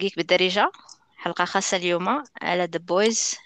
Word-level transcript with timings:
Geek 0.00 0.16
بالدارجة. 0.16 0.72
حلقة 1.16 1.44
خاصة 1.44 1.76
اليوم 1.76 2.24
على 2.42 2.64
The 2.64 2.78
Boys 2.78 3.36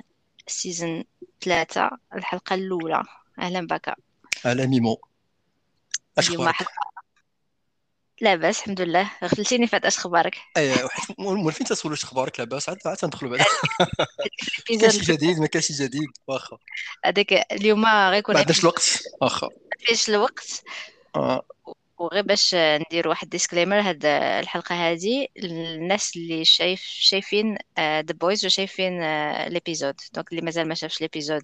season 0.47 1.05
ثلاثة 1.45 1.91
الحلقة 2.15 2.55
الأولى. 2.55 3.03
أهلا 3.39 3.67
بك. 3.67 3.95
على 4.45 4.67
ميمو 4.67 5.01
حلقة 6.19 6.67
لاباس 8.21 8.59
الحمد 8.59 8.81
لله. 8.81 9.11
غفلتيني 9.25 9.67
فات 9.67 9.85
اش 9.85 9.99
أخبارك؟ 9.99 10.37
اي 10.57 10.85
وحيت 10.85 11.21
مولفين 11.21 11.67
تسولوا 11.67 11.97
اش 11.97 12.05
أخبارك؟ 12.05 12.41
لاباس 12.41 12.69
عاد 12.69 12.79
عاد 12.87 12.97
تندخلوا 12.97 13.31
بعدا 13.31 13.45
شي 14.91 15.13
جديد؟ 15.13 15.39
ما 15.39 15.47
كاينش 15.47 15.73
جديد؟ 15.73 16.09
واخا. 16.27 16.59
هذاك 17.05 17.33
اليوم 17.33 17.87
غيكون 17.87 18.35
ما 18.35 18.41
عندناش 18.41 18.61
الوقت؟ 18.61 19.03
واخا. 19.21 19.49
فيش 19.79 20.09
الوقت؟ 20.09 20.63
آه. 21.17 21.47
وغير 22.05 22.23
باش 22.23 22.55
ندير 22.55 23.09
واحد 23.09 23.29
disclaimer 23.29 23.81
هاد 23.81 24.05
الحلقة 24.41 24.75
هذه 24.93 25.27
الناس 25.39 26.17
اللي 26.17 26.45
شايف 26.45 26.81
شايفين 26.83 27.57
The 27.79 28.03
Boys 28.03 28.45
وشايفين 28.47 29.03
ال 29.03 29.13
episode. 29.13 29.95
donc 30.15 30.31
اللي 30.33 30.43
مازال 30.43 30.69
ما 30.69 30.75
شافش 30.75 30.99
ال 30.99 31.04
episode 31.04 31.43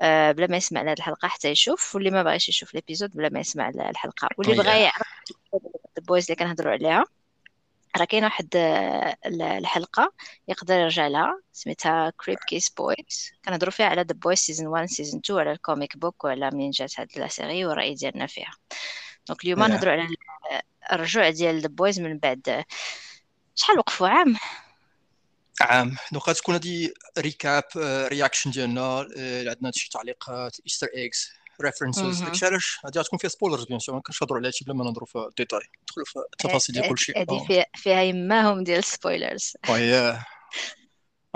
آه، 0.00 0.32
بلا 0.32 0.46
ما 0.46 0.56
يسمع 0.56 0.82
لهاد 0.82 0.96
الحلقة 0.98 1.28
حتى 1.28 1.48
يشوف 1.50 1.94
واللي 1.94 2.10
ما 2.10 2.22
بغاش 2.22 2.48
يشوف 2.48 2.74
ال 2.74 2.78
episode 2.78 3.10
بلا 3.16 3.28
ما 3.28 3.40
يسمع 3.40 3.68
الحلقة. 3.68 4.28
واللي 4.38 4.54
بغا 4.54 4.72
وياه 4.74 4.82
يعرف 4.84 5.08
The 5.98 6.02
Boys 6.08 6.24
اللي 6.30 6.36
كنهضروا 6.36 6.72
عليها 6.72 7.04
راه 7.98 8.04
كاينة 8.04 8.26
واحد 8.26 8.56
آه، 8.56 9.16
ال- 9.26 9.42
الحلقة 9.42 10.12
يقدر 10.48 10.74
يرجع 10.74 11.06
لها 11.06 11.40
سميتها 11.52 12.12
كريب 12.24 12.38
كيس 12.48 12.70
بويز 12.70 13.30
كنهضروا 13.44 13.70
فيها 13.72 13.86
على 13.86 14.02
The 14.02 14.14
Boys 14.14 14.38
season 14.38 14.66
1 14.66 14.86
season 14.88 15.20
2 15.24 15.40
على 15.40 15.52
ال 15.52 15.59
comic 15.59 15.96
book 15.96 16.24
وعلى 16.24 16.50
منين 16.50 16.70
جات 16.70 17.00
هاد 17.00 17.08
la 17.18 17.28
série 17.28 17.64
والرأي 17.66 17.94
ديالنا 17.94 18.26
فيها. 18.26 18.52
donc 19.28 19.44
اليوم 19.44 19.58
نهضروا 19.64 19.92
على 19.92 20.02
ال- 20.02 20.16
الرجوع 20.92 21.30
ديال 21.30 21.60
The 21.60 21.68
Boys 21.68 22.00
من 22.00 22.18
بعد. 22.18 22.48
آه، 22.48 22.64
شحال 23.54 23.78
وقفوا 23.78 24.08
عام. 24.08 24.36
عام. 25.60 25.96
donc 26.12 26.28
غتكون 26.28 26.54
هادي 26.54 26.94
recap 27.18 27.64
reaction 28.08 28.50
ديالنا 28.50 29.06
آه، 29.18 29.48
عندنا 29.48 29.70
شي 29.74 29.88
تعليقات 29.90 30.56
Easter 30.66 30.86
eggs 30.94 31.30
references. 31.62 32.22
داكشي 32.22 32.46
علاش 32.46 32.78
هادي 32.84 32.98
غتكون 32.98 33.18
فيها 33.18 33.30
spoilers 33.30 33.64
bien 33.64 33.78
sûr 33.78 33.94
ما 33.94 34.00
كنهضروا 34.00 34.38
على 34.38 34.48
هادشي 34.48 34.64
بلا 34.64 34.74
ما 34.74 34.84
نهضروا 34.84 35.06
في 35.06 35.18
الديتاي. 35.18 35.60
ندخلوا 35.82 36.06
في 36.06 36.18
التفاصيل 36.18 36.74
ديال 36.74 36.88
كلشي. 36.88 37.12
هذه 37.16 37.46
آه. 37.50 37.66
فيها 37.76 38.02
يماهم 38.02 38.64
ديال 38.64 38.84
spoilers 38.84 39.56
وياه 39.68 40.26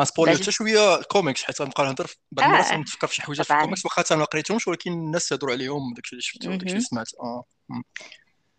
غن 0.00 0.07
spoiler 0.07 0.32
باش 0.32 0.42
حتى 0.42 0.50
شوية 0.52 0.94
الكوميكس 0.98 1.42
حيت 1.44 1.60
غنبقى 1.62 1.84
نهضر 1.84 2.10
بعض 2.32 2.46
المرات 2.48 2.66
آه 2.72 2.76
نتفكر 2.76 3.06
في 3.06 3.14
شي 3.14 3.22
حويجات 3.22 3.46
في 3.46 3.54
الكوميكس 3.54 3.84
واخا 3.84 4.02
حتى 4.02 4.14
أنا 4.14 4.20
ما 4.20 4.26
قريتهمش 4.26 4.68
ولكن 4.68 4.92
الناس 4.92 5.32
هضروا 5.32 5.52
عليهم 5.52 5.94
داكشي 5.94 6.12
اللي 6.12 6.22
شفت 6.22 6.46
وداكشي 6.46 6.72
اللي. 6.74 6.80
سمعت. 6.80 7.08
آه. 7.20 7.44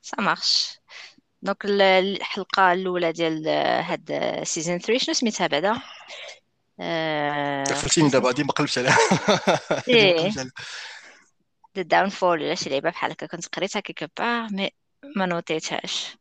ça 0.02 0.22
marche 0.22 0.80
donc 1.42 1.66
ال- 1.66 1.82
الحلقة 1.82 2.74
الأولى 2.74 3.12
ديال 3.12 3.48
آه، 3.48 3.82
هاد 3.82 4.40
season 4.44 4.78
3 4.80 4.98
شنو 5.04 5.14
سميتها 5.14 5.48
بعدا؟ 5.48 5.82
آه 6.80 7.64
غفلتيني 7.64 8.10
دابا 8.10 8.30
هادي 8.30 8.44
ما 8.44 8.52
قلبتش 8.52 8.78
عليها. 8.78 8.98
إيه. 9.88 10.30
the 11.78 11.82
downfall 11.82 12.42
ولا 12.42 12.56
شي 12.56 12.70
لعبه 12.70 12.90
بحال 12.90 13.12
هكا؟ 13.12 13.26
كنت 13.28 13.48
قريتها 13.56 13.80
quelque 13.80 14.06
part 14.18 14.48
mais 14.52 14.70
ما 15.16 15.26
نوتيتهاش. 15.26 16.18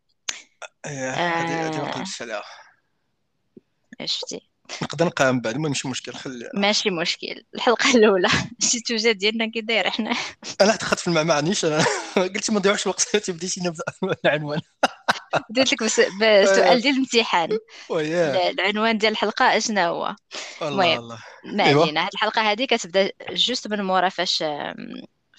إيه 0.87 1.11
هادي 1.11 1.53
هادي 1.53 1.79
ما 1.79 1.89
آه. 1.89 1.93
قلبتش 1.93 2.23
عليها. 2.23 2.43
شفتي؟ 4.05 4.48
نقدر 4.83 5.05
نلقاها 5.05 5.33
من 5.33 5.41
بعد 5.41 5.55
المهم 5.55 5.71
ماشي 5.71 5.89
مشكل 5.89 6.13
خلي 6.15 6.51
ماشي 6.55 6.91
مشكل. 6.91 7.45
الحلقة 7.55 7.91
الأولى. 7.97 8.29
شي 8.61 8.81
توجد 8.81 9.19
ديالنا 9.19 9.51
كي 9.51 9.61
داير 9.61 9.91
حنا 9.91 10.11
أنا 10.61 10.77
دخلت 10.77 11.01
في 11.01 11.09
المعمعة 11.09 11.41
نيش 11.41 11.65
أنا 11.65 11.85
قلت 12.17 12.51
ما 12.51 12.59
نضيعوش 12.59 12.83
الوقت 12.83 13.17
تبديتي 13.17 13.61
نبدا 13.61 13.83
العنوان. 14.25 14.61
درت 15.51 15.73
لك 15.73 15.83
بس 15.83 16.01
بسؤال 16.01 16.81
ديال 16.81 16.95
الامتحان. 16.95 17.59
العنوان 17.91 18.99
ديال 18.99 19.13
الحلقة 19.13 19.57
اشنا 19.57 19.87
هو؟ 19.87 20.17
المهم 20.63 20.99
الله 20.99 21.19
ما 21.45 21.65
ايوا 21.67 21.83
علينا. 21.83 22.05
هاد 22.07 22.11
الحلقة 22.15 22.43
هذه 22.43 22.65
كتبدأ 22.65 23.13
juste 23.31 23.69
من 23.69 23.83
مورا 23.83 24.09
فاش 24.09 24.45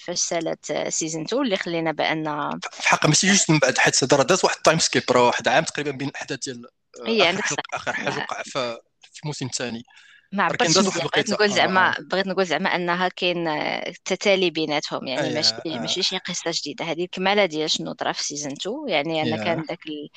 فاش 0.05 0.19
سالت 0.19 0.87
season 0.89 1.23
2 1.23 1.41
اللي 1.41 1.57
خلينا 1.57 1.91
بأن 1.91 2.59
في 2.71 2.89
حق 2.89 3.05
ماشي 3.05 3.27
juste 3.27 3.49
من 3.51 3.59
بعد 3.59 3.77
حيت 3.77 4.03
داز 4.03 4.45
واحد 4.45 4.55
ال 4.57 4.62
time 4.62 4.79
skip 4.79 5.03
راه 5.11 5.27
واحد 5.27 5.47
عام 5.47 5.63
تقريبا 5.63 5.91
بين 5.91 6.07
الأحداث 6.07 6.39
ديال 6.39 6.65
آه، 7.07 7.39
آخر 7.39 7.55
حلقة 7.71 7.91
حاجة 7.91 8.09
ما, 8.09 8.17
وقع 8.17 8.43
في 8.43 8.77
في 9.19 9.23
الموسم 9.23 9.45
الثاني 9.45 9.83
ما 10.31 10.47
بغيت 10.47 11.29
نقول 11.29 11.49
زعما 11.49 11.89
آه. 11.89 12.01
بغيت 12.01 12.27
نقول 12.27 12.45
زعما 12.45 12.75
أنها 12.75 13.07
كاين 13.07 13.47
آه، 13.47 13.93
تتالي 14.05 14.49
بيناتهم. 14.49 15.07
يعني 15.07 15.33
ماشي 15.33 15.53
ايا 15.65 15.75
آه. 15.77 15.79
ماشي 15.81 16.03
شي 16.03 16.17
قصة 16.17 16.51
جديدة. 16.53 16.85
هذه 16.85 17.03
الكماله 17.03 17.45
ديال 17.45 17.69
شنو 17.71 17.93
طرا 17.93 18.11
في 18.11 18.23
season 18.23 18.51
2 18.51 18.75
يعني 18.89 19.21
أنا 19.21 19.43
كان 19.43 19.61
داك 19.63 19.85
ال- 19.87 20.09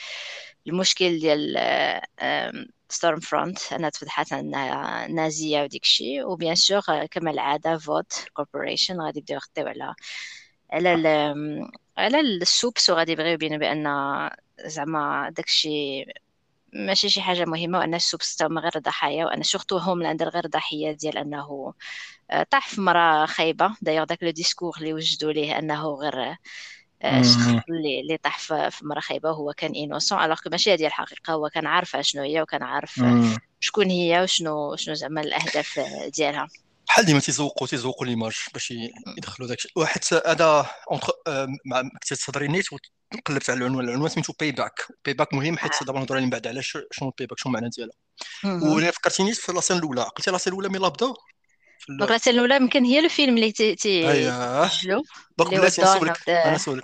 المشكل 0.69 1.19
ديال 1.19 1.57
Stormfront 2.88 3.72
انها 3.73 3.91
تفضحات 3.91 4.33
أنها 4.33 5.07
نازية 5.09 5.63
وديك 5.63 5.83
الشيء 5.83 6.25
و 6.27 6.32
bien 6.32 6.55
sûr 6.55 6.83
آه، 6.89 7.07
كما 7.07 7.31
العادة 7.31 7.79
Vought 7.78 8.12
Corporation 8.33 9.00
غادي 9.01 9.19
يبداو 9.19 9.37
يخطيو 9.37 9.67
على 9.67 9.95
على 10.73 10.99
على 11.99 12.21
ال 12.21 12.31
supes. 12.31 12.91
وغادي 12.91 13.13
يبغيو 13.13 13.33
يبينوا 13.33 13.59
بأن 13.59 13.84
زعما 14.67 15.31
داكشي 15.37 16.05
ماشي 16.72 17.09
شي 17.09 17.21
حاجة 17.21 17.44
مهمة 17.44 17.78
وأن 17.78 17.94
ال 17.94 18.03
supes 18.03 18.43
هما 18.43 18.60
غير 18.60 18.72
ضحايا 18.78 19.25
وأن 19.27 19.43
surtout 19.43 19.77
Homelander 19.78 20.28
غير 20.28 20.47
ضحية 20.47 20.93
ديال 20.93 21.19
أنه 21.19 21.75
آه، 22.31 22.43
طاح 22.50 22.69
في 22.69 22.81
مرة 22.81 23.27
خايبة 23.27 23.77
دايوغ 23.83 24.05
داك 24.05 24.22
le 24.22 24.31
discours 24.31 24.77
اللي 24.78 24.94
وجدوا 24.94 25.33
ليه 25.33 25.59
أنه 25.59 25.87
غير 25.94 26.37
آه، 27.03 27.21
الشخص 27.21 27.49
مم. 27.49 27.62
اللي 27.71 28.00
اللي 28.00 28.16
طاح 28.16 28.38
في 28.71 28.87
مرة 28.87 29.00
خايبة 29.00 29.31
وهو 29.31 29.53
كان 29.53 29.75
innocent 29.77 30.19
alors 30.21 30.37
que 30.44 30.50
ماشي 30.50 30.72
هذه 30.75 30.87
الحقيقة 30.87 31.33
هو 31.33 31.49
كان 31.49 31.66
عارفة 31.66 32.03
شنو 32.03 32.22
هي 32.22 32.43
وكان 32.43 32.62
عارف 32.62 33.00
آه،. 33.00 33.39
شكون 33.60 33.91
هي 33.91 34.22
وشنو 34.22 34.77
شنو 34.77 34.94
زعما 34.94 35.21
الأهداف 35.21 35.78
آه، 35.78 36.09
ديالها 36.09 36.49
بحال 36.92 37.04
ديما 37.04 37.20
تيزوقوا 37.20 37.66
تيزوقوا 37.66 38.06
l'image 38.06 38.37
باش 38.53 38.70
يدخلوا 39.19 39.48
داكشي. 39.48 39.69
واحد 39.76 40.00
هذا 40.26 40.70
اونتر 40.91 41.12
مع 41.66 41.82
كنت 41.82 42.14
تهضري 42.14 42.48
نيت 42.48 42.66
وقلبت 42.72 43.50
على 43.50 43.58
العنوان. 43.58 43.84
العنوان 43.84 44.08
سميتو 44.08 44.32
payback 44.41 44.87
payback 45.05 45.34
مهم 45.34 45.58
حيت 45.58 45.72
دابا 45.84 45.98
نهضروا 45.98 46.16
عليه 46.16 46.25
من 46.25 46.30
بعد. 46.30 46.47
على 46.47 46.62
شنو 46.62 46.82
ال 47.03 47.27
payback 47.27 47.38
شنو 47.38 47.54
المعنى 47.54 47.69
ديالها. 47.69 47.94
وأنا 48.44 48.91
فكرتيني 48.91 49.34
في 49.34 49.53
la 49.53 49.59
scène 49.59 49.77
الأولى. 49.76 50.00
عقلتي 50.00 50.30
la 50.31 50.37
scène 50.37 50.53
الأولى 50.53 50.69
ملي 50.69 50.91
بداو 50.91 51.14
في 51.78 51.92
ال... 51.92 51.98
donc 51.99 52.10
la 52.10 52.19
scène 52.19 52.34
الأولى 52.34 52.56
يمكن 52.56 52.84
هي 52.84 52.98
الفيلم 52.98 53.36
اللي 53.36 53.53
تي 53.53 53.74
تي 53.74 54.03
بلاتي 55.38 55.82
نسولك. 55.82 56.10
اوف 56.10 56.28
أنا 56.28 56.54
نسولك. 56.54 56.82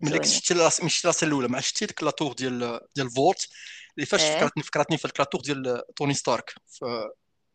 ملي 0.00 0.18
كنت 0.18 0.28
شفتي. 0.28 0.54
مش 0.84 0.94
شفتي 0.94 1.08
la 1.08 1.14
scène 1.14 1.28
الأولى 1.28 1.48
ما 1.48 1.56
عرفتي 1.56 1.86
ديك 1.86 2.02
la 2.02 2.12
tour 2.12 2.32
ديال 2.32 2.80
ديال 2.96 3.10
Vought 3.10 3.48
اللي 3.96 4.06
فاش 4.06 4.20
إيه. 4.20 4.38
فكرتني 4.38 4.62
فكرتني 4.62 4.98
في 4.98 5.08
la 5.18 5.25
tour 5.25 5.40
ديال 5.40 5.82
Tony 5.96 6.14
Stark. 6.14 6.54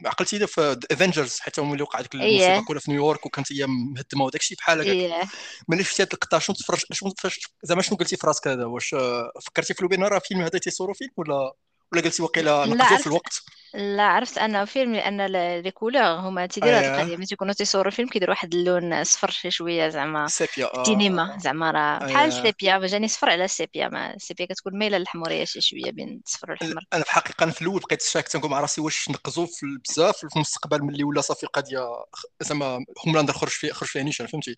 عقلتي 0.05 0.47
في 0.47 0.79
Avengers 0.91 1.39
حتى 1.39 1.61
هما 1.61 1.73
اللي 1.73 1.83
وقع 1.83 2.01
ديك 2.01 2.15
المصيبه 2.15 2.53
إيه 2.53 2.65
كلها 2.65 2.79
في 2.79 2.91
نيويورك 2.91 3.25
وكانت 3.25 3.53
هي 3.53 3.65
مهدمه 3.67 4.25
وداك 4.25 4.41
الشيء 4.41 4.57
بحال 4.57 4.81
هكاك. 4.81 4.93
إيه. 4.93 5.29
ملي 5.67 5.83
شفتي 5.83 6.03
هاد 6.03 6.09
القطاع؟ 6.13 6.39
شنو 6.39 6.55
تفرج 6.55 6.79
شنو 6.91 7.13
زعما 7.63 7.81
شنو 7.81 7.97
قلتي 7.97 8.17
في 8.17 8.27
راسك 8.27 8.47
هذا؟ 8.47 8.65
واش 8.65 8.93
آه، 8.93 9.31
فكرتي 9.45 9.73
في 9.73 9.81
لوبينا؟ 9.81 10.07
راه 10.07 10.19
فيلم 10.19 10.41
هذا 10.41 10.59
تيصوروا 10.59 10.93
فيلم 10.93 11.11
ولا؟ 11.17 11.53
ولا 11.93 12.01
قلتي 12.01 12.23
واقيلا 12.23 12.65
لا 12.65 12.65
نقزوا 12.65 12.97
في 12.97 13.07
الوقت؟ 13.07 13.33
لا 13.73 14.03
عرفت 14.03 14.37
انه 14.37 14.65
فيلم 14.65 14.95
لأن 14.95 15.25
les 15.61 15.71
couleurs 15.71 16.03
هما 16.03 16.45
تيديروا 16.45 16.77
هاد 16.79 16.83
القضية 16.85 17.15
ملي 17.15 17.25
تيكونوا 17.25 17.53
تيصوروا 17.53 17.91
فيلم 17.91 18.09
كيديروا 18.09 18.35
واحد 18.35 18.53
اللون 18.53 19.03
صفر 19.03 19.29
شي 19.29 19.51
شوية 19.51 19.89
زعما 19.89 20.27
sépia 20.27 20.81
السينما 20.81 21.35
آه 21.35 21.37
زعما 21.37 21.71
راه 21.71 21.97
بحال 21.97 22.15
اييه 22.15 22.25
ال 22.25 22.35
sépia 22.35 22.87
جاني 22.87 23.07
صفر 23.07 23.29
على 23.29 23.45
ال 23.45 23.52
sépia 23.52 23.87
ما 23.87 24.13
ال 24.15 24.20
sépia 24.20 24.45
كتكون 24.45 24.77
مايلة 24.79 24.97
للحمورية 24.97 25.45
شي 25.45 25.61
شوية 25.61 25.91
بين 25.91 26.21
الصفر 26.25 26.51
والحمر. 26.51 26.83
أنا 26.93 27.03
في 27.03 27.09
الحقيقة 27.09 27.43
أنا 27.43 27.51
في 27.51 27.61
الأول 27.61 27.79
بقيت 27.79 28.01
شاك 28.01 28.27
تنقول 28.27 28.51
مع 28.51 28.59
راسي 28.59 28.81
واش 28.81 29.09
نقزوا 29.09 29.45
في 29.45 29.65
بزاف 29.89 30.17
في 30.17 30.35
المستقبل 30.35 30.83
ملي 30.83 31.03
ولا 31.03 31.21
صافي 31.21 31.45
قضيه 31.45 31.87
زعما 32.41 32.85
Homelander 33.07 33.33
خرج 33.33 33.49
فيه 33.49 33.71
خرج 33.71 33.89
فيها 33.89 34.03
نيشان 34.03 34.27
فهمتي؟ 34.27 34.55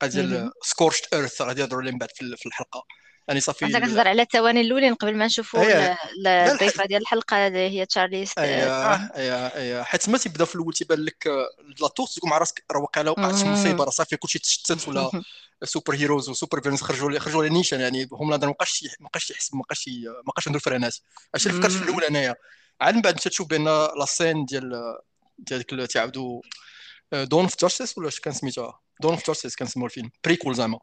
قضية. 0.00 0.50
scorched 0.62 1.14
earth 1.14 1.42
غادي 1.42 1.60
يهضروا 1.60 1.82
عليه 1.82 1.92
من 1.92 1.98
بعد 1.98 2.08
في 2.16 2.46
الحلقة. 2.46 2.84
يعني 3.28 3.40
صافي 3.40 3.64
أنت 3.64 3.76
كتهضر 3.76 4.08
على 4.08 4.22
الثواني 4.22 4.60
الاولين 4.60 4.94
قبل 4.94 5.16
ما 5.16 5.26
نشوفوا. 5.26 5.60
الضيفة 6.52 6.84
ديال 6.84 7.02
الحلقة 7.02 7.46
اللي 7.46 7.58
هي 7.70 7.86
Charlize 7.86 8.26
T- 8.26 8.38
اييه 8.38 8.64
Theron 8.64 9.08
اييه 9.16 9.46
اييه 9.46 9.82
حيت 9.82 10.08
ما 10.08 10.18
تيبدا 10.18 10.44
في 10.44 10.54
الأول 10.54 10.72
تيبان 10.74 10.98
لك 11.04 11.26
آه، 11.26 11.48
la 11.80 11.86
tour 11.88 12.06
تقول 12.06 12.30
مع 12.30 12.38
راسك 12.38 12.64
راه 12.72 12.80
واقيلا 12.80 13.10
وقعت 13.10 13.34
مصيبه. 13.44 13.84
راه 13.84 13.90
صافي 13.90 14.16
كلشي 14.16 14.38
تشتت 14.38 14.88
ولا 14.88 15.10
super 15.64 15.94
heroes 15.94 16.28
و 16.28 16.33
super 16.33 16.60
villains 16.60 16.80
خرجوا 16.82 17.18
خرجوا 17.18 17.44
لي 17.44 17.50
نيشان 17.50 17.80
يعني 17.80 18.08
Homelander 18.12 18.46
ما 18.46 18.52
بقاش 18.52 18.84
ما 19.00 19.08
بقاش 19.08 19.30
يحسب 19.30 19.54
ما 19.56 19.62
بقاش 19.62 19.88
ما 19.88 20.22
بقاش 20.26 20.48
عنده 20.48 20.56
الفرانات 20.58 20.96
هادشي 21.34 21.48
اللي 21.50 21.60
فكرت 21.62 21.72
في. 21.72 21.82
الأول 21.84 22.04
أنايا 22.04 22.34
عاد 22.80 22.94
من 22.94 23.00
بعد 23.02 23.14
انت 23.14 23.28
تشوف 23.28 23.48
بأن 23.48 23.64
la 23.64 24.04
scène 24.06 24.44
ديال 24.44 24.96
ديال 25.38 25.86
تيعاودوا 25.88 26.40
Dawn 27.12 27.42
of 27.42 27.60
Justice 27.60 27.98
ولا 27.98 28.08
اش 28.08 28.20
كان 28.20 28.34
سميتها 28.34 28.80
Dawn 29.00 29.12
of 29.12 29.26
Justice 29.26 29.56
كان 29.56 29.68
سموها 29.68 29.86
الفيلم 29.88 30.10
bricole 30.24 30.54
زعما. 30.54 30.78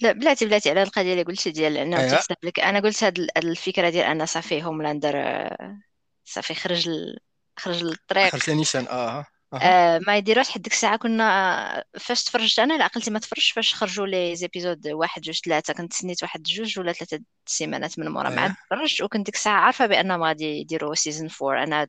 لا 0.00 0.12
بلاتي 0.12 0.46
بلاتي 0.46 0.70
على 0.70 0.82
القضية 0.82 1.12
اللي 1.12 1.22
قلتي 1.22 1.50
ديال 1.50 1.76
انه 1.76 2.00
اييه 2.00 2.08
تيحسب 2.10 2.36
لك 2.42 2.60
أنا 2.60 2.80
قلت 2.80 3.04
هاد 3.04 3.18
ال- 3.18 3.38
الفكرة 3.38 3.90
ديال 3.90 4.04
أن 4.04 4.26
صافي 4.26 4.62
هوملاندر 4.64 5.12
آه، 5.16 5.78
صافي 6.24 6.54
خرج 6.54 6.88
ال... 6.88 7.18
خرج 7.58 7.84
للطريق. 7.84 8.28
خرج 8.28 8.50
نيشان 8.50 8.86
آه 8.86 9.26
آه 9.54 10.00
ما 10.06 10.16
يديروش 10.16 10.50
حد. 10.50 10.62
ديك 10.62 10.72
الساعة 10.72 10.96
كنا 10.96 11.84
فاش 12.00 12.24
تفرجت 12.24 12.58
أنا؟ 12.58 12.74
لا 12.78 12.84
عقلتي 12.84 13.10
ما 13.10 13.18
تفرجش. 13.18 13.50
فاش 13.52 13.74
خرجوا 13.74 14.06
les 14.06 14.36
épisodes 14.36 14.88
واحد 14.88 15.22
جوج 15.22 15.40
ثلاثة 15.44 15.72
كنت 15.74 15.92
سنيت 15.92 16.22
واحد 16.22 16.42
جوج 16.42 16.78
ولا 16.78 16.92
ثلاثة 16.92 17.24
سيمانات 17.46 17.98
من 17.98 18.08
مورا. 18.08 18.30
ما 18.30 18.54
تفرجت. 18.70 19.00
وكنت 19.02 19.26
ديك 19.26 19.34
الساعة 19.34 19.60
عارفة 19.60 19.86
بأنهم 19.86 20.22
غادي 20.22 20.44
يديروا 20.44 20.94
season 20.94 21.28
four 21.28 21.62
أنا 21.62 21.86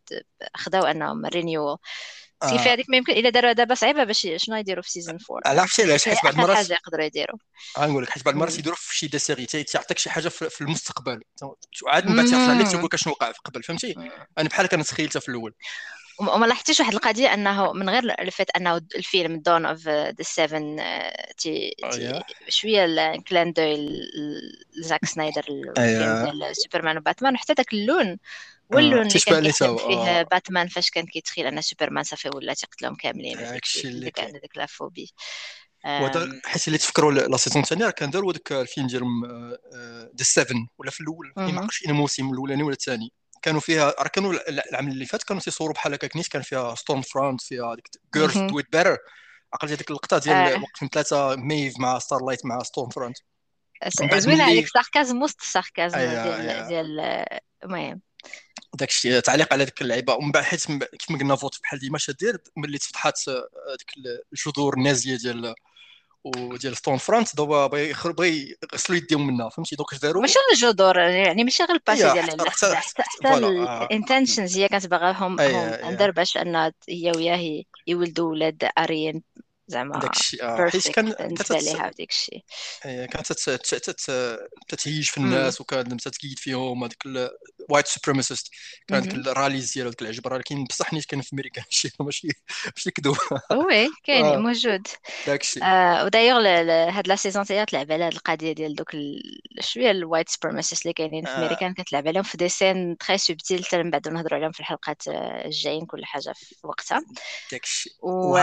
خداو 0.55 0.83
أنهم 0.83 1.25
renew 1.25 1.77
كيف 2.41 2.61
هذيك 2.61 2.89
ما 2.89 2.97
يمكن 2.97 3.13
الا 3.13 3.29
داروا 3.29 3.51
دابا 3.51 3.75
صعيبه 3.75 4.03
باش 4.03 4.27
شنو 4.35 4.55
يديروا 4.55 4.83
في 4.83 4.91
season 4.91 5.17
4 5.45 5.61
عرفتي 5.61 5.83
علاش؟ 5.83 6.09
حيت 6.09 6.17
بعض 6.23 6.33
المرات 6.33 6.57
حاجة 6.57 6.73
يقدروا 6.73 7.05
يديروا. 7.05 7.39
غنقول 7.79 8.03
لك 8.03 8.09
حيت 8.09 8.25
بعض 8.25 8.33
المرات 8.33 8.57
يديروا 8.59 8.77
في 8.77 8.97
شي 8.97 9.07
des 9.07 9.19
séries 9.19 9.45
تيعطيك 9.45 9.97
شي 9.97 10.09
حاجة 10.09 10.29
في 10.29 10.61
المستقبل. 10.61 11.21
عاد 11.87 12.09
من 12.09 12.15
بعد 12.15 12.25
تيرجع 12.25 12.53
لك 12.53 12.67
تيقول 12.67 12.85
لك 12.85 12.95
شنو 12.95 13.13
وقع 13.13 13.31
في 13.31 13.39
قبل 13.45 13.63
فهمتي؟ 13.63 13.95
أنا 14.37 14.49
بحال 14.49 14.67
كنت 14.67 14.87
تخيلتها 14.87 15.19
في 15.19 15.29
الأول. 15.29 15.53
وما 16.19 16.45
لاحظتيش 16.45 16.79
واحد 16.79 16.93
القضية 16.93 17.33
أنه 17.33 17.73
من 17.73 17.89
غير 17.89 18.21
le 18.21 18.31
fait 18.31 18.49
أنه 18.49 18.81
الفيلم 18.95 19.39
Dawn 19.39 19.65
of 19.65 19.87
the 19.87 20.13
Seven 20.21 20.77
تي, 21.37 21.75
تي 21.91 22.21
شوية 22.49 22.85
ال 22.85 22.99
clin 22.99 23.53
d'œil 23.53 23.63
زاك 24.71 25.05
سنايدر 25.05 25.45
الفيلم 25.77 26.39
ديال 26.39 26.55
سوبرمان 26.55 26.97
وباتمان 26.97 27.33
وحتى 27.33 27.53
داك 27.53 27.73
اللون 27.73 28.17
واللون 28.69 29.07
اللي 29.07 29.19
كان 29.19 29.43
كيخدم 29.43 29.77
فيه 29.77 30.21
باتمان 30.21 30.67
فاش 30.67 30.89
كان 30.89 31.05
كيتخيل 31.05 31.47
أن 31.47 31.61
سوبرمان 31.61 32.03
صافي 32.03 32.29
ولا 32.29 32.53
تيقتلهم 32.53 32.95
كاملين 32.95 33.37
داكشي 33.37 33.87
اللي 33.87 34.11
كان 34.11 34.31
ديك 34.31 34.57
la 34.57 34.71
phobie 34.71 35.13
حيت 36.45 36.67
اللي 36.67 36.77
تفكروا 36.77 37.11
la 37.11 37.37
saison 37.37 37.63
الثانية 37.63 37.89
كان 37.89 38.09
داروا 38.09 38.33
داك 38.33 38.51
الفيلم 38.51 38.87
ديالهم 38.87 39.25
The 40.17 40.23
Seven 40.23 40.67
ولا 40.77 40.91
في 40.91 41.01
الأول 41.01 41.33
ما 41.37 41.61
عرفتش 41.61 41.85
الموسم 41.85 42.29
الأولاني 42.29 42.63
ولا 42.63 42.73
الثاني. 42.73 43.13
كانوا 43.41 43.59
فيها 43.59 43.93
راه 43.99 44.07
كانوا 44.07 44.33
العام 44.49 44.87
اللي 44.87 45.05
فات 45.05 45.23
كانوا 45.23 45.41
تيصوروا 45.41 45.73
بحال 45.73 45.93
هكا 45.93 46.09
نيت 46.15 46.27
كان 46.27 46.41
فيها 46.41 46.75
ستورم 46.75 47.01
فرونت 47.01 47.41
فيها 47.41 47.75
ديك 47.75 47.87
girls 48.15 48.37
do 48.37 48.59
it 48.59 48.65
better 48.71 48.97
عقلت 49.53 49.71
هذيك 49.71 49.89
اللقطة 49.89 50.17
ديال 50.17 50.35
آه. 50.35 50.61
وقت 50.61 50.93
ثلاثة 50.93 51.35
ميف 51.35 51.79
مع 51.79 51.99
ستار 51.99 52.25
لايت 52.25 52.45
مع 52.45 52.59
ستورم 52.63 52.89
فرونت 52.89 53.17
زوينة 54.17 54.43
عليك 54.43 54.67
sarcasm 54.67 55.21
وسط 55.21 55.41
ال 55.41 55.48
sarcasm 55.48 55.97
ديال 55.97 56.67
ديال 56.67 57.25
المهم. 57.63 58.01
داك 58.75 58.89
الشيء 58.89 59.19
تعليق 59.19 59.53
على 59.53 59.65
ديك 59.65 59.81
اللعيبة. 59.81 60.13
ومن 60.13 60.31
بعد 60.31 60.43
حيت 60.43 60.65
كيف 60.65 61.11
ما 61.11 61.19
قلنا 61.19 61.35
Vought 61.35 61.61
بحال 61.61 61.79
ديما 61.79 61.97
شادير 61.97 62.37
ملي 62.57 62.77
تفتحات 62.77 63.27
آه، 63.27 63.75
ديك 63.77 63.91
الجذور 64.33 64.73
النازية 64.77 65.17
ديال 65.17 65.55
وديال 66.23 66.77
ستورم 66.77 66.97
فرونت 66.97 67.35
دابا 67.35 67.67
بغا 67.67 68.25
يغسلوا 68.73 68.97
يديهم 68.97 69.27
منها. 69.27 69.49
فهمتي؟ 69.49 69.75
دوك 69.75 69.93
اش 69.93 69.99
داروا 69.99 70.21
ماشي 70.21 70.39
الجذور 70.53 70.97
يعني 70.97 71.43
ماشي 71.43 71.63
غير 71.63 71.75
ال 71.75 71.82
passé 71.82 72.13
ديال 72.13 72.49
حتى 72.49 72.75
حتى 72.75 73.37
ال 73.37 73.48
intentions 73.48 74.57
هي 74.57 74.67
كانت 74.67 74.87
باغاهم 74.87 75.39
عندها 75.39 76.07
باش 76.07 76.37
أن 76.37 76.71
هي 76.89 77.11
وياه 77.15 77.63
يولدوا 77.87 78.31
ولاد 78.31 78.69
اريين 78.77 79.23
زعما 79.67 79.99
داكشي 79.99 80.43
آه 80.43 80.69
حيت 80.69 80.87
كان 80.87 81.11
بالنسبة 81.11 81.57
ليها 81.57 81.87
وداك 81.87 82.09
الشيء. 82.09 82.43
كانت 82.83 83.31
تتهيج 84.67 85.09
في 85.09 85.17
الناس 85.17 85.61
وكانت 85.61 86.07
تقيد 86.07 86.39
فيهم 86.39 86.83
هذاك 86.83 87.03
ال 87.05 87.19
white 87.19 87.87
supremacist 87.87 88.49
كان 88.87 89.01
ديك 89.01 89.13
ال 89.13 89.21
rallies 89.21 89.73
ديالو 89.73 89.89
ديك 89.89 90.01
العجب 90.01 90.27
راه 90.27 90.37
كاين 90.37 90.63
بصح 90.63 90.93
نيت 90.93 91.05
كان 91.05 91.21
في 91.21 91.33
أمريكا 91.33 91.61
ماشي 91.71 91.89
ماشي 91.99 92.27
ماشي 92.65 92.91
كذوب 92.91 93.17
oui 93.51 93.89
كاين 94.03 94.25
آه. 94.25 94.37
موجود. 94.37 94.87
داكشي 95.27 95.63
آه 95.63 96.05
ودايوغ 96.05 96.47
هاد 96.89 97.07
la 97.07 97.15
saison 97.15 97.45
تاعي 97.45 97.65
تلعب 97.65 97.91
على 97.91 98.03
هاد 98.03 98.13
القضية 98.13 98.51
ديال 98.51 98.75
دوك 98.75 98.91
شوية 99.59 99.91
ال 99.91 99.98
white 99.98 100.29
supremacist 100.29 100.81
اللي 100.81 100.93
كاينين 100.93 101.25
في 101.25 101.31
آه. 101.31 101.37
أمريكا 101.37 101.73
كتلعب 101.77 102.07
عليهم 102.07 102.23
في 102.23 102.37
des 102.37 102.49
scènes 102.49 102.97
très 102.97 103.17
subtiles 103.17 103.65
حتى 103.65 103.83
من 103.83 103.89
بعد 103.91 104.07
نهضروا 104.07 104.37
عليهم 104.37 104.51
في 104.51 104.59
الحلقات 104.59 105.01
الجايين 105.07 105.85
كل 105.85 106.05
حاجة 106.05 106.33
في 106.35 106.55
وقتها. 106.67 107.01
داكشي 107.51 107.89
و... 108.01 108.37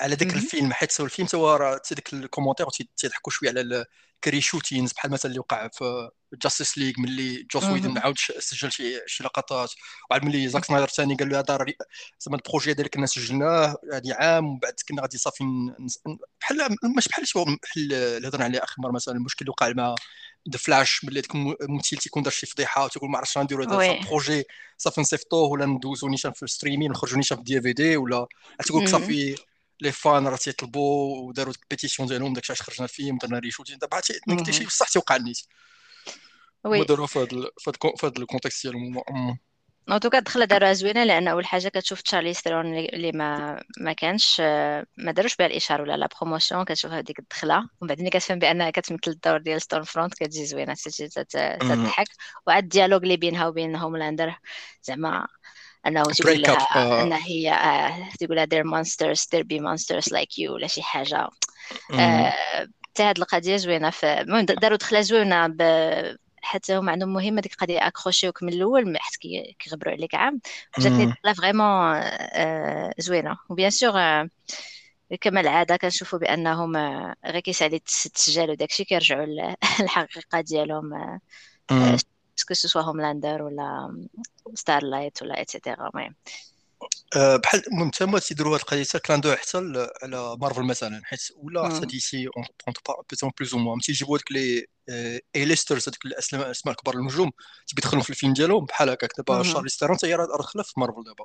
على 0.00 0.16
داك 0.16 0.32
الفيلم 0.54 0.72
حيت 0.72 1.00
الفيلم 1.00 1.28
soi 1.28 1.56
راه 1.56 1.80
ديك 1.90 2.12
ال 2.12 2.17
commentaire 2.17 2.66
تيضحكوا 2.96 3.32
شوية 3.32 3.48
على 3.50 3.86
ال 4.14 4.20
reshootings 4.20 4.92
بحال 4.92 5.10
مثلا 5.10 5.30
اللي 5.30 5.38
وقع 5.40 5.68
في 5.68 6.10
Justice 6.42 6.78
League 6.78 6.92
ملي 6.98 7.46
جوس 7.52 7.64
ويدن 7.64 7.98
عاود 7.98 8.18
سجل 8.18 8.72
شي 8.72 9.00
شي 9.06 9.24
لقطات 9.24 9.72
وعاد 10.10 10.24
ملي 10.24 10.48
زاك 10.48 10.64
سنايدر 10.64 10.88
ثاني 10.88 11.14
قال 11.14 11.28
له 11.28 11.38
هذا 11.38 11.64
زعما 12.20 12.36
ال 12.36 12.41
projet 12.41 12.72
هذا 12.72 12.86
كنا 12.86 13.06
سجلناه 13.06 13.76
هذه 13.92 14.14
عام 14.14 14.46
ومن 14.46 14.58
بعد 14.58 14.74
كنا 14.88 15.02
غادي 15.02 15.18
صافي 15.18 15.44
بحال 16.40 16.76
ماشي 16.94 17.08
بحال 17.08 17.28
شي 17.28 17.38
بحال 17.38 17.92
اللي 17.92 18.28
هضرنا 18.28 18.44
عليه 18.44 18.64
آخر 18.64 18.74
مرة 18.78 18.92
مثلا 18.92 19.14
المشكل 19.14 19.38
اللي 19.40 19.50
وقع 19.50 19.72
مع 19.72 19.94
The 20.50 20.58
Flash 20.58 21.04
ملي 21.04 21.20
داك 21.20 21.34
الممثل 21.34 21.96
تيكون 21.96 22.22
دار 22.22 22.32
شي 22.32 22.46
فضيحة 22.46 22.84
وتيقول 22.84 23.10
ما 23.10 23.18
عرفتش 23.18 23.38
غنديروا 23.38 23.66
هذا 23.66 23.92
ال 23.92 23.99
projet 23.99 24.44
صافي 24.78 25.00
نصيفطوه 25.00 25.48
ولا 25.48 25.66
ندوزو 25.66 26.08
نيشان 26.08 26.32
في 26.32 26.42
ال 26.42 26.47
streaming 26.47 26.90
نخرجوا 26.90 27.16
نيشان 27.16 27.36
في 27.36 27.42
DVD 27.42 27.96
ولا 27.96 28.26
تيقول 28.64 28.82
لك 28.82 28.88
صافي 28.88 29.36
les 29.80 29.92
fans 29.92 30.26
راه 30.26 30.36
تيطلبوا 30.36 31.18
وداروا 31.28 31.54
ال 31.62 31.67
pétition 31.67 32.08
ديالهم 32.08 32.32
داك 32.32 32.50
الشيء 32.50 32.66
خرجنا 32.66 32.86
فيه 32.86 33.12
درنا 33.22 33.38
reshoot 33.38 33.72
دابا 33.72 34.00
داك 34.26 34.48
الشيء 34.48 34.66
بصح 34.66 34.88
تيوقع 34.88 35.16
النيت. 35.16 35.38
oui. 36.64 36.84
داروا 36.84 37.06
في 37.06 37.18
هذا 37.18 37.28
في 37.58 38.06
هذا 38.06 38.12
ال 38.18 38.23
contexte 38.23 38.66
ديالهم 38.66 39.02
en 39.90 40.00
tout 40.00 40.10
cas 40.10 40.18
دخله 40.18 40.44
داروها 40.44 40.72
زوينة 40.72 41.04
لأن 41.04 41.28
أول 41.28 41.46
حاجة 41.46 41.68
كتشوف 41.68 42.00
تشارلي 42.02 42.34
سترون 42.34 42.78
اللي 42.78 43.12
ما 43.12 43.62
ما 43.80 43.92
كانش 43.92 44.40
ما 44.96 45.12
داروش 45.12 45.36
بها 45.36 45.46
الإشارة 45.46 45.82
ولا 45.82 45.96
la 45.96 46.08
promotion 46.20 46.64
كتشوف 46.64 46.92
هذيك 46.92 47.18
الدخلة. 47.18 47.56
ومن 47.56 47.88
بعد 47.88 48.00
ملي 48.00 48.10
كتفهم 48.10 48.38
بانها 48.38 48.70
كتمثل 48.70 49.10
الدور 49.10 49.38
ديال 49.38 49.62
ستورم 49.62 49.84
فرونت 49.84 50.14
كتجي 50.14 50.46
زوينة 50.46 50.74
تضحك. 51.60 52.06
وعاد 52.46 52.62
ال 52.62 52.66
dialogue 52.66 53.02
اللي 53.02 53.16
بينها 53.16 53.46
وبين 53.46 53.76
هوملاندر 53.76 54.38
زعما 54.82 55.26
أنه 55.86 56.12
تقول 56.12 56.42
لها 56.42 56.56
أن 57.00 57.12
هي 57.12 57.52
آه 57.52 58.08
تقول 58.20 58.36
لها 58.36 58.46
they're 58.46 58.66
monsters 58.66 59.20
there 59.34 59.44
be 59.44 59.60
monsters 59.60 60.12
like 60.14 60.38
you 60.38 60.50
ولا 60.50 60.66
شي 60.66 60.82
حاجة. 60.82 61.28
حتى 62.90 63.02
هاد 63.02 63.18
القضية 63.18 63.56
زوينة 63.56 63.92
المهم 64.04 64.44
داروا 64.44 64.76
دخلة 64.76 65.00
زوينة 65.00 65.46
ب... 65.46 65.62
حتى 66.42 66.76
هما 66.76 66.92
عندهم 66.92 67.12
مهمة 67.12 67.40
ديك 67.40 67.52
القضية 67.52 67.86
اكروشيوك 67.86 68.42
من 68.42 68.52
الأول 68.52 68.98
حيت 68.98 69.16
كيغبروا 69.58 69.92
عليك 69.92 70.14
عام. 70.14 70.40
جاتني 70.78 71.06
دخلة 71.06 71.32
vraiment 71.34 72.00
زوينة. 72.98 73.36
و 73.50 73.54
bien 73.54 73.70
sûr 73.70 73.92
كما 75.20 75.40
العادة 75.40 75.76
كنشوفوا 75.76 76.18
بأنهم 76.18 76.76
غير 77.26 77.40
كيسالي 77.40 77.76
التسجيل 77.76 78.50
وداكشي 78.50 78.84
كيرجعوا 78.84 79.26
للحقيقه 79.80 80.40
ديالهم 80.50 81.20
سكو 82.36 82.54
سوا 82.54 82.82
هوملاندر 82.82 83.42
ولا 83.42 83.98
ستارلايت 84.54 85.22
ولا 85.22 85.40
et 85.40 85.52
cetera 85.52 85.88
المهم 85.88 86.14
أه، 87.16 87.36
بحال 87.36 87.66
المهم 87.66 87.90
تما 87.90 88.18
تيديروا 88.18 88.54
هاد 88.54 88.60
القضية 88.60 89.00
clin 89.06 89.17
d'œil 89.17 89.34
حتى 89.34 89.88
على 90.02 90.36
مارفل 90.40 90.62
مثلا 90.62 91.00
حيت 91.04 91.20
ولا 91.36 91.68
حتى 91.68 91.86
DC 91.86 92.28
en 92.36 92.44
plus 93.38 93.54
ou 93.54 93.58
moins 93.58 93.80
تيجيبوا 93.80 94.16
هذوك 94.16 94.32
les 94.32 94.66
A-listers 95.36 95.88
هذوك 95.88 96.04
الأسماء 96.06 96.50
الكبار 96.50 96.94
النجوم 96.94 97.30
تيبي 97.66 97.82
يدخلوا 97.82 98.02
في 98.02 98.10
الفيلم 98.10 98.32
ديالهم. 98.32 98.64
بحال 98.64 98.90
هكاك 98.90 99.10
دابا 99.16 99.42
شارلي 99.42 99.68
ستيرون 99.68 99.96
حتى 99.96 100.06
هي 100.06 100.14
راه 100.14 100.26
داخله 100.26 100.62
في 100.62 100.80
مارفل 100.80 101.04
دابا. 101.04 101.24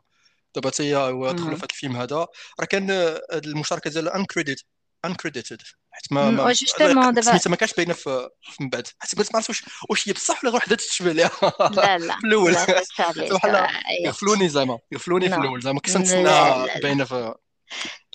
دابا 0.55 0.69
حتى 0.69 0.83
هي 0.83 0.93
دخلوا 1.33 1.55
في 1.55 1.57
هذا 1.57 1.67
الفيلم 1.71 1.95
هذا. 1.97 2.27
راه 2.59 2.65
كان 2.69 2.91
المشاركة 3.33 3.89
ديالها 3.89 4.15
uncredit 4.15 4.61
uncredited 5.05 5.61
حيت 5.91 6.13
ما 6.13 6.31
ما 6.31 6.53
سميتها 7.21 7.49
ما 7.49 7.55
كانش 7.55 7.73
باينة 7.73 7.93
في 7.93 8.29
من 8.59 8.69
بعد. 8.69 8.87
حيت 8.99 9.19
ما 9.19 9.25
عرفتش 9.35 9.49
واش 9.49 9.63
واش 9.89 10.09
هي 10.09 10.13
بصح 10.13 10.43
ولا 10.43 10.55
وحدة 10.55 10.75
تشبه 10.75 11.11
ليها. 11.11 11.31
لا 11.71 11.97
لا. 11.97 12.15
في 12.21 12.27
الأول. 12.27 12.53
بحال 12.53 13.67
يغفلوني 14.05 14.49
زعما. 14.49 14.79
يغفلوني 14.91 15.29
في 15.29 15.35
الأول 15.35 15.61
زعما. 15.61 15.79
كنت 15.79 15.97
نتسنى 15.97 16.23
باينة 16.81 17.03
في 17.03 17.33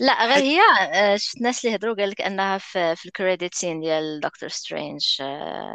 لا 0.01 0.27
غير 0.27 0.45
هي 0.45 0.61
آه، 0.93 1.17
شفت 1.17 1.41
ناس 1.41 1.65
اللي 1.65 1.77
هضروا 1.77 1.95
قال 1.95 2.11
لك 2.11 2.21
إنها 2.21 2.59
في, 2.59 2.97
في 2.97 3.07
ال 3.07 3.14
credit 3.14 3.55
scene 3.55 3.81
ديال 3.81 4.21
دكتور 4.21 4.49
سترينج 4.49 5.05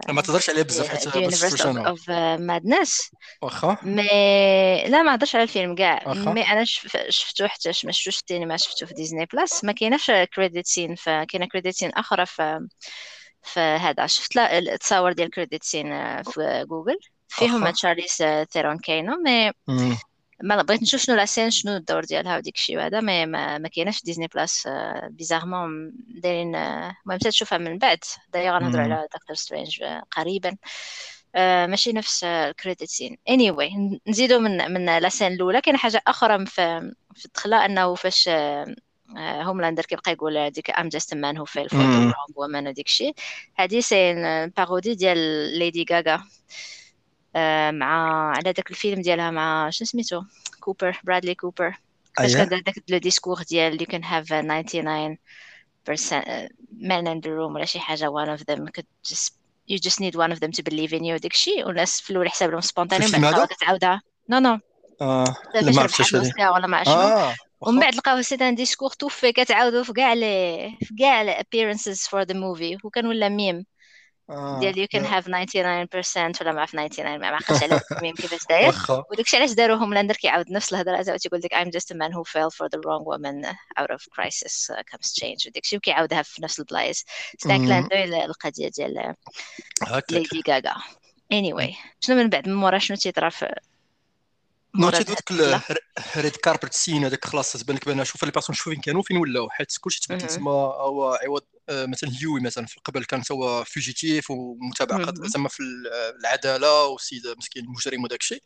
ما 0.09 0.21
تهضرش 0.21 0.49
عليه 0.49 0.61
بزاف 0.61 0.87
حيت 0.89 1.15
universe 1.15 1.61
of 1.61 2.09
madness 2.39 3.11
واخا. 3.41 3.77
mais 3.83 4.03
لا 4.87 5.01
ما 5.01 5.15
هضرش 5.15 5.35
على 5.35 5.43
الفيلم 5.43 5.75
كاع. 5.75 6.13
mais 6.13 6.41
أنا 6.51 6.63
شفتو 7.09 7.47
حتى 7.47 7.71
ما 7.83 7.91
شفتوش 7.91 8.15
في 8.15 8.21
التيني 8.21 8.45
ما 8.45 8.57
شفتو 8.57 8.85
في 8.85 8.93
Disney 8.93 9.25
Plus 9.33 9.63
ما 9.63 9.71
كايناش 9.71 10.11
credit 10.35 10.65
scene 10.67 10.95
فكاينه 10.95 11.45
credit 11.51 11.75
scene 11.75 11.91
أخرى 11.91 12.25
في 12.25 12.67
فهذا 13.41 14.07
شفت 14.07 14.35
لا 14.35 14.57
التصاور 14.57 15.13
ديال 15.13 15.29
credit 15.29 15.63
scene 15.63 16.23
في 16.23 16.65
جوجل 16.69 16.97
فيهم 17.27 17.69
تشارليز 17.69 18.23
ثيرون 18.51 18.77
كاينة 18.77 19.15
mais 19.25 19.51
ما 20.43 20.61
بغيت 20.61 20.81
نشوف 20.81 21.01
شنو 21.01 21.15
la 21.15 21.25
scène 21.25 21.49
شنو 21.51 21.75
الدور 21.75 22.03
ديالها 22.03 22.37
وديك 22.37 22.55
الشيء 22.55 22.77
وهذا 22.77 23.01
ما 23.01 23.25
ما, 23.25 23.57
ما 23.57 23.67
كايناش 23.67 24.03
Disney 24.03 24.27
Plus 24.27 24.69
bizarrement 25.09 25.91
دايرين 26.07 26.55
المهم 26.55 27.17
تشوفها 27.19 27.57
من 27.57 27.77
بعد. 27.77 27.99
دايوغ 28.33 28.57
غنهضروا 28.57 28.83
على 28.83 29.07
دكتور 29.13 29.35
سترينج 29.35 29.83
قريبا. 30.11 30.57
آه 31.35 31.65
ماشي 31.65 31.91
نفس 31.91 32.23
ال 32.23 32.33
credit 32.33 32.89
scene 32.89 33.17
any 33.29 33.51
anyway, 33.51 33.99
نزيدو 34.07 34.39
من 34.39 34.71
من 34.71 34.97
la 34.97 35.07
scène 35.07 35.33
الأولى. 35.33 35.61
كاين 35.61 35.77
حاجة 35.77 36.01
أخرى 36.07 36.45
في 36.45 36.91
في 37.15 37.25
الدخلة 37.25 37.65
أنه 37.65 37.95
فاش 37.95 38.29
هوملاندر 39.17 39.85
كيبقى 39.85 40.11
يقول 40.11 40.49
ديك 40.49 40.69
I'm 40.69 40.89
just 40.89 41.13
man 41.13 41.37
who 41.37 41.45
fell 41.45 41.69
for 41.69 42.13
woman 42.35 42.67
وديك 42.67 42.87
الشيء 42.87 43.13
هذه 43.55 43.79
c'est 43.79 44.13
parodie 44.57 44.95
ديال 44.95 45.17
ليدي 45.59 45.85
غاغا 45.91 46.13
آه، 46.15 46.23
مع 47.71 48.29
على 48.35 48.53
داك 48.53 48.71
الفيلم 48.71 49.01
ديالها 49.01 49.31
مع 49.31 49.69
شنو 49.69 49.85
سميتو؟ 49.87 50.23
كوبر 50.59 50.99
برادلي 51.03 51.35
كوبر. 51.35 51.75
فاش 52.17 52.35
كان 52.35 52.47
داك 52.47 52.83
le 52.89 52.97
discours 52.97 53.41
ديال 53.41 53.79
you 53.81 53.85
can 53.85 54.03
have 54.03 54.25
99% 54.25 55.19
men 56.81 57.07
in 57.07 57.21
the 57.21 57.29
room 57.29 57.55
ولا 57.55 57.65
شي 57.65 57.79
حاجة 57.79 58.09
one 58.09 58.39
of 58.39 58.43
them 58.45 58.67
could 58.77 58.85
just 59.07 59.33
you 59.67 59.77
just 59.77 59.99
need 59.99 60.15
one 60.15 60.31
of 60.31 60.39
them 60.39 60.51
to 60.51 60.63
believe 60.63 60.93
in 60.93 61.03
you 61.03 61.21
داكشي 61.21 61.63
والناس 61.63 62.01
في 62.01 62.09
الأول 62.09 62.29
حساب 62.29 62.51
لهم 62.51 62.61
spontané 62.61 63.05
ومن 63.05 63.21
بعد 63.21 63.47
كتعاودها 63.47 64.01
non 64.29 64.39
non 64.39 64.59
آه 65.01 65.35
ما 65.55 65.81
عرفتش 65.81 66.13
ولا 66.13 66.67
ما 66.67 66.77
عرفتش 66.77 66.93
آه. 66.93 67.35
ومن 67.61 67.79
بعد 67.79 67.95
لقاوه 67.95 68.21
c'est 68.21 68.35
un 68.35 68.55
discours 68.55 68.89
tout 68.89 69.10
fait 69.10 69.31
كتعاودو 69.31 69.83
في 69.83 69.93
كاع 69.93 70.13
les 70.13 70.77
في 70.81 70.95
كاع 70.99 71.21
ال 71.21 71.28
appearances 71.28 72.01
for 72.01 72.21
the 72.21 72.33
movie 72.33 72.77
وكان 72.83 73.07
ولا 73.07 73.29
ميم 73.29 73.55
آه. 73.55 73.63
ديال 74.59 74.77
you 74.77 74.87
can 74.87 75.05
have 75.05 75.25
99% 75.25 76.41
ولا 76.41 76.51
ما 76.51 76.61
عرف 76.61 76.71
99 76.71 77.19
ما 77.19 77.27
عقلتش 77.27 77.63
على 77.63 77.81
الميم 77.91 78.15
كيفاش 78.15 78.39
داير. 78.49 78.73
وداكشي 79.11 79.37
علاش 79.37 79.51
داروا 79.51 79.77
Homelander 79.77 80.15
كيعاود 80.15 80.51
نفس 80.51 80.73
الهضرة 80.73 81.01
زعما 81.01 81.17
تيقول 81.17 81.41
لك 81.43 81.53
I'm 81.53 81.67
just 81.67 81.95
a 81.95 81.97
man 81.97 82.11
who 82.11 82.23
fell 82.23 82.49
for 82.49 82.69
the 82.69 82.79
wrong 82.85 83.03
woman 83.05 83.45
out 83.79 83.89
of 83.95 84.01
crisis 84.15 84.69
uh, 84.69 84.83
comes 84.91 85.13
change. 85.13 85.47
وداكشي 85.47 85.77
وكيعاودها 85.77 86.21
في 86.21 86.43
نفس 86.43 86.59
البلايص. 86.59 87.05
ستا 87.37 87.57
كلان 87.57 87.89
القضية 88.23 88.69
ديال 88.69 89.15
ليدي 90.11 90.43
غاغا 90.49 90.73
anyway 91.33 91.75
شنو 91.99 92.15
من 92.15 92.29
بعد؟ 92.29 92.47
من 92.47 92.55
مورا 92.55 92.77
شنو 92.77 92.97
تيطرا 92.97 93.29
في 93.29 93.55
نو 94.75 94.89
تيدو 94.89 95.13
ديك 95.13 95.31
ال 96.15 96.20
red 96.20 96.35
carpet 96.35 96.73
scene 96.73 97.05
هذاك 97.05 97.25
خلاص 97.25 97.53
تبان 97.53 97.75
لك 97.75 97.85
بان 97.85 98.05
شوف 98.05 98.23
les 98.25 98.31
personnes 98.31 98.55
شوف 98.55 98.69
فين 98.69 98.81
كانوا 98.81 99.01
فين 99.01 99.17
ولاو. 99.17 99.49
حيت 99.49 99.77
كلشي 99.81 100.01
تبدل 100.01 100.27
تما 100.27 100.51
هو 100.51 101.19
عوض 101.23 101.43
آه، 101.69 101.85
مثلا 101.85 102.09
هيوي 102.21 102.41
مثلا 102.41 102.65
في 102.65 102.77
القبل 102.77 103.03
كان 103.05 103.23
هو 103.31 103.63
fugitif 103.63 104.31
ومتابع 104.31 105.11
زعما 105.23 105.49
في 105.49 105.63
العدالة 106.19 106.85
وسيد 106.85 107.21
مسكين 107.37 107.63
المجرم 107.65 108.03
وداك 108.03 108.21
الشيء. 108.21 108.43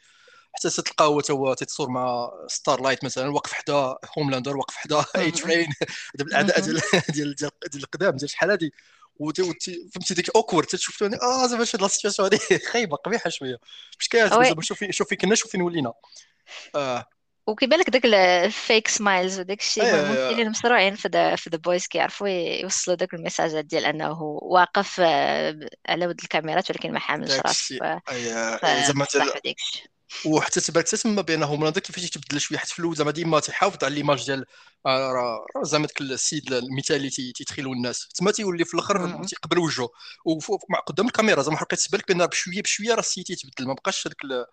حتى 0.56 0.70
تلقاه 0.70 1.06
هو 1.06 1.22
هو 1.32 1.54
تيتصور 1.54 1.90
مع 1.90 2.32
Starlight 2.48 3.06
مثلا 3.06 3.30
واقف 3.30 3.54
حدا 3.54 3.96
Homelander 4.18 4.58
واقف 4.58 4.76
حدا 4.76 5.06
A-Train 5.16 5.68
هذا 6.16 6.28
الأعداء 6.28 6.60
ديال 6.62 6.82
ديال 7.10 7.36
ديال 7.36 7.84
القدام 7.84 8.16
ديال 8.16 8.30
شحال 8.30 8.52
هذه 8.52 8.70
فهمتي 9.94 10.14
ديك 10.14 10.36
awkward 10.36 10.68
تشوف 10.68 11.04
آه 11.04 11.48
زعما 11.48 11.66
هاد 11.74 11.82
la 11.82 11.88
situation 11.88 12.30
هذه 12.34 12.40
خايبة 12.72 12.98
قبيحة 12.98 13.30
شوية 13.30 13.58
مش 14.00 14.10
كاين 14.10 14.30
زعما 14.30 14.62
شوفي 14.62 14.92
شوفي 14.92 15.16
كنا 15.16 15.36
شوفي 15.36 15.62
ولينا 15.62 15.94
آه 16.76 17.06
وكيبان 17.48 17.80
لك 17.80 17.90
داك 17.90 18.06
ال 18.06 18.22
fake 18.22 18.88
smiles 18.88 19.40
وداك 19.40 19.60
الشيء 19.60 19.84
الممثلين. 19.84 20.40
المصروعين 20.40 20.96
في 20.96 21.08
The 21.08 21.36
في 21.36 21.50
The 21.50 21.58
Boys 21.58 21.88
كيعرفوا 21.88 22.28
يوصلوا 22.28 22.98
داك 22.98 23.14
الميساجات 23.14 23.66
ديال 23.66 23.86
أنه 23.86 24.22
واقف 24.42 25.00
آه، 25.00 25.60
على 25.90 26.08
ود 26.08 26.22
الكاميرات 26.22 26.70
ولكن 26.72 26.92
ما 26.92 27.00
حاملش 27.00 27.32
راسه. 27.32 28.02
زعما 28.64 29.06
وحتى 30.26 30.62
تبان 30.62 30.84
تسمى 30.84 31.24
بانهم 31.24 31.64
هذا 31.66 31.80
كيفاش 31.80 32.04
يتبدل 32.04 32.40
شوية 32.40 32.58
حيت 32.58 32.70
في 32.70 32.80
الأول 32.80 32.96
زعما 32.96 33.12
ديما 33.12 33.40
تيحافظ 33.40 33.84
على 33.84 33.96
ليماج 33.96 34.26
ديال 34.26 34.46
آه، 34.86 35.46
زعما 35.64 35.88
داك 35.88 36.02
السيد 36.02 36.54
المثالي 36.54 36.98
اللي 36.98 37.10
تيتخيلوا 37.10 37.74
الناس. 37.76 38.08
تما 38.08 38.32
تيولي 38.32 38.66
في 38.66 38.74
الأخر 38.74 39.24
تيقبل 39.26 39.60
وجهه 39.60 39.90
ومع 40.26 40.80
قدام 40.88 41.08
الكاميرا 41.08 41.42
زعما 41.42 41.58
حقا 41.58 41.76
تبان 41.76 42.00
لك 42.00 42.08
بان 42.08 42.26
بشوية 42.28 42.62
بشوية 42.62 42.94
راه 42.94 43.00
السيد 43.00 43.24
تيتبدل 43.26 43.68
ما 43.68 43.74
بقاش 43.74 44.08
هذاك 44.08 44.48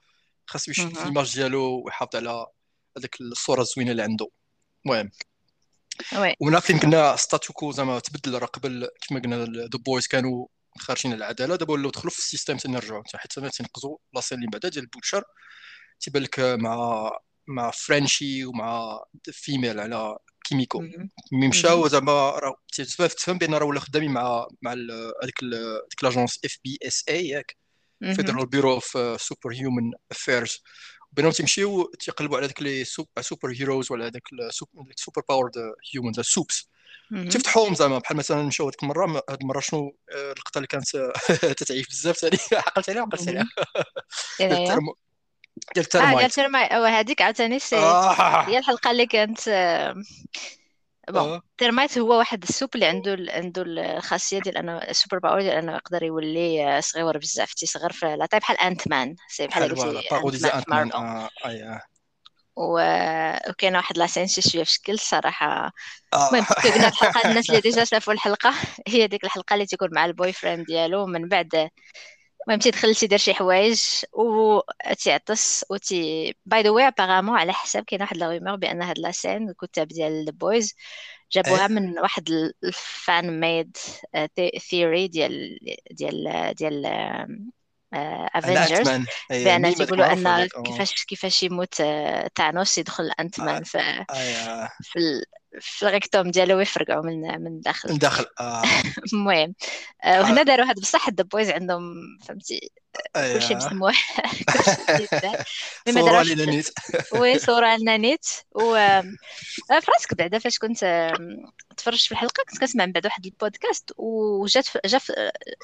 خاصو 0.47 0.71
يشد 0.71 0.99
ليماج 0.99 1.35
ديالو 1.35 1.83
ويحافظ 1.85 2.17
على 2.17 2.47
هذيك 2.99 3.21
الصورة 3.21 3.61
الزوينة 3.61 3.91
اللي 3.91 4.03
عنده. 4.03 4.29
المهم. 4.87 5.11
ومن 6.41 6.61
فين 6.61 6.79
كنا 6.79 7.17
status 7.17 7.54
quo 7.54 7.73
زعما 7.73 7.99
تبدل 7.99 8.39
راه 8.39 8.47
قبل 8.47 8.89
كما 9.09 9.21
قلنا 9.21 9.45
The 9.45 9.79
Boys 9.87 10.07
كانوا 10.07 10.47
خارجين 10.79 11.13
العداله. 11.13 11.57
دابا 11.57 11.73
ولاو 11.73 11.91
دخلوا 11.91 12.11
في 12.11 12.19
ال 12.19 12.23
système 12.23 12.57
تنرجعوا 12.57 13.03
حيت 13.15 13.33
تنقزوا 13.33 13.97
la 14.15 14.22
scène 14.22 14.39
اللي 14.39 14.51
بعدا 14.51 14.69
ديال 14.69 14.87
Butcher 14.87 15.25
تيبان 16.01 16.23
لك 16.23 16.41
مع 16.41 17.11
مع 17.49 17.71
Frenchie 17.71 18.45
ومع 18.45 19.01
Female 19.33 19.81
على 19.81 20.19
Kimiko. 20.45 20.81
ملي 21.33 21.49
مشاو 21.49 21.89
زعما 21.89 22.13
راه 22.13 22.55
تفهم 22.99 23.39
بأن 23.39 23.55
راه 23.55 23.65
ولاو 23.65 23.81
خدامين 23.81 24.11
مع 24.11 24.47
مع 24.63 24.73
هذيك 25.23 25.45
ديك 25.91 26.03
l'agence 26.05 26.39
FBSA 26.45 27.29
ياك. 27.29 27.57
Federal 28.01 28.47
Bureau 28.47 28.75
of 28.75 29.21
Superhuman 29.21 29.91
Affairs. 30.11 30.63
بينهم 31.13 31.33
تيمشيو 31.33 31.85
تيقلبوا 31.85 32.37
على 32.37 32.47
ديك 32.47 32.63
les 32.63 32.85
super 33.21 33.53
heroes 33.53 33.93
ولا 33.93 34.07
هذاك 34.07 34.23
ال 34.95 34.99
super 34.99 35.23
powered 35.29 35.53
human 35.93 36.13
the 36.13 36.23
supes 36.23 36.71
تفتحوهم 37.11 37.75
زعما 37.75 37.99
بحال 37.99 38.17
مثلا 38.17 38.43
مشاو 38.43 38.67
هذيك 38.67 38.83
المرة 38.83 39.23
هذه 39.31 39.39
المرة 39.41 39.61
شنو؟ 39.61 39.97
آه، 40.15 40.33
اللقطه 40.33 40.59
اللي 40.59 40.67
كانت 40.67 40.97
تتعيف 41.61 41.89
بزاف 41.89 42.17
ثاني. 42.17 42.37
عقلت 42.67 42.91
عليها؟ 42.91 43.03
عقلت 43.03 43.29
عليها. 43.29 43.45
ديال 44.41 44.53
ال 44.55 44.60
Termite 44.60 44.97
آه 45.97 46.19
ديال 46.19 46.27
ال 46.27 46.32
Termite 46.32 46.73
هذيك 46.73 47.23
عاوتاني 47.23 47.59
آه. 47.73 48.43
هي 48.43 48.59
الحلقة 48.59 48.91
اللي 48.91 49.07
كانت 49.07 49.41
bon 51.09 51.41
Termite 51.59 51.99
هو 51.99 52.19
واحد 52.19 52.43
ال 52.43 52.48
supe 52.48 52.71
اللي 52.75 52.87
عنده 52.87 53.17
عنده 53.31 53.63
الخاصية 53.67 54.39
ديال 54.39 54.57
أنه 54.59 54.79
ال 54.79 54.85
super 54.85 55.19
power 55.19 55.41
ديال 55.43 55.55
أنه 55.57 55.73
يقدر 55.75 56.03
يولي 56.03 56.81
صغير 56.83 57.19
بزاف 57.19 57.55
تيصغر 57.55 57.93
في 57.93 58.07
لا 58.17 58.29
بحال 58.39 58.59
Ant-Man 58.59 59.17
سي 59.29 59.47
بحال 59.47 59.75
قلتي 60.23 60.55
Ant-Man 60.55 60.93
آه 60.93 61.29
أي 61.47 61.81
وكاين 62.57 63.77
واحد 63.77 63.99
la 63.99 64.07
scène 64.07 64.27
شي 64.27 64.43
شوية 64.43 64.65
في 64.65 64.73
شكل 64.73 64.99
صراحة. 64.99 65.73
آه. 66.15 66.31
المهم 66.33 66.47
قلنا 66.75 66.89
الحلقة 66.89 67.23
الناس 67.23 67.51
اللي 67.51 67.61
déjà 67.63 67.85
شافوا 67.85 68.13
الحلقة 68.13 68.55
هي 68.89 69.07
ديك 69.07 69.25
الحلقة 69.25 69.55
اللي 69.55 69.67
تيكون 69.67 69.89
مع 69.95 70.05
ال 70.05 70.33
boyfriend 70.33 70.67
ديالو 70.67 71.07
من 71.07 71.29
بعد 71.29 71.71
المهم 72.49 72.61
تيدخل 72.61 72.95
تيدير 72.95 73.19
شي 73.19 73.35
حوايج 73.35 73.83
و 74.13 74.61
تيعطس 74.99 75.65
و 75.71 75.77
تي 75.77 76.35
by 76.47 76.63
the 76.63 76.71
way 76.71 76.89
apparemment 76.89 77.39
على 77.39 77.53
حساب 77.53 77.85
كاين 77.85 78.03
واحد 78.03 78.17
la 78.17 78.29
rumeur 78.39 78.57
بأن 78.57 78.83
هاد 78.83 78.99
la 78.99 79.13
scène 79.13 79.49
الكتاب 79.49 79.89
ديال 79.89 80.29
ال 80.29 80.38
Boys 80.38 80.75
جابوها 81.33 81.69
من 81.69 81.99
واحد 81.99 82.31
ال 82.65 82.84
fan 82.84 83.41
made 83.41 83.77
theory 84.71 85.09
ديال 85.09 85.59
ديال 85.91 86.55
ديال 86.55 86.87
Avengers 88.35 89.01
بأن 89.45 89.75
تيقولوا 89.75 90.13
أن 90.13 90.49
كيفاش 90.65 91.05
كيفاش 91.05 91.43
يموت 91.43 91.83
Thanos 92.35 92.79
يدخل 92.79 93.11
Ant-Man 93.21 93.63
في 93.65 94.07
في 94.83 94.99
في 95.61 95.87
ال 95.87 95.93
rectum 95.93 96.31
ديالو 96.31 96.57
ويفرقعوا 96.57 97.05
من 97.05 97.21
من 97.21 97.47
الداخل 97.47 97.89
من 97.89 97.95
الداخل 97.95 98.27
آه. 98.41 98.63
المهم 99.13 99.55
آه 100.05 100.21
وهنا 100.21 100.43
داروا 100.43 100.65
هذا 100.65 100.81
بصح 100.81 101.09
ال 101.09 101.14
The 101.14 101.30
Boys 101.30 101.51
عندهم 101.51 101.95
فهمتي؟ 102.25 102.71
كلشي 103.17 103.55
مسموح 103.55 104.17
صورة 105.91 106.23
لنا 106.23 106.45
نيت 106.45 106.69
oui 107.13 107.39
صورة 107.39 107.77
لنا 107.77 107.97
نيت 107.97 108.27
و 108.55 108.75
آه، 108.75 109.01
في 109.81 109.91
راسك 109.95 110.15
بعدا 110.15 110.39
فاش 110.39 110.59
كنت 110.59 111.13
تفرجت 111.77 112.07
في 112.07 112.13
الحلقة 112.13 112.45
كنت 112.49 112.59
كنسمع 112.61 112.87
من 112.87 112.93
بعد 112.93 113.07
واحد 113.07 113.27
البودكاست 113.27 113.93
وجات 113.97 114.67
جات 114.87 115.03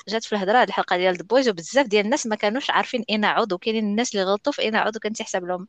جات 0.09 0.25
في 0.25 0.33
الهضرة 0.33 0.59
هذه 0.59 0.69
الحلقة 0.69 0.97
ديال 0.97 1.17
The 1.17 1.30
Boys 1.30 1.49
وبزاف 1.49 1.87
ديال 1.87 2.05
الناس 2.05 2.27
ما 2.27 2.37
كانوش 2.37 2.71
عارفين 2.71 3.05
أين 3.11 3.25
عضو 3.25 3.59
كاينين 3.59 3.85
الناس 3.85 4.15
اللي 4.15 4.25
غلطوا 4.25 4.53
في 4.53 4.63
أين 4.63 4.77
عضو 4.77 4.99
كان 4.99 5.13
تيحسب 5.13 5.45
لهم 5.45 5.69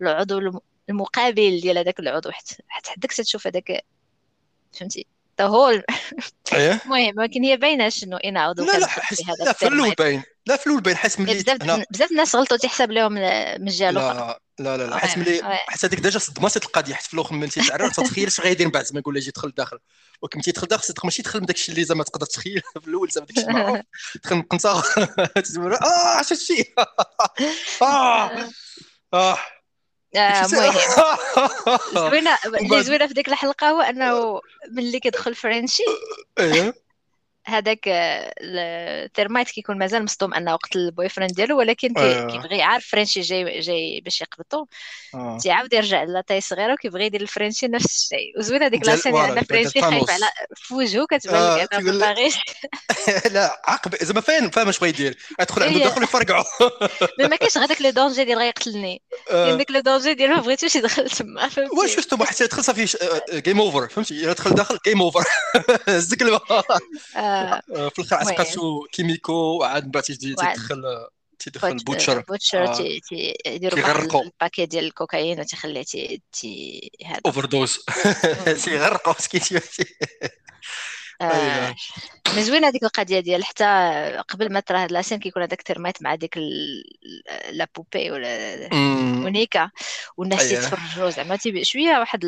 العضو 0.00 0.60
المقابل 0.90 1.60
ديال 1.60 1.78
هذاك 1.78 2.00
العضو. 2.00 2.30
حتى 2.30 2.90
حدك 2.90 3.12
تشوف 3.12 3.46
هذاك 3.46 3.84
فهمتي؟ 4.72 5.06
هو 5.40 5.68
إيه؟ 6.52 6.80
المهم 6.84 7.18
ولكن 7.18 7.44
هي 7.44 7.56
باينة 7.56 7.88
شنو 7.88 8.16
اين 8.16 8.36
عضو 8.36 8.64
لا 8.64 8.78
لا 8.78 8.86
حس 8.86 9.22
لا 9.40 9.52
في 9.52 9.68
الأول 9.68 9.94
باين. 9.94 10.22
لا 10.46 10.56
في 10.56 10.66
الأول 10.66 10.82
باين. 10.82 10.96
حس 10.96 11.20
ملي 11.20 11.34
بزاف. 11.34 11.84
بزاف 11.90 12.10
الناس 12.10 12.36
غلطوا 12.36 12.56
تيحسب 12.56 12.90
لهم 12.90 13.12
من 13.12 13.22
الجهة 13.68 13.90
لا 13.90 14.38
لا 14.58 14.76
لا 14.76 14.86
لا. 14.86 14.98
حس 14.98 15.18
ملي 15.18 15.42
حس 15.44 15.84
هذيك 15.84 16.00
déjà 16.00 16.18
صدمات 16.18 16.56
القضية. 16.56 16.94
حيت 16.94 17.06
في 17.06 17.14
الأخر 17.14 17.34
ملي 17.34 17.48
تيتعرف 17.48 17.96
تتخيل 17.96 18.26
اش 18.26 18.40
غيدير 18.40 18.66
من 18.66 18.72
بعد. 18.72 18.84
زعما 18.84 19.00
يقول 19.00 19.14
لي 19.14 19.20
جي 19.20 19.30
دخل 19.30 19.48
لداخل 19.48 19.78
ولكن 20.22 20.38
ملي 20.38 20.52
تدخل 20.52 20.66
داخل 20.66 20.84
صدق 20.84 21.04
ماشي 21.04 21.22
تدخل 21.22 21.40
من 21.40 21.46
داك 21.46 21.56
الشيء 21.56 21.74
اللي 21.74 21.84
زعما 21.84 22.04
تقدر 22.04 22.26
تخيل 22.26 22.62
في 22.80 22.88
الأول 22.88 23.08
زعما 23.10 23.26
داك 23.26 23.38
الشيء 23.38 23.52
معروف 23.52 23.80
تدخل 24.14 24.36
من 24.36 24.42
قنصه 24.42 24.70
آه 24.70 26.16
عرفت 26.16 26.32
الشيء 26.32 26.74
آه. 27.82 28.30
آه. 29.14 29.38
المهم. 30.16 30.74
زوينه 32.10 32.38
اللي 32.44 32.82
زوينة 32.82 33.06
في 33.06 33.14
ديك 33.14 33.28
الحلقة 33.28 33.70
هو 33.70 33.80
انه 33.80 34.40
ملي 34.70 35.00
كيدخل 35.00 35.34
Frenchie. 35.34 35.82
أيوه 36.38 36.74
هذاك 37.46 37.80
ال 37.88 38.08
Termite 38.08 39.48
كيكون 39.50 39.78
مازال 39.78 40.04
مصدوم 40.04 40.34
انه 40.34 40.56
قتل 40.56 40.78
ال 40.78 41.08
boyfriend 41.08 41.32
ديالو 41.32 41.58
ولكن 41.58 41.94
كيبغي 42.30 42.58
يعرف 42.58 42.86
Frenchie 42.86 43.20
جاي 43.20 43.60
جاي 43.60 44.00
باش 44.04 44.20
يقبطو 44.20 44.66
آه. 45.14 45.38
تيعاود 45.38 45.72
يرجع 45.72 46.02
la 46.02 46.12
taille 46.12 46.40
صغيره 46.40 46.72
وكيبغي 46.72 47.04
يدير 47.06 47.20
ال 47.20 47.25
Frenchie 47.25 47.68
نفس 47.68 47.84
الشيء. 47.84 48.38
وزوينه 48.38 48.66
هذيك 48.66 48.86
la 48.86 48.95
scène 48.95 49.16
أن 49.16 49.42
Frenchie 49.42 49.80
خايف 49.80 50.10
على 50.10 50.26
في 50.56 50.74
وجهه 50.74 51.06
كتبان 51.10 51.58
لك 51.58 51.74
انه 51.74 51.92
ما 51.92 51.98
باغيش 51.98 52.34
لا 53.30 53.62
عقب 53.64 53.94
زعما 54.02 54.20
فاهم 54.20 54.50
فاهم 54.50 54.68
اش 54.68 54.78
بغا 54.78 54.88
يدير. 54.88 55.18
ادخل 55.40 55.62
عنده 55.62 55.78
داخل 55.78 56.02
يفرقعو 56.02 56.44
ما 57.30 57.36
كاينش 57.36 57.58
غير 57.58 57.66
داك 57.66 57.82
le 57.82 57.90
danger 57.90 58.24
ديال 58.24 58.38
غيقتلني. 58.38 59.02
آه. 59.30 59.46
كاين 59.46 59.58
داك 59.58 59.70
le 59.70 59.80
danger 59.80 60.14
ديال 60.14 60.30
ما 60.30 60.40
بغيتوش 60.40 60.76
يدخل 60.76 61.10
تما 61.10 61.48
فهمتي؟ 61.48 61.76
واش 61.76 61.96
شفتو 61.96 62.24
حتى 62.24 62.44
يدخل 62.44 62.64
صافي 62.64 62.98
game 63.32 63.60
over 63.60 63.88
فهمتي؟ 63.88 64.14
يدخل 64.14 64.50
داخل 64.50 64.78
game 64.86 65.02
over 65.02 65.24
زك 65.88 66.22
في 67.66 67.98
الآخر 67.98 68.14
عتقاتو 68.16 68.86
Kimiko 68.92 69.32
وعاد 69.32 69.84
من 69.84 69.90
بعد 69.90 70.02
تيجي 70.02 70.34
تدخل 70.34 71.06
تيدخل 71.38 71.76
Butcher. 71.76 72.20
Butcher 72.20 72.74
تيديروا 73.08 73.80
واحد 73.80 74.14
ال 74.14 74.21
paquet 74.21 74.66
ديال 74.66 74.84
الكوكايين 74.84 75.40
وتيخليه 75.40 75.82
تي 75.82 76.22
تي 76.32 76.90
هذا. 77.06 77.20
overdose 77.26 77.78
تيغرقوا 78.64 79.14
مسكين 79.18 79.60
آه 81.20 81.74
mais 82.36 82.42
زوينه 82.42 82.68
هذيك 82.68 82.82
القضية 82.82 83.20
ديال 83.20 83.44
حتى 83.44 83.64
قبل 84.28 84.52
ما 84.52 84.60
ترى 84.60 84.78
هاد 84.78 84.92
la 84.92 84.99
scène 84.99 85.18
كيكون 85.18 85.42
هذاك 85.42 85.62
Termite 85.62 86.02
مع 86.02 86.14
ديك 86.14 86.38
la 87.50 87.68
poupée 87.76 88.10
ولا 88.10 88.68
ونيكا 89.24 89.70
والناس 90.16 90.48
تيتفرجوا 90.48 91.10
زعما 91.10 91.38
شوية 91.62 91.98
واحد 91.98 92.20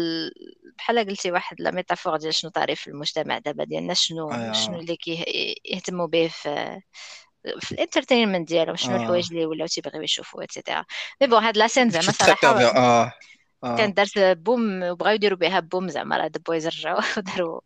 بحال 0.78 0.98
قلتي 0.98 1.30
واحد 1.30 1.60
la 1.60 1.70
métaphore 1.70 2.16
ديال 2.16 2.34
شنو 2.34 2.50
طاري 2.50 2.76
في 2.76 2.86
المجتمع 2.86 3.38
دابا 3.38 3.64
ديالنا 3.64 3.94
شنو 3.94 4.30
آه. 4.32 4.52
شنو 4.52 4.80
اللي 4.80 4.96
كيهتموا 4.96 6.06
به 6.06 6.28
في 6.28 6.80
في 7.60 7.72
ال 7.72 7.77
entertainment 7.77 8.48
ديالهم 8.48 8.76
شنو 8.76 8.96
الحوايج 8.96 9.28
اللي 9.30 9.46
ولاو 9.46 9.66
تيبغيو 9.66 10.02
يشوفوا 10.02 10.44
et 10.44 10.54
cetera 10.54 10.84
mais 11.20 11.26
bon 11.26 11.44
هاد 11.44 11.56
la 11.56 11.66
scène 11.66 11.90
زعما 11.90 12.12
صراحة 12.12 12.48
آه. 12.76 13.12
كان 13.74 13.92
دارت 13.92 14.18
boom 14.18 14.82
وبغاو 14.82 15.14
يديروا 15.14 15.38
بها 15.38 15.60
boom 15.60 15.88
زعما 15.88 16.16
راه 16.16 16.26
The 16.26 16.40
Boys 16.46 16.66
رجعوا 16.66 17.00
وداروا. 17.16 17.60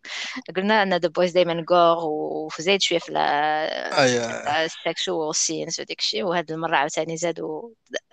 قلنا 0.57 0.83
أن 0.83 0.95
The 0.95 1.09
Boys 1.09 1.33
دائما 1.33 1.65
gore 1.71 2.51
وزايد 2.59 2.83
شوية 2.83 2.99
في 2.99 3.13
ال 4.65 4.75
sexual 4.75 5.35
scenes 5.35 5.81
وداك 5.81 5.99
الشيء 5.99 6.23
وهاد 6.25 6.53
المرة 6.53 6.77
عاوتاني 6.77 7.17
زادوا 7.17 7.71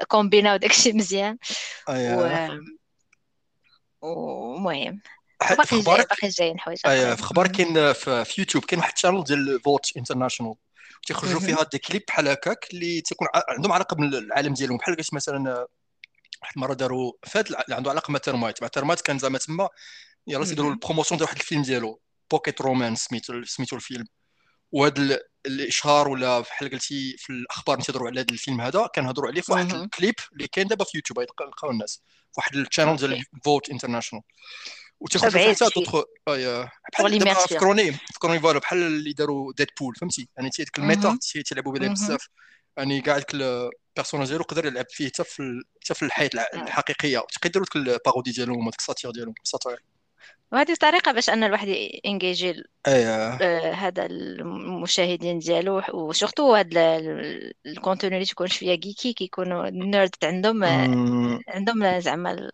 كومبيناو 0.08 0.58
داك 0.58 0.72
الشيء 0.72 0.96
مزيان. 0.96 1.38
ومهم. 4.02 5.02
باقي 5.42 5.82
جاي 5.82 5.96
باقي 5.98 6.28
جايين 6.28 6.60
حوايج 6.60 6.80
ايوا 6.86 7.16
في 7.16 7.24
خبر 7.24 7.48
كاين 7.48 7.94
في 7.94 8.36
يوتيوب 8.38 8.66
كاين 8.66 8.80
واحد 8.80 8.94
ال 8.96 8.99
channel 8.99 9.24
ديال 9.24 9.60
Vought 9.60 9.98
International 9.98 10.56
تيخرجوا 11.08 11.40
فيها 11.40 11.64
des 11.72 11.78
clips 11.78 12.04
بحال 12.08 12.28
هكاك 12.28 12.68
اللي 12.74 13.02
تيكون 13.02 13.28
عندهم 13.50 13.72
علاقة 13.72 13.96
بالعالم 13.96 14.54
ديالهم. 14.54 14.78
بحال 14.78 14.98
مثلا 15.14 15.68
واحد 16.42 16.54
المره 16.56 16.74
داروا 16.74 17.14
Vought 17.28 17.48
اللي 17.48 17.76
عنده 17.76 17.92
علاقة 17.92 18.12
مع 18.12 18.20
Termite 18.20 18.62
مع 18.62 18.68
Termite 18.68 19.02
كان 19.02 19.20
زعما 19.20 19.38
تما 19.38 19.70
يلا 20.28 20.46
تيديروا 20.46 20.72
ال 20.72 20.76
promotion 20.76 21.18
ديال 21.18 21.28
واحد 21.28 21.40
الفيلم 21.40 21.62
ديالو 21.62 22.02
بوكيت 22.32 22.62
رومان 22.62 22.96
سميتو 22.96 23.44
سميتو 23.44 23.76
الفيلم. 23.76 24.06
وهذا 24.72 25.20
الإشهار 25.46 26.08
ولا 26.08 26.40
بحال 26.40 26.70
قلتي 26.70 27.16
في 27.18 27.30
الأخبار 27.30 27.82
تيهضروا 27.82 28.08
على 28.08 28.20
هذا 28.20 28.32
الفيلم 28.32 28.62
هذا 28.62 28.88
كنهضروا 28.96 29.30
عليه 29.30 29.42
في 29.42 29.52
واحد 29.52 29.74
الكليب 29.74 30.16
اللي 30.34 30.48
كاين 30.48 30.68
دابا 30.68 30.86
في 30.86 30.98
يوتيوب 30.98 31.20
يلقاو 31.20 31.72
الناس. 31.72 32.02
في 32.34 32.34
واحد 32.38 32.56
ال 32.56 32.61
channel 32.61 32.96
ديال 32.96 33.24
Vought 33.44 33.70
International 33.70 34.24
وتيخرجوا 35.00 35.54
حتى 35.54 35.66
دوطخ 35.76 36.04
بحال 36.94 37.20
دابا 37.20 37.34
فكروني 37.34 37.92
فكروني 37.92 38.40
voilà 38.40 38.60
بحال 38.60 38.78
اللي 38.78 39.14
داروا 39.14 39.54
Deadpool 39.58 39.96
فهمتي؟ 39.96 40.30
يعني 40.38 40.50
ال 40.78 40.86
méta 40.86 41.18
تيلعبوا 41.46 41.74
بها 41.74 41.90
بزاف. 41.90 42.28
يعني 42.78 43.02
كاع 43.02 43.18
ديك 43.18 43.32
ال 43.98 44.00
personnage 44.00 44.28
ديالو 44.28 44.42
يقدر 44.42 44.66
يلعب 44.66 44.86
فيه 44.90 45.08
حتى 45.08 45.24
في 45.24 45.64
حتى 45.84 45.94
في 45.94 46.06
الحياة 46.06 46.30
الحقيقية. 46.54 47.20
وتقدروا 47.20 47.66
ديك 47.66 47.76
ال 47.76 47.83
parodie 47.83 48.32
ديالهم 48.32 48.68
وديك 48.68 48.80
ال 48.80 48.84
satire 48.84 49.12
ديالهم 49.12 49.34
satire 49.44 49.84
وهذه 50.52 50.76
طريقة 50.82 51.12
باش 51.12 51.30
أن 51.30 51.44
الواحد 51.44 51.68
انجيجي 52.06 52.64
اييه 52.88 53.38
آه، 53.42 53.72
هذا 53.72 54.06
المشاهدين 54.06 55.40
ديالو 55.40 55.82
و 55.94 56.01
surtout 56.02 56.56
هذا 56.56 56.98
ال 57.66 57.72
contenu 57.72 58.16
اللي 58.16 58.26
تكون 58.26 58.48
شوية 58.48 58.76
geeky 58.76 59.14
كيكونوا 59.14 59.70
nerd 59.70 60.16
عندهم 60.24 60.64
عندهم 61.48 62.00
زعما 62.00 62.50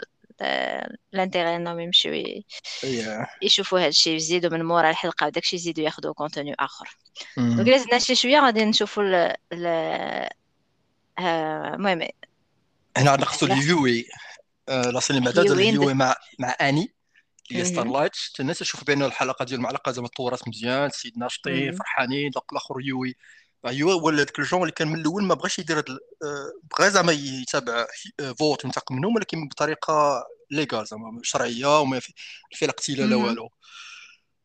ال 1.14 1.19
intérêt 1.19 1.56
إنهم 1.56 1.80
يمشيو 1.80 2.14
اييه 2.14 3.28
يشوفوا 3.42 3.80
هذا 3.80 3.88
الشيء 3.88 4.16
يزيدوا 4.16 4.50
من 4.50 4.66
مورا 4.66 4.90
الحلقة 4.90 5.26
وداك 5.26 5.44
الشيء 5.44 5.60
يزيدوا 5.60 5.84
ياخذوا 5.84 6.14
contenu 6.14 6.56
آخر. 6.60 6.98
donc 7.38 7.68
إلا 7.68 7.78
زدنا 7.78 8.00
شي 8.00 8.16
شوية 8.16 8.40
غادي 8.40 8.66
نشوفوا 8.66 9.04
آه، 9.54 10.30
المهم 11.20 12.08
هنا 12.98 13.16
ناخذوا 13.16 13.56
اليوي 13.56 14.06
آه، 14.70 14.90
la 14.90 15.00
scène 15.00 15.25
ما 15.25 15.30
ال 15.30 15.39
Hughie 15.39 15.94
مع 15.94 16.16
مع 16.40 16.56
Annie 16.62 16.94
اللي 17.52 17.62
هي 17.62 17.66
Starlight 17.66 18.12
الناس 18.40 18.60
تشوف 18.60 18.84
بان 18.84 19.04
الحلقة 19.04 19.46
ديال 19.46 19.60
المعلقة 19.60 19.92
زعما 19.92 20.08
تطورات 20.08 20.48
مزيان 20.48 20.90
سيد 20.90 21.18
ناشطين 21.18 21.76
فرحانين 21.76 22.32
الآخر 22.52 22.82
يوي. 22.82 23.16
هو 23.66 24.10
ذاك 24.10 24.40
ال 24.40 24.43
jeune 24.43 24.62
اللي 24.62 24.72
كان 24.72 24.88
من 24.88 25.00
الأول 25.00 25.24
ما 25.24 25.36
بغاش 25.36 25.60
يدير 25.60 25.78
هاد 25.78 25.86
بغى 26.78 26.90
زعما 26.90 27.12
يتابع 27.12 27.88
فوت 28.40 28.66
وينتقم 28.66 28.96
منهم 28.96 29.16
ولكن 29.16 29.48
بطريقة 29.48 30.24
légale 30.52 30.86
زعما 30.86 31.20
شرعية 31.24 31.80
وما 31.80 32.00
في 32.00 32.14
فيها 32.52 32.66
الاقتلال 32.66 33.10
لا 33.10 33.16
والو. 33.16 33.50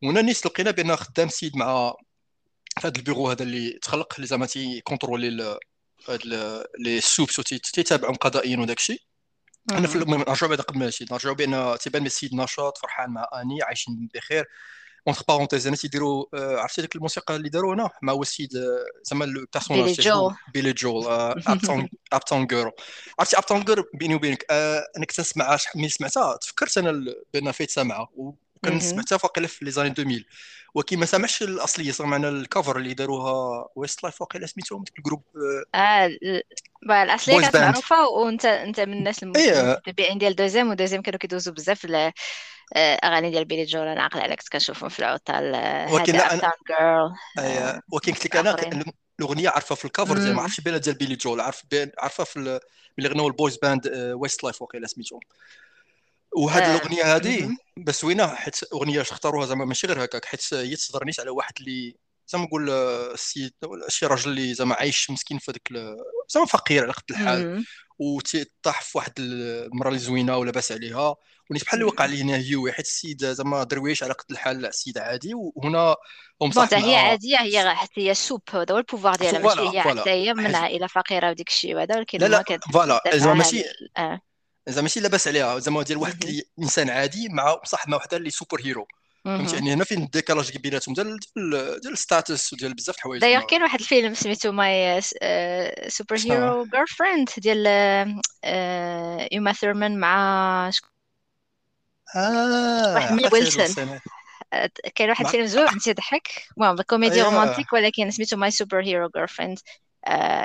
هنا 0.03 0.21
نيس 0.21 0.45
لقينا 0.45 0.71
بأن 0.71 0.95
خدام 0.95 1.29
سيد 1.29 1.57
مع 1.57 1.93
هذا 2.83 2.97
البيرو 2.97 3.29
هذا 3.29 3.43
اللي 3.43 3.79
تخلق 3.81 4.13
اللي 4.15 4.27
زعما 4.27 4.45
تيكونترولي 4.45 5.59
هاد 6.07 6.21
les 6.79 7.01
supes 7.01 7.35
تيتابعهم 7.73 8.15
قضائيا 8.15 8.57
وداك 8.57 8.77
الشيء 8.77 9.01
أنا 9.71 9.87
في 9.87 9.95
المهم 9.95 10.19
نرجعوا 10.19 10.49
بعد 10.49 10.61
قبل 10.61 10.79
ما 10.79 10.85
نمشي 10.85 11.05
نرجعوا 11.11 11.35
بأن 11.35 11.77
تيبان 11.77 12.05
السيد 12.05 12.35
نشاط 12.35 12.77
فرحان 12.77 13.09
مع 13.09 13.29
Annie 13.41 13.63
عايشين 13.63 14.09
بخير. 14.13 14.45
entre 15.07 15.23
parenthèses 15.27 15.67
أنا 15.67 15.75
تيديروا 15.75 16.25
عرفتي 16.33 16.81
ديك 16.81 16.95
الموسيقى 16.95 17.35
اللي 17.35 17.49
داروا 17.49 17.75
هنا؟ 17.75 17.89
مع 18.01 18.13
هو 18.13 18.21
السيد 18.21 18.49
زعما 19.03 19.25
ال 19.25 19.30
personnage 19.30 19.83
Billy 19.83 19.93
Joel 19.93 20.31
Billy 20.53 20.73
Joel 20.73 21.03
Uptown 22.13 22.47
Girl 22.47 22.71
عرفتي 23.19 23.37
Uptown 23.37 23.63
Girl 23.63 23.83
بيني 23.93 24.15
وبينك؟ 24.15 24.45
أنا 24.51 25.05
كنت 25.05 25.19
نسمعها 25.19 25.59
ملي 25.75 25.89
سمعتها 25.89 26.35
تفكرت 26.35 26.77
أنا 26.77 27.13
بان 27.33 27.51
فايت 27.51 27.71
سامعه 27.71 28.09
وكان 28.63 28.79
سمعتها 28.79 29.17
فاقيلا 29.17 29.47
في 29.47 29.65
les 29.65 29.71
années 29.71 29.89
2000 29.89 30.23
ولكن 30.75 30.99
ما 30.99 31.05
سامعش 31.05 31.43
الأصلية 31.43 31.91
صار 31.91 32.07
معنا 32.07 32.29
ال 32.29 32.37
cover 32.37 32.77
اللي 32.77 32.93
داروها 32.93 33.67
Westlife 33.75 34.21
واقيلا 34.21 34.45
سميتهم 34.45 34.83
ديك 34.83 34.97
ال 34.97 35.01
groupe 35.01 35.23
آه 35.75 36.09
الأصلية 37.03 37.41
كانت 37.41 37.55
معروفة 37.55 38.07
وأنت 38.07 38.45
أنت 38.45 38.79
من 38.79 38.93
الناس 38.93 39.23
المتابعين 39.23 40.17
ديال 40.17 40.35
Deuxième 40.35 40.69
و 40.69 40.73
Deuxième 40.73 41.01
كانوا 41.01 41.19
كيدوزوا 41.19 41.53
بزاف 41.53 41.87
أغاني 42.77 43.29
ديال 43.31 43.45
Billy 43.45 43.65
Joel. 43.65 43.87
أنا 43.87 44.03
عاقل 44.03 44.19
عليك 44.19 44.39
كنشوفهم 44.53 44.89
في 44.89 44.99
العطل 44.99 45.33
ولكن 45.93 46.15
أنا 46.15 46.51
girl 46.69 47.81
ولكن 47.91 48.13
قلت 48.13 48.25
لك 48.25 48.35
أنا 48.35 48.55
الأغنية 49.19 49.49
عارفة 49.49 49.75
في 49.75 49.85
ال 49.85 49.90
cover 49.90 50.17
ديال 50.17 50.35
ما 50.35 50.41
عرفتش 50.41 50.61
بينها 50.61 50.77
ديال 50.79 50.95
Billy 50.95 51.15
Joel 51.15 51.41
عارف 51.41 51.63
بين 51.71 51.91
عارفة 51.99 52.23
في 52.23 52.59
ملي 52.97 53.09
غناو 53.09 53.27
ال 53.27 53.57
boys 53.57 53.87
band 54.13 54.43
Westlife 54.43 54.61
واقيلا 54.61 54.87
سميتهم 54.87 55.19
وهاد 56.35 56.63
آه. 56.63 56.75
الأغنية 56.75 57.15
هذه 57.15 57.57
بس 57.77 58.03
وينه 58.03 58.27
حيت 58.27 58.55
أغنية 58.73 59.01
اختاروها 59.01 59.45
زعما 59.45 59.65
ماشي 59.65 59.87
غير 59.87 60.03
هكاك 60.03 60.25
حيت 60.25 60.53
هي 60.53 60.75
تصدر 60.75 61.03
نيت 61.03 61.19
على 61.19 61.29
واحد 61.29 61.53
اللي 61.59 61.95
زعما 62.27 62.45
نقول 62.45 62.69
السيد 62.69 63.53
شي 63.87 64.05
راجل 64.05 64.29
اللي 64.31 64.53
زعما 64.53 64.75
عايش 64.75 65.11
مسكين 65.11 65.37
في 65.37 65.51
هذيك 65.51 65.97
زعما 66.29 66.45
فقير 66.45 66.83
على 66.83 66.93
قد 66.93 67.03
الحال 67.09 67.65
وتيطاح 67.99 68.81
في 68.81 68.97
واحد 68.97 69.13
المراه 69.19 69.89
اللي 69.89 69.99
زوينة 69.99 70.37
ولا 70.37 70.51
باس 70.51 70.71
عليها 70.71 71.15
ونيت 71.49 71.63
بحال 71.63 71.79
اللي 71.79 71.91
وقع 71.91 72.05
لي 72.05 72.21
هنا 72.21 72.35
هيوي 72.35 72.71
حيت 72.71 72.85
السيد 72.85 73.25
زعما 73.25 73.63
درويش 73.63 74.03
على 74.03 74.13
قد 74.13 74.31
الحال 74.31 74.65
السيد 74.65 74.97
عادي 74.97 75.31
وهنا 75.33 75.95
هم 76.41 76.51
صح 76.51 76.73
هي 76.73 76.95
عادية 76.95 77.41
هي 77.41 77.75
حتى 77.75 78.09
هي 78.09 78.13
supe 78.13 78.41
هذا 78.51 78.73
هو 78.73 78.77
ال 78.77 78.82
pouvoir 78.82 79.15
ديالها 79.15 79.39
ماشي 79.39 79.77
هي 79.77 79.81
حتى 79.81 80.09
هي 80.09 80.33
من 80.33 80.55
عائلة 80.55 80.87
فقيرة 80.87 81.29
وديك 81.29 81.47
الشيء 81.47 81.75
وهذا 81.75 81.97
ولكن 81.97 82.17
لا 82.17 82.27
لا 82.27 82.59
voilà 82.73 83.01
زعما 83.13 83.33
ماشي 83.33 83.63
آه. 83.97 84.21
زعما 84.67 84.81
ماشي 84.81 84.99
لاباس 84.99 85.27
عليها 85.27 85.59
زعما 85.59 85.83
ديال 85.83 85.97
واحد 85.97 86.23
اللي 86.23 86.43
إنسان 86.59 86.89
عادي 86.89 87.29
مع 87.29 87.55
بصح 87.63 87.87
مع 87.87 87.97
وحدة 87.97 88.17
اللي 88.17 88.29
super 88.29 88.61
hero 88.61 88.87
فهمتي؟ 89.25 89.55
يعني 89.55 89.73
هنا 89.73 89.83
فين 89.83 90.03
ال 90.03 90.09
décalage 90.09 90.57
بيناتهم؟ 90.57 90.93
ديال 90.95 91.19
ديال 91.81 91.93
ال 91.93 92.02
status 92.02 92.53
وديال 92.53 92.73
بزاف 92.73 92.95
الحوايج. 92.95 93.21
دايوغ 93.21 93.43
كاين 93.43 93.63
واحد 93.63 93.79
الفيلم 93.79 94.13
سميتو 94.13 94.51
My 94.51 95.01
Super 95.87 96.17
Hero 96.17 96.65
Girlfriend 96.65 97.29
ديال 97.37 97.67
Uma 99.31 99.53
Thurman 99.53 99.99
مع 99.99 100.71
آه 102.15 103.17
ويلسون. 103.33 103.99
كاين 104.95 105.09
واحد 105.09 105.25
الفيلم 105.25 105.45
زوين 105.45 105.67
تيضحك 105.67 106.27
المهم 106.57 106.81
comédie 106.81 107.21
romantique 107.21 107.73
ولكن 107.73 108.11
سميتو 108.11 108.37
My 108.37 108.51
Super 108.51 108.83
Hero 108.83 109.09
Girlfriend 109.15 109.59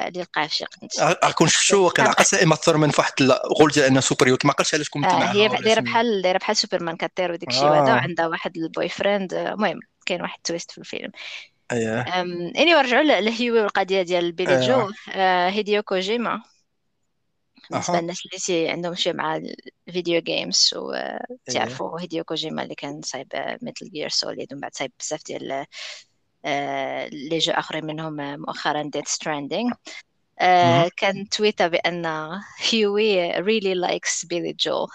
اللي 0.08 0.20
لقاه 0.20 0.46
في 0.46 0.54
شي 0.54 0.64
قنت 0.64 1.34
كون 1.34 1.48
شفتو 1.48 1.90
كان؟ 1.90 2.06
عقل 2.06 2.38
Uma 2.38 2.54
Thurman 2.54 2.90
في 2.90 3.00
واحد 3.00 3.12
ال 3.20 3.30
rôle 3.30 3.70
ديال 3.70 3.84
انه 3.84 4.00
super 4.00 4.26
hero 4.26 4.38
ما 4.44 4.50
عقلتش 4.50 4.74
علاش 4.74 4.88
كنت 4.88 5.04
معاها 5.04 5.32
هي 5.32 5.48
دايرة 5.48 5.80
بحال 5.80 6.22
دايرة 6.22 6.38
بحال 6.38 6.56
سوبرمان 6.56 6.96
كطير 6.96 7.32
وديك 7.32 7.48
الشيء 7.48 7.64
وهذا 7.64 7.92
وعندها 7.92 8.26
واحد 8.26 8.56
ال 8.56 8.88
boyfriend. 8.88 9.34
المهم 9.34 9.80
كاين 10.06 10.22
واحد 10.22 10.38
twist 10.44 10.70
في 10.70 10.78
الفيلم. 10.78 11.10
اييه 11.72 12.00
إني 12.58 12.74
ورجعوا 12.74 13.02
لهيوي 13.02 13.60
والقضية 13.60 14.02
ديال 14.02 14.32
Billy 14.32 14.60
Joel. 14.60 14.90
Hideo 15.48 15.82
Kojima. 15.82 16.42
بالنسبة 17.70 18.00
للناس 18.00 18.50
اللي 18.50 18.68
عندهم 18.68 18.94
شي 18.94 19.12
مع 19.12 19.40
ال 19.88 19.93
video 19.93 20.20
games 20.20 20.74
وتعرفوا 20.76 22.00
Hideo 22.00 22.24
Kojima 22.24 22.62
اللي 22.62 22.74
كان 22.74 23.00
صايب 23.02 23.26
Metal 23.62 23.90
Gear 23.92 24.08
Solid 24.08 24.52
ومن 24.52 24.60
بعد 24.60 24.74
صايب 24.74 24.92
بزاف 25.00 25.24
ديال 25.24 25.66
les 27.12 27.38
jeux 27.38 27.52
آخرين 27.52 27.86
منهم 27.86 28.40
مؤخرا 28.40 28.82
Death 28.82 29.08
Stranding 29.08 29.72
كان 30.96 31.28
تويتا 31.30 31.68
بأن 31.68 32.06
هيوي 32.70 33.32
really 33.32 33.88
likes 33.88 34.26
Billy 34.26 34.52
Joel 34.60 34.86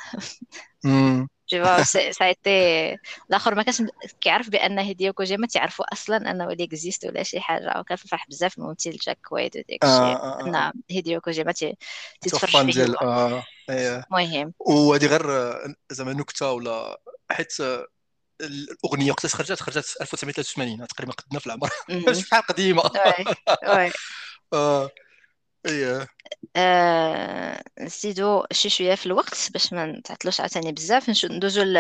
tu 1.50 1.58
vois 1.64 1.82
c'était. 2.12 2.98
الآخر 3.30 3.56
ما 3.56 3.64
كانش 3.64 3.84
كيعرف 4.22 4.50
بأن 4.50 4.80
Hideo 4.80 5.14
Kojima 5.14 5.48
تعرفوا 5.48 5.94
أصلا 5.94 6.32
أنه 6.32 6.48
اللي 6.50 6.64
existe 6.64 7.06
ولا 7.06 7.24
شي 7.24 7.40
حاجة 7.40 7.80
وكان 7.80 7.98
فرح 7.98 8.28
بزاف 8.30 8.58
الممثل 8.58 8.92
Jack 8.92 9.18
Quaid 9.30 9.58
وداك 9.58 9.84
الشيء 9.84 9.84
آه 9.84 10.16
آه 10.16 10.42
آه. 10.42 10.70
أن 10.70 10.82
Hideo 10.92 11.22
Kojima 11.22 11.52
تيتفرج 12.22 12.50
فان 12.50 12.72
فيه. 12.72 12.84
ديال 12.84 12.96
هو 13.04 13.10
آه 13.10 13.44
إيه. 13.70 14.04
مهم. 14.12 14.54
وهذه 14.60 15.06
غير 15.06 15.32
آه، 15.32 15.74
زعما 15.92 16.14
نكتة 16.14 16.52
ولا 16.52 17.02
حيت 17.32 17.62
آه، 17.62 17.88
الأغنية 18.42 19.12
وقتاش 19.12 19.36
خرجت 19.36 19.60
خرجت 19.60 19.96
1983 20.02 20.88
تقريبا 20.88 21.14
قدنا 21.14 21.40
في 21.40 21.48
العمر. 21.48 21.70
شحال 22.22 22.42
قديمة. 22.42 22.84
آه. 24.54 24.90
إيه. 25.66 26.08
آه، 26.56 27.64
نزيدو 27.80 28.44
شي 28.52 28.70
شوية 28.70 28.96
في 28.96 29.06
الوقت 29.06 29.50
باش 29.54 29.74
ما 29.74 29.86
نتعطلوش 29.86 30.40
عاوتاني 30.40 30.72
بزاف. 30.72 31.26
ندوزو 31.26 31.62
ل 31.64 31.78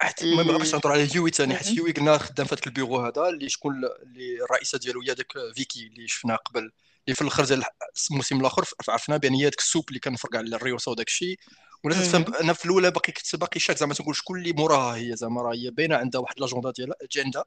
حيت 0.00 0.22
المهم 0.22 0.58
باش 0.58 0.68
ل- 0.68 0.72
نهضروا 0.72 0.92
على 0.94 1.14
هيوي 1.14 1.30
ثاني 1.30 1.56
حيت. 1.56 1.66
هيوي 1.66 1.92
قلنا 1.92 2.18
خدام 2.18 2.46
في 2.46 2.54
هذاك 2.54 2.66
البيرو 2.66 2.96
هذا 3.00 3.28
اللي 3.28 3.48
شكون 3.48 3.72
اللي 4.02 4.44
الرئيسة 4.44 4.78
ديالو 4.78 5.00
هي 5.00 5.14
داك 5.14 5.32
فيكي 5.54 5.86
اللي 5.86 6.08
شفناها 6.08 6.36
قبل 6.36 6.58
اللي 6.58 7.14
في 7.14 7.22
الآخر 7.22 7.44
ديال 7.44 7.62
الموسم 8.10 8.40
الآخر 8.40 8.64
عرفنا 8.88 9.16
بأن 9.16 9.34
هي 9.34 9.44
داك 9.44 9.58
ال 9.58 9.63
supe 9.63 9.84
اللي 9.88 10.00
كتفرقع 10.00 10.36
على 10.36 10.56
الريوسا 10.56 10.90
وداك 10.90 11.06
الشيء. 11.06 11.38
ولا 11.84 11.94
تفهم. 11.94 12.34
أنا 12.34 12.52
في 12.52 12.64
الأولى 12.64 12.90
باقي 12.90 13.12
كنت 13.12 13.36
باقي 13.36 13.60
شاك 13.60 13.76
زعما 13.76 13.94
تقول 13.94 14.16
شكون 14.16 14.38
اللي 14.38 14.52
موراها 14.52 14.96
هي 14.96 15.16
زعما 15.16 15.42
راه 15.42 15.54
هي 15.54 15.70
باينة 15.70 15.96
عندها 15.96 16.20
واحد 16.20 16.40
l'agenda 16.40 16.70
ديالها 16.70 16.96
اجندا 17.02 17.44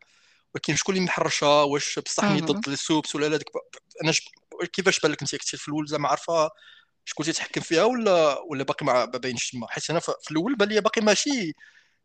ولكن 0.53 0.75
شكون 0.75 0.95
اللي 0.95 1.05
محرشها 1.05 1.63
واش 1.63 1.99
بصح. 1.99 2.31
ضد 2.31 2.67
ال 2.67 2.75
supes 2.75 3.15
ولا 3.15 3.25
لا 3.25 3.37
ديك 3.37 3.47
أنا. 4.03 4.13
كيفاش 4.73 4.99
بان 4.99 5.11
لك 5.11 5.21
انت 5.21 5.35
كنتي 5.35 5.57
في 5.57 5.67
الأول 5.67 5.87
زعما 5.87 6.09
عارفة 6.09 6.49
شكون 7.05 7.25
تيتحكم 7.25 7.61
فيها 7.61 7.83
ولا 7.83 8.39
ولا 8.39 8.63
باقي 8.63 8.85
ما 8.85 9.05
باينش 9.05 9.51
تما 9.51 9.67
حيت 9.67 9.89
أنا 9.89 9.99
في 9.99 10.31
الأول 10.31 10.55
بان 10.55 10.69
لي 10.69 10.81
باقي 10.81 11.01
ماشي 11.01 11.53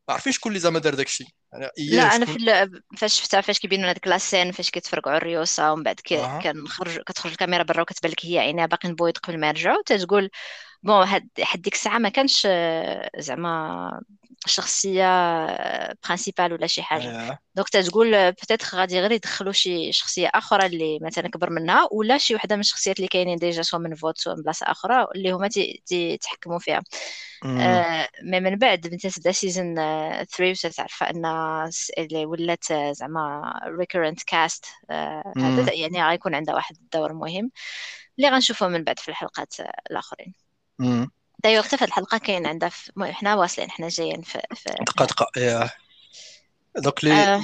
ما 0.09 0.15
عارفين 0.15 0.33
شكون 0.33 0.51
اللي 0.51 0.61
زعما 0.61 0.79
دار 0.79 0.95
داك 0.95 1.07
الشيء 1.07 1.27
يعني 1.53 1.71
لا 1.79 2.03
أنا 2.03 2.27
في 2.27 2.37
ال... 2.37 2.83
فاش 2.99 3.21
شفتها 3.21 3.41
فاش 3.41 3.59
كيبينوا 3.59 3.91
هذيك 3.91 4.07
la 4.07 4.20
scène 4.20 4.53
فاش 4.53 4.71
كيتفرقعوا 4.71 5.17
الريوسا 5.17 5.71
ومن 5.71 5.83
بعد 5.83 6.01
كي... 6.01 6.41
كنخرج 6.43 7.01
كتخرج 7.01 7.33
الكاميرا 7.33 7.63
برا 7.63 7.83
وكتبان 7.83 8.13
لك 8.13 8.27
هي 8.27 8.39
عينيها 8.39 8.67
باقي 8.67 8.93
بويض 8.93 9.17
قبل 9.19 9.41
ما 9.41 9.49
يرجعوا 9.49 9.83
تتقول 9.87 10.31
bon 10.87 11.07
هاد 11.07 11.29
حد 11.41 11.63
ديك 11.63 11.75
الساعة 11.75 11.99
ما 11.99 12.09
كانش 12.09 12.47
زعما 13.19 14.01
شخصيه 14.47 15.07
principale 16.05 16.53
ولا 16.53 16.67
شي 16.67 16.83
حاجة 16.83 17.03
donc 17.55 17.69
تتقول 17.69 18.33
peut-être 18.33 18.75
غادي 18.75 19.01
غير 19.01 19.13
يدخلوا 19.13 19.53
شي 19.53 19.93
شخصيه 19.93 20.31
أخرى 20.35 20.67
اللي 20.67 20.99
مثلا 21.03 21.29
كبر 21.29 21.51
منها 21.51 21.89
ولا 21.93 22.19
شي 22.19 22.35
وحده 22.35 22.55
من 22.57 22.61
الشخصيات 22.61 22.97
اللي 22.97 23.09
كاينين 23.09 23.37
déjà 23.39 23.63
سواء 23.63 23.83
من 23.83 23.95
فوت 23.95 24.19
سواء 24.19 24.37
من 24.37 24.43
بلاصه 24.43 24.67
أخرى 24.71 25.07
اللي 25.15 25.31
هما 25.33 25.49
تي- 25.49 25.83
تي- 25.87 26.11
يتحكموا 26.11 26.59
فيها. 26.59 26.83
آه، 27.45 28.09
mais 28.23 28.41
من 28.41 28.57
بعد 28.57 28.81
بنت 28.81 29.07
تبدا 29.07 29.33
saison 29.33 29.75
3 30.25 30.51
وتتعرف 30.69 31.03
ان 31.03 31.25
اللي 31.99 32.27
ولات 32.27 32.65
زعما 32.93 33.53
هذا 34.91 35.27
أمم. 35.37 35.69
يعني 35.69 36.05
غيكون 36.09 36.35
عندها 36.35 36.55
واحد 36.55 36.77
الدور 36.77 37.13
مهم 37.13 37.51
اللي 38.19 38.29
غنشوفه 38.31 38.69
من 38.69 38.85
بعد 38.85 38.99
في 38.99 39.09
الحلقات 39.09 39.55
الاخرين. 39.91 40.46
دايوغ 41.45 41.67
هاد 41.73 41.83
الحلقة 41.83 42.19
كاين 42.19 42.47
عندها 42.47 42.69
في... 42.69 42.93
حنا 43.13 43.35
واصلين 43.35 43.71
حنا 43.71 43.89
جايين 43.89 44.23
في, 44.23 44.41
في... 44.55 44.71
دقة 44.87 45.05
دقة. 45.05 45.27
اييه 45.37 45.71
دوك 46.77 47.05
لي 47.05 47.13
آه. 47.13 47.43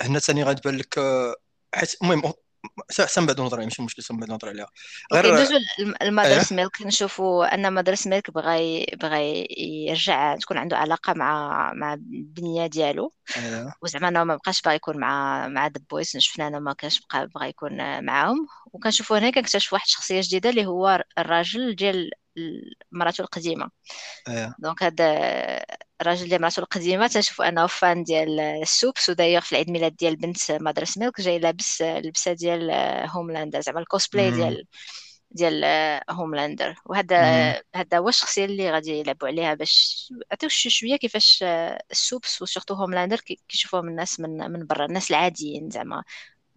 هنا 0.00 0.18
ثاني 0.18 0.42
غتبان 0.42 0.76
لك 0.76 0.98
آه، 0.98 1.34
حيت 1.74 1.94
المهم 2.02 2.32
سام 2.90 3.26
بعد 3.26 3.40
نهضر 3.40 3.60
ماشي 3.60 3.82
مشكل 3.82 4.02
سام 4.02 4.16
بعد 4.16 4.28
نهضر 4.28 4.48
عليها. 4.48 4.66
غير 5.12 5.34
ندوزو 5.34 5.56
إيه 5.56 5.94
Mother's 6.02 6.52
Milk 6.52 6.82
نشوفوا 6.82 7.54
أن 7.54 7.72
Mother's 7.72 8.06
Milk 8.06 8.30
بغى 8.30 8.86
بغى 8.92 9.46
يرجع 9.88 10.36
تكون 10.36 10.58
عنده 10.58 10.76
علاقة 10.76 11.12
مع 11.12 11.72
مع 11.72 11.94
البنية 11.94 12.66
ديالو. 12.66 13.12
إيه. 13.36 13.72
وزعما 13.82 14.08
انه 14.08 14.24
ما 14.24 14.36
بقاش 14.36 14.62
باغي 14.62 14.76
يكون 14.76 14.98
مع 14.98 15.48
مع 15.48 15.66
The 15.66 15.80
Boys 15.90 16.16
شفنا 16.18 16.48
انه 16.48 16.58
ما 16.58 16.72
كانش 16.72 17.00
بقى 17.00 17.26
بغى 17.26 17.48
يكون 17.48 18.04
معاهم. 18.04 18.46
وكنشوفوا 18.72 19.18
هنا 19.18 19.30
كنكتشف 19.30 19.72
واحد 19.72 19.84
الشخصيه 19.86 20.20
جديدة 20.24 20.50
اللي 20.50 20.66
هو 20.66 21.04
الراجل 21.18 21.74
ديال 21.76 22.10
مراته 22.92 23.22
القديمة. 23.22 23.70
إيه. 24.28 24.54
donc 24.58 24.82
هذا 24.82 25.06
الراجل 26.00 26.28
ديال 26.28 26.40
مراته 26.42 26.60
القديمة 26.60 27.06
تنشوفوا 27.06 27.48
أنه 27.48 27.66
fan 27.66 28.02
ديال 28.02 28.40
ال 28.40 28.51
supes 28.51 29.08
و 29.10 29.13
d'ailleurs 29.13 29.40
في 29.40 29.52
العيد 29.52 29.70
ميلاد 29.70 29.96
ديال 29.96 30.16
بنت 30.16 30.52
Mother's 30.52 30.98
Milk 30.98 31.20
جاي 31.20 31.38
لابس 31.38 31.82
اللبسه 31.82 32.32
ديال 32.32 32.70
Homelander 33.10 33.60
زعما 33.60 33.80
الكوسبلاي. 33.80 34.30
ديال 34.30 34.66
ديال 35.30 35.64
Homelander 36.10 36.74
وهذا. 36.84 37.16
هذا 37.76 37.98
هو 37.98 38.08
الشخصية 38.08 38.44
اللي 38.44 38.70
غادي 38.70 38.90
يلعبوا 38.90 39.28
عليها 39.28 39.54
باش 39.54 40.12
عطيو 40.32 40.48
شوية 40.48 40.96
كيفاش 40.96 41.44
ال 41.90 41.99
supes 41.99 42.42
و 42.42 42.46
surtout 42.46 42.74
Homelander 42.74 43.20
كي- 43.20 43.40
كيشوفوهم 43.48 43.88
الناس 43.88 44.20
من 44.20 44.50
من 44.52 44.66
برا 44.66 44.86
الناس 44.86 45.10
العاديين 45.10 45.70
زعما 45.70 46.04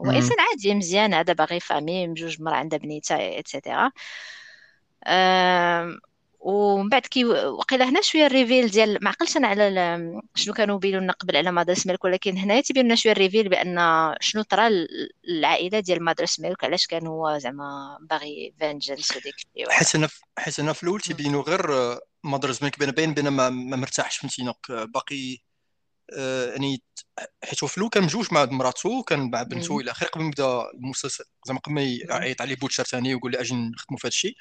هو. 0.02 0.12
انسان 0.12 0.38
عادي 0.40 0.76
مزيان 0.76 1.14
هذا 1.14 1.34
باغي 1.34 1.60
famille 1.60 2.08
بجوج 2.08 2.42
مرا 2.42 2.56
عندها 2.56 2.80
بنيته 2.80 3.40
et 3.40 3.53
cetera 3.53 3.92
ومن 6.40 6.90
بعد 6.90 7.02
كي 7.02 7.26
وقيلا 7.26 7.90
هنا 7.90 8.02
شوية 8.02 8.26
ال 8.26 8.32
reveal 8.32 8.68
ديال 8.68 8.98
ما 9.02 9.10
عقلتش 9.10 9.38
أنا 9.38 9.48
على 9.48 10.22
شنو 10.36 10.54
كانوا 10.54 10.80
بينوا 10.80 11.02
لنا 11.02 11.14
قبل 11.14 11.38
على 11.38 11.52
Mother's 11.52 11.88
Milk 11.88 12.04
ولكن 12.04 12.38
هنا 12.38 12.62
تيبين 12.62 12.86
لنا 12.86 12.96
شوية 12.96 13.12
ال 13.12 13.17
reveal 13.17 13.50
بأن 13.50 13.78
شنو 14.22 14.42
طرا 14.42 14.70
العائلة 15.30 15.80
ديال 15.80 16.04
Mother's 16.04 16.40
Milk 16.40 16.64
علاش 16.64 16.88
كان 16.88 17.08
هو 17.08 17.38
زعما 17.38 17.98
باغي 18.02 18.54
vengeance 18.60 19.12
وديك 19.18 19.36
حيت 19.70 19.96
أنا 19.96 20.08
في 20.08 20.22
حيت 20.38 20.60
أنا 20.60 20.74
في 20.74 20.84
الأول 20.84 21.02
تيبينوا 21.02 21.44
غير 21.44 21.98
Mother's 22.24 22.64
Milk 22.64 22.80
باين 22.80 23.14
بان 23.14 23.28
ما, 23.28 23.50
مرتاحش 23.50 24.18
فهمتي 24.18 24.54
باقي 24.70 25.38
آه، 26.18 26.52
يعني 26.52 26.82
حيت 27.44 27.66
في 27.66 27.78
الأول 27.78 27.90
كان 27.90 28.04
مجوج 28.04 28.34
مع 28.34 28.46
مراتو 28.46 29.04
كان 29.04 29.32
مع 29.32 29.44
بنته. 29.44 29.80
إلى 29.80 29.92
آخره 29.92 30.08
قبل 30.08 30.24
ما 30.24 30.28
يبدا 30.28 30.72
المسلسل 30.74 31.24
زعما 31.48 31.60
قبل 31.60 31.74
ما. 31.74 31.82
يعيط 31.82 32.42
عليه 32.42 32.56
بوتشر 32.56 32.84
ثاني 32.84 33.16
ويقول 33.16 33.32
لي 33.32 33.42
أجي 33.42 33.56
نخدموا 33.56 34.00
في 34.00 34.08
هذا 34.08 34.08
الشيء 34.08 34.36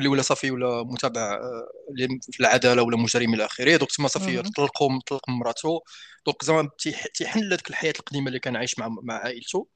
ملي 0.00 0.08
ولا 0.08 0.22
صافي 0.22 0.50
ولا 0.50 0.82
متابع 0.82 1.20
آه، 1.34 1.68
في 2.32 2.40
العدالة 2.40 2.82
ولا 2.82 2.96
مجرم 2.96 3.34
إلى 3.34 3.44
آخره 3.44 3.76
دوك 3.76 3.92
تما 3.92 4.08
صافي. 4.08 4.42
طلقوا 4.56 5.00
طلق 5.06 5.28
مراتو 5.30 5.80
دوك 6.26 6.44
زعما 6.44 6.70
تيح- 6.78 7.06
تيحن 7.06 7.40
لك 7.40 7.70
الحياة 7.70 7.92
القديمة 7.98 8.28
اللي 8.28 8.38
كان 8.38 8.56
عايش 8.56 8.78
مع 8.78 8.88
مع 9.02 9.14
عائلته. 9.14 9.68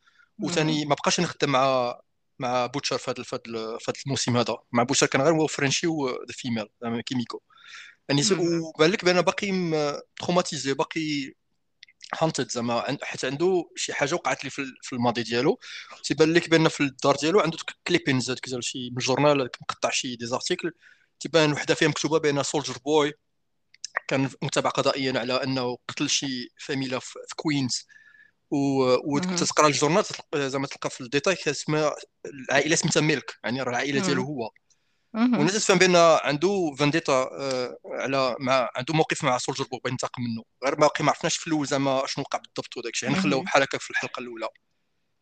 وثاني 0.42 0.84
ما 0.84 0.94
بقاش 0.94 1.20
نخدم 1.20 1.50
مع 1.50 1.94
مع 2.38 2.66
بوتشر 2.66 2.98
في 2.98 3.10
هذا 3.10 3.22
في 3.22 3.36
هذا 3.36 3.94
الموسم 4.06 4.36
هذا 4.36 4.56
مع 4.72 4.82
بوتشر 4.82 5.06
كان 5.06 5.22
غير 5.22 5.32
هو 5.34 5.46
Frenchie 5.46 5.86
و 5.86 5.93
the 5.93 6.14
female 6.30 6.66
كيميكو 7.06 7.40
يعني. 8.08 8.22
وبان 8.76 8.90
لك 8.90 9.04
بان 9.04 9.20
باقي 9.22 9.50
traumatisé 10.20 10.74
باقي 10.74 11.32
haunted 12.14 12.50
زعما 12.50 12.98
حيت 13.02 13.24
عنده 13.24 13.70
شي 13.76 13.94
حاجة 13.94 14.14
وقعت 14.14 14.44
لي 14.44 14.50
في 14.50 14.58
ال- 14.58 14.76
في 14.82 14.92
الماضي 14.92 15.22
ديالو 15.22 15.58
تيبان 16.04 16.32
لك 16.32 16.50
بأن 16.50 16.68
في 16.68 16.80
الدار 16.80 17.16
ديالو 17.16 17.40
عنده 17.40 17.58
clippings 17.86 18.30
هذاك 18.30 18.48
ديال 18.48 18.64
شي 18.64 18.90
من 18.90 18.96
الجورنال 18.98 19.40
هذاك 19.40 19.56
مقطع 19.62 19.90
شي 19.90 20.16
des 20.16 20.26
articles 20.26 20.72
تيبان 21.20 21.52
وحدة 21.52 21.74
فيها 21.74 21.88
مكتوبة 21.88 22.18
بأن 22.18 22.42
Soldier 22.42 22.78
Boy 22.84 23.12
كان 24.08 24.30
متابع 24.42 24.70
قضائيا 24.70 25.18
على 25.20 25.32
أنه 25.44 25.76
قتل 25.88 26.10
شي 26.10 26.48
familia 26.58 26.98
في 26.98 27.18
كوينز 27.36 27.86
و- 28.50 28.84
مم. 28.84 29.00
وتقرا 29.04 29.66
الجورنال 29.68 30.04
زعما 30.36 30.66
تلقى 30.66 30.90
في 30.90 31.00
الديتاي 31.00 31.34
كاسمها 31.34 31.94
العائلة 32.26 32.76
سميتها 32.76 33.00
Milk 33.00 33.34
يعني 33.44 33.62
راه 33.62 33.70
العائلة 33.70 34.00
ديالو. 34.06 34.22
هو. 34.22 34.50
والناس 35.14 35.64
تفهم 35.64 35.78
بأن 35.78 35.96
عنده 35.96 36.74
vendetta 36.78 37.12
آه، 37.12 37.76
على 37.84 38.36
مع 38.40 38.70
عنده 38.76 38.94
موقف 38.94 39.24
مع 39.24 39.38
Soldier 39.38 39.64
Boy 39.64 39.80
بغى 39.84 39.92
ينتقم 39.92 40.22
منه. 40.22 40.42
غير 40.64 40.74
باقي 40.74 41.04
ما 41.04 41.10
عرفناش 41.10 41.36
في 41.36 41.46
الأول 41.46 41.66
زعما 41.66 42.02
شنو 42.06 42.24
وقع 42.24 42.38
بالضبط 42.38 42.76
وداك 42.76 42.92
الشيء 42.92 43.08
يعني 43.08 43.22
خلاوه. 43.22 43.42
بحال 43.42 43.62
هكا 43.62 43.78
في 43.78 43.90
الحلقة 43.90 44.20
الأولى. 44.20 44.48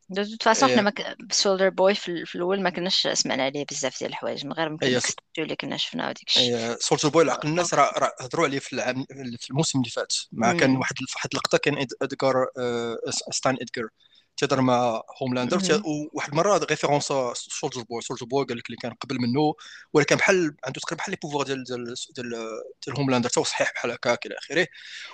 de 0.09 0.25
toute 0.25 0.43
façon 0.43 0.69
حنا 0.71 0.83
ما. 0.83 0.93
Soldier 1.31 1.69
Boy 1.69 1.95
في, 1.95 2.09
ال- 2.09 2.27
في 2.27 2.35
الأول 2.35 2.63
ما 2.63 2.71
كناش 2.71 3.07
سمعنا 3.13 3.45
عليه 3.45 3.65
بزاف 3.71 3.99
ديال 3.99 4.11
الحوايج. 4.11 4.47
من 4.47 4.53
غير 4.53 4.69
هي 4.71 4.77
ديك 4.77 4.97
الستو 4.97 5.21
اللي 5.39 5.57
كنا 5.57 5.77
شفنا 5.77 6.09
وديك 6.09 6.29
الشيء 6.29 6.57
هي 6.57 6.77
Soldier 6.81 7.09
Boy 7.09 7.23
العقل 7.23 7.49
الناس 7.49 7.75
راه 7.75 8.13
هضروا 8.21 8.47
عليه 8.47 8.59
في 8.59 8.73
العام 8.73 9.05
في 9.39 9.51
الموسم 9.51 9.79
اللي 9.79 9.91
فات. 9.91 10.15
مع 10.33 10.53
كان. 10.53 10.77
واحد 10.77 10.95
واحد 11.17 11.29
اللقطة 11.33 11.59
كان 11.59 11.75
إد- 11.83 11.97
إدغار 12.03 12.47
آه، 12.59 12.97
ستان 13.31 13.55
إدغار. 13.61 13.89
تهضر 14.37 14.61
مع 14.61 15.03
هوملاندر. 15.23 15.83
وواحد 15.85 16.31
المرة 16.31 16.59
référence 16.71 17.13
Soldier 17.35 17.83
Boy 17.83 18.03
Soldier 18.03 18.27
Boy 18.27 18.45
قال 18.45 18.59
لك 18.59 18.67
اللي 18.67 18.77
كان 18.77 18.93
قبل 18.93 19.17
منه 19.21 19.55
ولا 19.93 20.05
كان 20.05 20.19
بحال 20.19 20.57
عنده 20.65 20.81
تقريبا 20.81 20.97
بحال 20.97 21.11
les 21.11 21.19
pouvoirs 21.23 21.47
ديال 21.47 21.65
ديال 21.65 21.95
ديال 22.17 22.31
ديال 22.87 22.97
هوملاندر 22.99 23.29
تا 23.29 23.41
هو 23.41 23.45
صحيح 23.45 23.73
بحال 23.73 23.91
هكاك 23.91 24.27
إلى 24.27 24.35
آخره. 24.39 24.67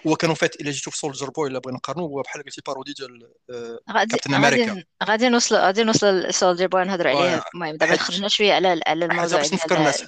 هو 0.06 0.16
كانوا 0.16 0.34
فات 0.34 0.60
إلا 0.60 0.70
جيتو 0.70 0.90
في 0.90 0.98
Soldier 0.98 1.30
Boy 1.30 1.48
إلا 1.48 1.58
بغينا 1.58 1.78
نقارنوا 1.78 2.08
هو 2.08 2.22
بحال 2.22 2.42
قلتي 2.42 2.62
parodie 2.66 2.92
ديال 2.92 3.32
آه، 3.50 4.04
كابتن 4.10 4.34
أمريكا 4.34 4.84
غادي 5.04 5.28
نوصل 5.28 5.56
غادي 5.56 5.84
نوصل 5.84 6.20
ل 6.20 6.26
Soldier 6.26 6.66
Boy 6.66 6.84
نهضروا 6.84 7.18
عليه. 7.18 7.34
آه، 7.36 7.44
المهم 7.54 7.76
دابا 7.76 7.96
خرجنا 7.96 8.28
شوية 8.28 8.52
على 8.52 8.80
على 8.86 9.04
الموضوع 9.04 9.42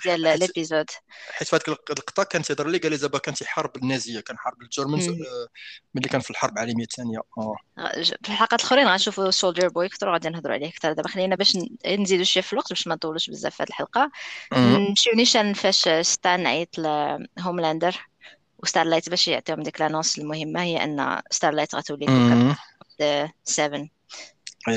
ديال 0.04 0.38
l'épisode 0.38 0.86
حيت 1.30 1.48
في 1.48 1.56
هذيك 1.56 1.68
اللقطه 1.68 2.22
كان 2.22 2.42
تيهضر 2.42 2.68
لي 2.68 2.78
قال 2.78 2.90
لي 2.90 2.96
زعما 2.96 3.18
كان 3.18 3.34
تيحارب 3.34 3.76
النازية 3.76 4.20
كان 4.20 4.38
حارب 4.38 4.62
ال 4.62 4.68
Germans 4.68 5.08
مم. 5.08 5.14
آه، 5.14 5.48
ملي 5.94 6.08
كان 6.08 6.20
في 6.20 6.30
الحرب 6.30 6.52
العالمية 6.52 6.84
الثانية. 6.84 7.18
آه. 7.38 7.56
في 8.22 8.28
الحلقات 8.28 8.60
الأخرين 8.60 8.86
غنشوفوا 9.00 9.30
Soldier 9.30 9.68
Boy 9.68 9.86
أكثر 9.86 10.08
وغادي 10.08 10.28
نهضروا 10.28 10.54
عليه 10.54 10.68
أكثر. 10.68 10.92
دابا 10.92 11.08
خلينا 11.08 11.36
باش 11.36 11.58
نزيدوا 11.86 12.24
شوية 12.24 12.42
في 12.42 12.52
الوقت 12.52 12.68
باش 12.68 12.86
ما 12.86 12.94
نطولوش 12.94 13.30
بزاف 13.30 13.54
في 13.54 13.62
هذه 13.62 13.68
الحلقة. 13.68 14.10
نمشيو 14.52 15.12
نيشان 15.16 15.52
فاش 15.52 15.88
ستان 16.00 16.46
عيط 16.46 16.78
لهوملاندر 16.78 18.06
و 18.58 18.63
Starlight 18.63 19.08
باش 19.08 19.28
يعطيهم 19.28 19.62
ديك 19.62 19.80
l'annonce 19.80 20.18
المهمة 20.18 20.62
هي 20.62 20.84
أن 20.84 21.20
Starlight 21.30 21.74
غتولي 21.74 22.06
كوكب 22.06 23.30
7 23.44 23.88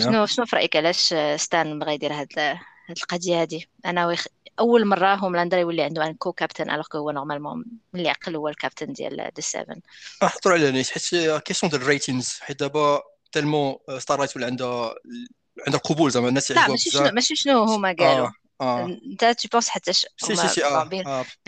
شنو 0.03 0.25
شنو 0.25 0.45
في 0.45 0.55
رأيك؟ 0.55 0.75
علاش 0.75 1.13
ستان 1.35 1.79
بغى 1.79 1.93
يدير 1.93 2.13
هاد 2.13 2.39
هاد 2.39 2.97
القضية 2.97 3.41
هادي؟ 3.41 3.69
أنا 3.85 4.07
ويخ... 4.07 4.25
أول 4.59 4.85
مرة 4.85 5.15
هوملاندر 5.15 5.57
يولي 5.57 5.81
عنده 5.81 6.05
un 6.05 6.13
co-captain 6.13 6.69
alors 6.69 6.85
هو 6.95 7.11
normalement 7.11 7.65
اللي 7.95 8.09
عقل 8.09 8.35
هو 8.35 8.47
الكابتن 8.47 8.93
ديال 8.93 9.31
دي 9.35 9.41
7 9.41 9.75
احضر 10.23 10.53
على 10.53 10.71
نيت 10.71 10.89
حيت 10.89 11.03
كيسيون 11.45 11.69
ديال 11.69 11.81
الريتينز 11.81 12.39
حيت 12.41 12.59
دابا 12.59 13.01
تالمون 13.33 13.75
ستارلايت 13.97 14.37
ولا 14.37 14.45
عندها 14.45 14.95
عندها 15.67 15.79
القبول 15.79 16.11
زعما 16.11 16.27
الناس 16.27 16.51
لا 16.51 16.67
ماشي 16.67 16.89
شنو 16.89 17.11
ماشي 17.11 17.35
شنو 17.35 17.63
هما 17.63 17.95
قالوا؟ 17.99 18.29
انت 18.61 19.25
تو 19.25 19.47
بونس 19.51 19.69
حتى 19.69 19.93
سي 19.93 20.07
سي 20.17 20.47
سي 20.47 20.65
آه 20.65 20.89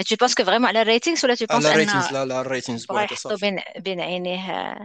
تو 0.10 0.16
بونس 0.20 0.36
كو 0.36 0.44
فريمون 0.44 0.68
على 0.68 0.82
الريتينغز 0.82 1.26
ولا 1.26 1.36
تو 1.36 1.46
بونس 1.46 1.66
على 1.66 1.76
الريتينغز 1.76 2.12
لا 2.12 2.26
لا 2.26 2.42
الريتينغز 2.42 2.88
يحطوا 2.92 3.38
بين 3.38 3.60
بين 3.78 4.02
عينيه 4.02 4.76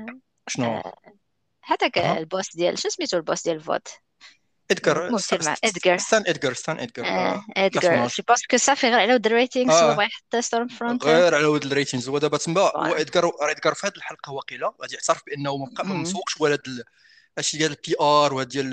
شنو؟ 0.49 0.83
هذاك 1.65 1.99
البوست 1.99 2.57
ديال 2.57 2.79
شنو 2.79 2.91
سميتو 2.91 3.17
البوست 3.17 3.45
ديال 3.45 3.57
الفوت؟ 3.57 3.89
ادغار 4.71 5.07
ادغار 5.65 5.99
ستان 5.99 6.25
ادغار 6.27 6.55
ستان 6.55 6.81
ادغار 6.81 7.45
ادغار 7.57 8.09
جو 8.09 8.23
pense 8.29 8.47
que 8.51 8.57
صافي 8.57 8.87
غير 8.87 8.99
على 9.01 9.15
ود 9.15 9.27
ال 9.27 9.34
ratings 9.34 9.83
هو 9.83 10.01
يحط 10.01 10.37
Stormfront 10.37 11.05
غير 11.05 11.35
على 11.35 11.45
ود 11.45 11.65
ال 11.65 11.70
ratings 11.70 12.09
هو 12.09 12.19
دابا 12.19 12.37
تما 12.37 12.61
هو 12.61 12.95
ادغار 12.95 13.33
ادغار 13.41 13.75
في 13.75 13.87
هذه 13.87 13.93
الحلقة 13.97 14.33
واقيلا 14.33 14.73
غادي 14.83 14.95
يعترف 14.95 15.23
بأنه 15.27 15.57
ما 15.57 15.95
مسوقش 15.95 16.41
ولا 16.41 16.59
هادشي 17.39 17.59
ديال 17.59 17.71
ال 17.71 17.95
PR 18.01 18.35
وهاد 18.35 18.49
ديال 18.49 18.71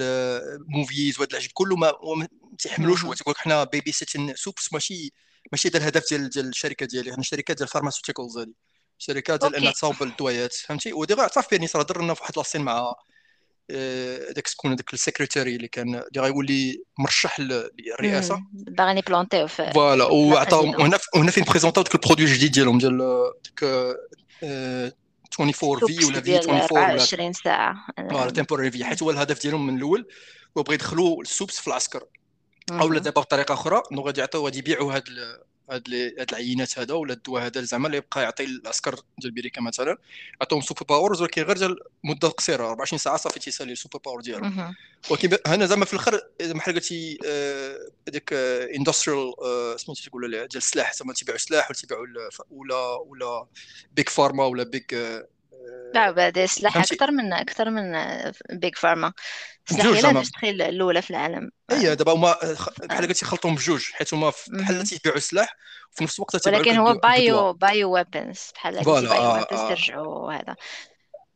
movies 0.67 1.17
وهاد 1.17 1.29
العجب. 1.31 1.49
كله 1.53 1.75
ما 1.75 2.27
تيحملوش 2.59 3.05
هو 3.05 3.13
تيقول 3.13 3.31
لك 3.31 3.37
حنا 3.37 3.63
babysitting 3.63 4.35
supes 4.35 4.73
ماشي 4.73 5.13
ماشي 5.51 5.67
هذا 5.67 5.77
الهدف 5.77 6.09
ديال 6.09 6.29
ديال 6.29 6.47
الشركة 6.47 6.85
ديالي. 6.85 7.13
حنا 7.13 7.23
شركة 7.23 7.53
ديال 7.53 7.67
ال 7.67 7.72
pharmaceuticals 7.72 8.37
هادي. 8.37 8.55
شركة 8.97 9.35
ديال 9.35 9.55
أنها 9.55 9.71
تصاوب 9.71 10.03
الدويات 10.03 10.53
فهمتي؟ 10.53 10.93
اعترف 11.19 11.51
بأني 11.51 11.67
صرا 11.67 11.83
درنا 11.83 12.13
في 12.13 12.21
واحد 12.21 12.37
la 12.37 12.44
scène 12.44 12.61
مع 12.61 12.95
داك 14.35 14.47
شكون 14.47 14.71
هذاك 14.71 14.93
السكرتيري 14.93 15.55
اللي 15.55 15.67
كان 15.67 15.87
اللي 15.87 16.21
غيولي 16.21 16.83
مرشح 16.99 17.39
للرئاسة. 17.39 18.41
باغي 18.51 19.01
يبلونتيو 19.01 19.47
V 19.47 19.71
voilà 19.73 20.05
وعطاهم 20.05 20.81
هنا 20.81 20.99
هنا 21.15 21.31
فين 21.31 21.43
présentaو 21.43 21.83
ديك 21.83 21.95
ال 21.95 21.99
produit 21.99 22.25
الجديد 22.25 22.51
ديالهم 22.51 22.77
ديال 22.77 22.97
ديك 23.43 23.63
24 25.39 25.51
V 25.51 26.05
ولا 26.05 26.21
في 26.21 26.37
24 26.37 26.83
ولا 26.83 27.01
20 27.01 27.33
ساعة. 27.33 27.75
voilà 28.09 28.29
V 28.71 28.85
حيت 28.85 29.03
هو 29.03 29.11
الهدف 29.11 29.41
ديالهم 29.41 29.67
من 29.67 29.77
الأول 29.77 30.07
هو 30.57 30.63
بغى 30.63 30.75
يدخلوا 30.75 31.21
ال 31.21 31.28
supes 31.28 31.59
في 31.59 31.67
العسكر. 31.67 32.03
أو 32.71 32.93
دابا 32.99 33.21
بطريقة 33.21 33.53
أخرى 33.53 33.81
إنه 33.91 34.01
غادي 34.01 34.19
يعطيو 34.19 34.45
غادي 34.45 34.57
يبيعوا 34.57 34.93
هاد 34.95 35.03
هاد 35.69 35.93
هاد 36.19 36.29
العينات 36.29 36.79
هذا 36.79 36.93
ولا 36.93 37.13
الدواء 37.13 37.45
هذا 37.45 37.61
زعما 37.61 37.87
اللي 37.87 37.97
يبقى 37.97 38.23
يعطي 38.23 38.43
العسكر 38.43 38.99
ديال 39.17 39.31
بيريكا 39.31 39.61
مثلا. 39.61 39.97
عطاهم 40.41 40.61
super 40.61 40.83
powers 40.83 41.21
ولكن 41.21 41.41
غير 41.41 41.57
ديال 41.57 41.79
مدة 42.03 42.27
قصيرة 42.27 42.69
24 42.69 42.99
ساعة 42.99 43.17
صافي 43.17 43.39
تيسالي 43.39 43.71
ال 43.71 43.76
super 43.76 43.99
power 44.05 44.21
ديالهم 44.21 44.75
ولكن 45.09 45.37
هنا 45.47 45.65
زعما 45.65 45.85
في 45.85 45.93
الآخر 45.93 46.21
بحال 46.41 46.75
قلتي 46.75 47.17
هذاك 48.07 48.33
industrial 48.77 49.33
سميتو 49.79 50.03
تقول 50.09 50.31
ديال 50.31 50.47
السلاح 50.55 50.93
زعما 50.93 51.13
تيبيعوا 51.13 51.37
سلاح 51.39 51.69
ولا 51.69 51.79
تيبيعوا 51.79 52.05
ولا 52.51 52.95
ولا 52.95 53.47
big 53.95 54.09
pharma 54.09 54.45
ولا 54.45 54.63
big 54.63 54.95
لا 55.93 56.11
بعد 56.11 56.45
سلاح 56.45 56.77
أكثر 56.77 57.11
من 57.11 57.33
أكثر 57.33 57.69
من 57.69 57.93
big 58.49 58.75
pharma 58.75 59.13
سلاح 59.69 59.85
هي 59.85 59.99
ال 59.99 60.05
industry 60.05 60.49
الأولى 60.49 61.01
في 61.01 61.09
العالم. 61.09 61.49
اي 61.71 61.95
دابا 61.95 62.13
هما 62.13 62.35
بحال 62.83 63.07
قلتي 63.07 63.25
خلطهم 63.25 63.55
بجوج 63.55 63.83
حيت 63.93 64.13
هما 64.13 64.31
بحال 64.47 64.83
تيبيعوا 64.83 65.19
سلاح 65.19 65.55
وفي 65.93 66.03
نفس 66.03 66.19
الوقت 66.19 66.47
ولكن 66.47 66.77
هو 66.77 66.93
بايو 66.93 67.53
bio 67.53 67.91
weapons 67.91 68.51
بحال 68.55 68.83
بايو 68.83 69.33
ويبنز 69.33 69.59
ترجعوا 69.69 70.33
هذا 70.33 70.55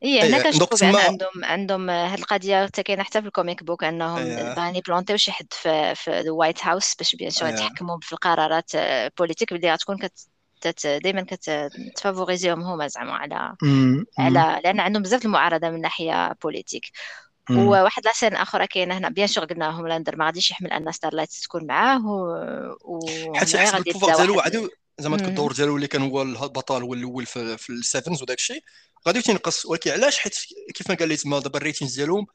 هي 0.04 0.22
هنا 0.22 0.44
كنشوفوا 0.44 0.78
بأن 0.78 0.96
عندهم 0.96 1.46
عندهم 1.46 1.90
هاد 1.90 2.20
القضية 2.20 2.66
حتى 2.66 2.84
كاينة 2.84 3.04
حتى 3.04 3.22
في 3.22 3.28
ال 3.28 3.34
comic 3.34 3.64
book 3.64 3.84
أنهم 3.84 4.24
باغيين 4.26 4.76
يبلونتيو 4.76 5.18
شي 5.18 5.32
حد 5.32 5.48
في 5.52 5.96
في 5.96 6.20
ال 6.20 6.27
White 6.27 6.66
House 6.66 6.96
باش 6.96 7.16
bien 7.16 7.30
sûr 7.30 7.50
يتحكموا 7.50 7.98
في 8.02 8.14
القرارات 8.14 8.72
politiques 9.18 9.52
اللي 9.52 9.74
غتكون 9.74 9.98
كت 9.98 10.31
دائما 10.84 11.26
كت 11.28 11.48
favoriseيهم 11.48 12.62
هما 12.62 12.88
زعما 12.88 13.14
على 13.14 13.56
على 14.20 14.62
لأن 14.64 14.80
عندهم 14.80 15.04
بزاف 15.04 15.26
المعارضة 15.26 15.70
من 15.70 15.82
ناحية 15.82 16.36
politique. 16.44 16.92
وواحد 17.50 18.06
la 18.06 18.14
scène 18.14 18.36
أخرى 18.36 18.68
كاينة 18.68 18.98
هنا 18.98 19.10
bien 19.10 19.28
sûr 19.28 19.46
قلنا 19.46 19.70
هوملاندر 19.70 20.16
ما 20.16 20.26
غاديش 20.26 20.52
يحمل 20.52 20.72
أن 20.72 20.92
Starlight 20.92 21.32
تكون 21.32 21.68
معاه 21.68 22.08
و 22.82 23.36
حتى 23.36 23.58
حسب 23.58 23.88
ال 23.88 23.91
pouvoir 23.91 24.16
ديالو 24.16 24.40
عادي 24.40 24.68
زعما 25.00 25.16
الدور 25.16 25.52
ديالو 25.52 25.76
اللي 25.76 25.88
كان 25.88 26.02
هو 26.02 26.22
البطل 26.22 26.82
هو 26.82 26.94
الأول 26.94 27.26
في, 27.26 27.58
في 27.58 27.70
ال 27.70 27.77
Sevens 27.77 28.22
وداك 28.22 28.38
الشيء 28.38 28.64
غادي 29.08 29.22
تنقص 29.22 29.66
ولكن 29.66 29.92
علاش؟ 29.92 30.20
حيت 30.20 30.36
كيف 30.74 30.90
ما 30.90 30.96
قال 30.96 31.10
لي 31.10 31.16
تما 31.16 31.40
دابا 31.40 31.58
ال 31.58 31.62
ratings 31.62 31.96
ديالهم 31.96 32.28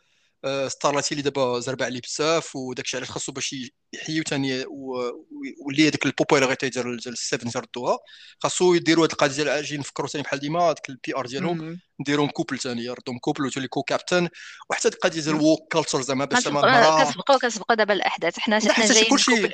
Starlight 0.69 1.12
اللي 1.12 1.22
دابا 1.22 1.61
زرب 1.61 1.83
عليه 1.83 2.01
بزاف 2.01 2.57
وداك 2.57 2.85
الشيء 2.85 3.01
علاش 3.01 3.11
خاصو 3.11 3.33
باش 3.33 3.55
يحيو 3.92 4.22
ثاني 4.22 4.64
واللي 4.66 5.88
هذيك 5.88 6.07
ال 6.07 6.12
popularité 6.12 6.69
ديال 6.68 6.96
ديال 6.96 7.12
ال 7.12 7.19
Seven 7.19 7.51
يردوها 7.57 7.99
خاصو 8.40 8.75
يديروا 8.75 9.05
هاد 9.05 9.11
القضية 9.11 9.35
ديال 9.35 9.49
أجي 9.49 9.79
نفكروا 9.79 10.09
ثاني 10.09 10.22
بحال 10.22 10.38
ديما 10.38 10.72
ديك 10.72 10.88
ال 10.89 11.17
PR 11.17 11.27
ديالهم 11.27 11.79
نديرهم 12.01 12.29
couple 12.29 12.59
ثاني 12.59 12.85
يردهم 12.85 13.18
couple 13.19 13.47
وتولي 13.46 13.68
co-captain 13.69 14.29
وحتى 14.70 14.88
القضية 14.88 15.20
ديال 15.20 15.37
ال 15.37 15.44
woke 15.44 15.73
culture 15.73 16.03
زعما 16.03 16.25
باش 16.25 16.44
زعما 16.44 17.05
كتبقاو 17.05 17.38
كتبقاو 17.38 17.77
دابا 17.77 17.94
الأحداث. 17.94 18.38
حنا 18.38 18.61
حنا 18.72 18.87
جايين 18.87 19.11
كلشي 19.11 19.51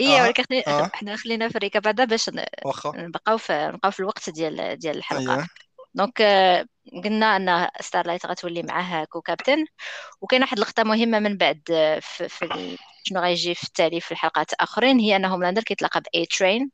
اي 0.00 0.20
آه. 0.20 0.22
ولكن 0.22 0.44
آه. 0.66 0.90
حنا 0.94 1.16
خلينا 1.16 1.48
في 1.48 1.56
ال 1.56 1.61
recap 1.61 1.86
هذا 1.86 2.04
باش 2.04 2.30
نبقاو 2.86 3.38
في 3.38 3.70
نبقاو 3.74 3.90
في 3.92 4.00
الوقت 4.00 4.30
ديال 4.30 4.78
ديال 4.78 4.96
الحلقة. 4.96 5.38
أيه. 5.38 5.46
donc 5.94 6.22
قلنا 7.04 7.36
أن 7.36 7.68
ستارلايت 7.80 8.26
غتولي 8.26 8.62
معاه 8.62 9.04
co-captain 9.04 9.64
وكاين 10.20 10.42
واحد 10.42 10.58
اللقطه 10.58 10.82
مهمة 10.84 11.18
من 11.18 11.36
بعد 11.36 11.62
في, 12.02 12.28
في 12.28 12.76
شنو 13.04 13.20
غيجي 13.20 13.54
في 13.54 13.64
التالي 13.64 14.00
في 14.00 14.12
الحلقات 14.12 14.52
الأخرين 14.52 14.98
هي 15.00 15.16
ان 15.16 15.24
هوملاندر 15.24 15.62
كيتلاقى 15.62 16.00
باي 16.00 16.26
ترين 16.26 16.70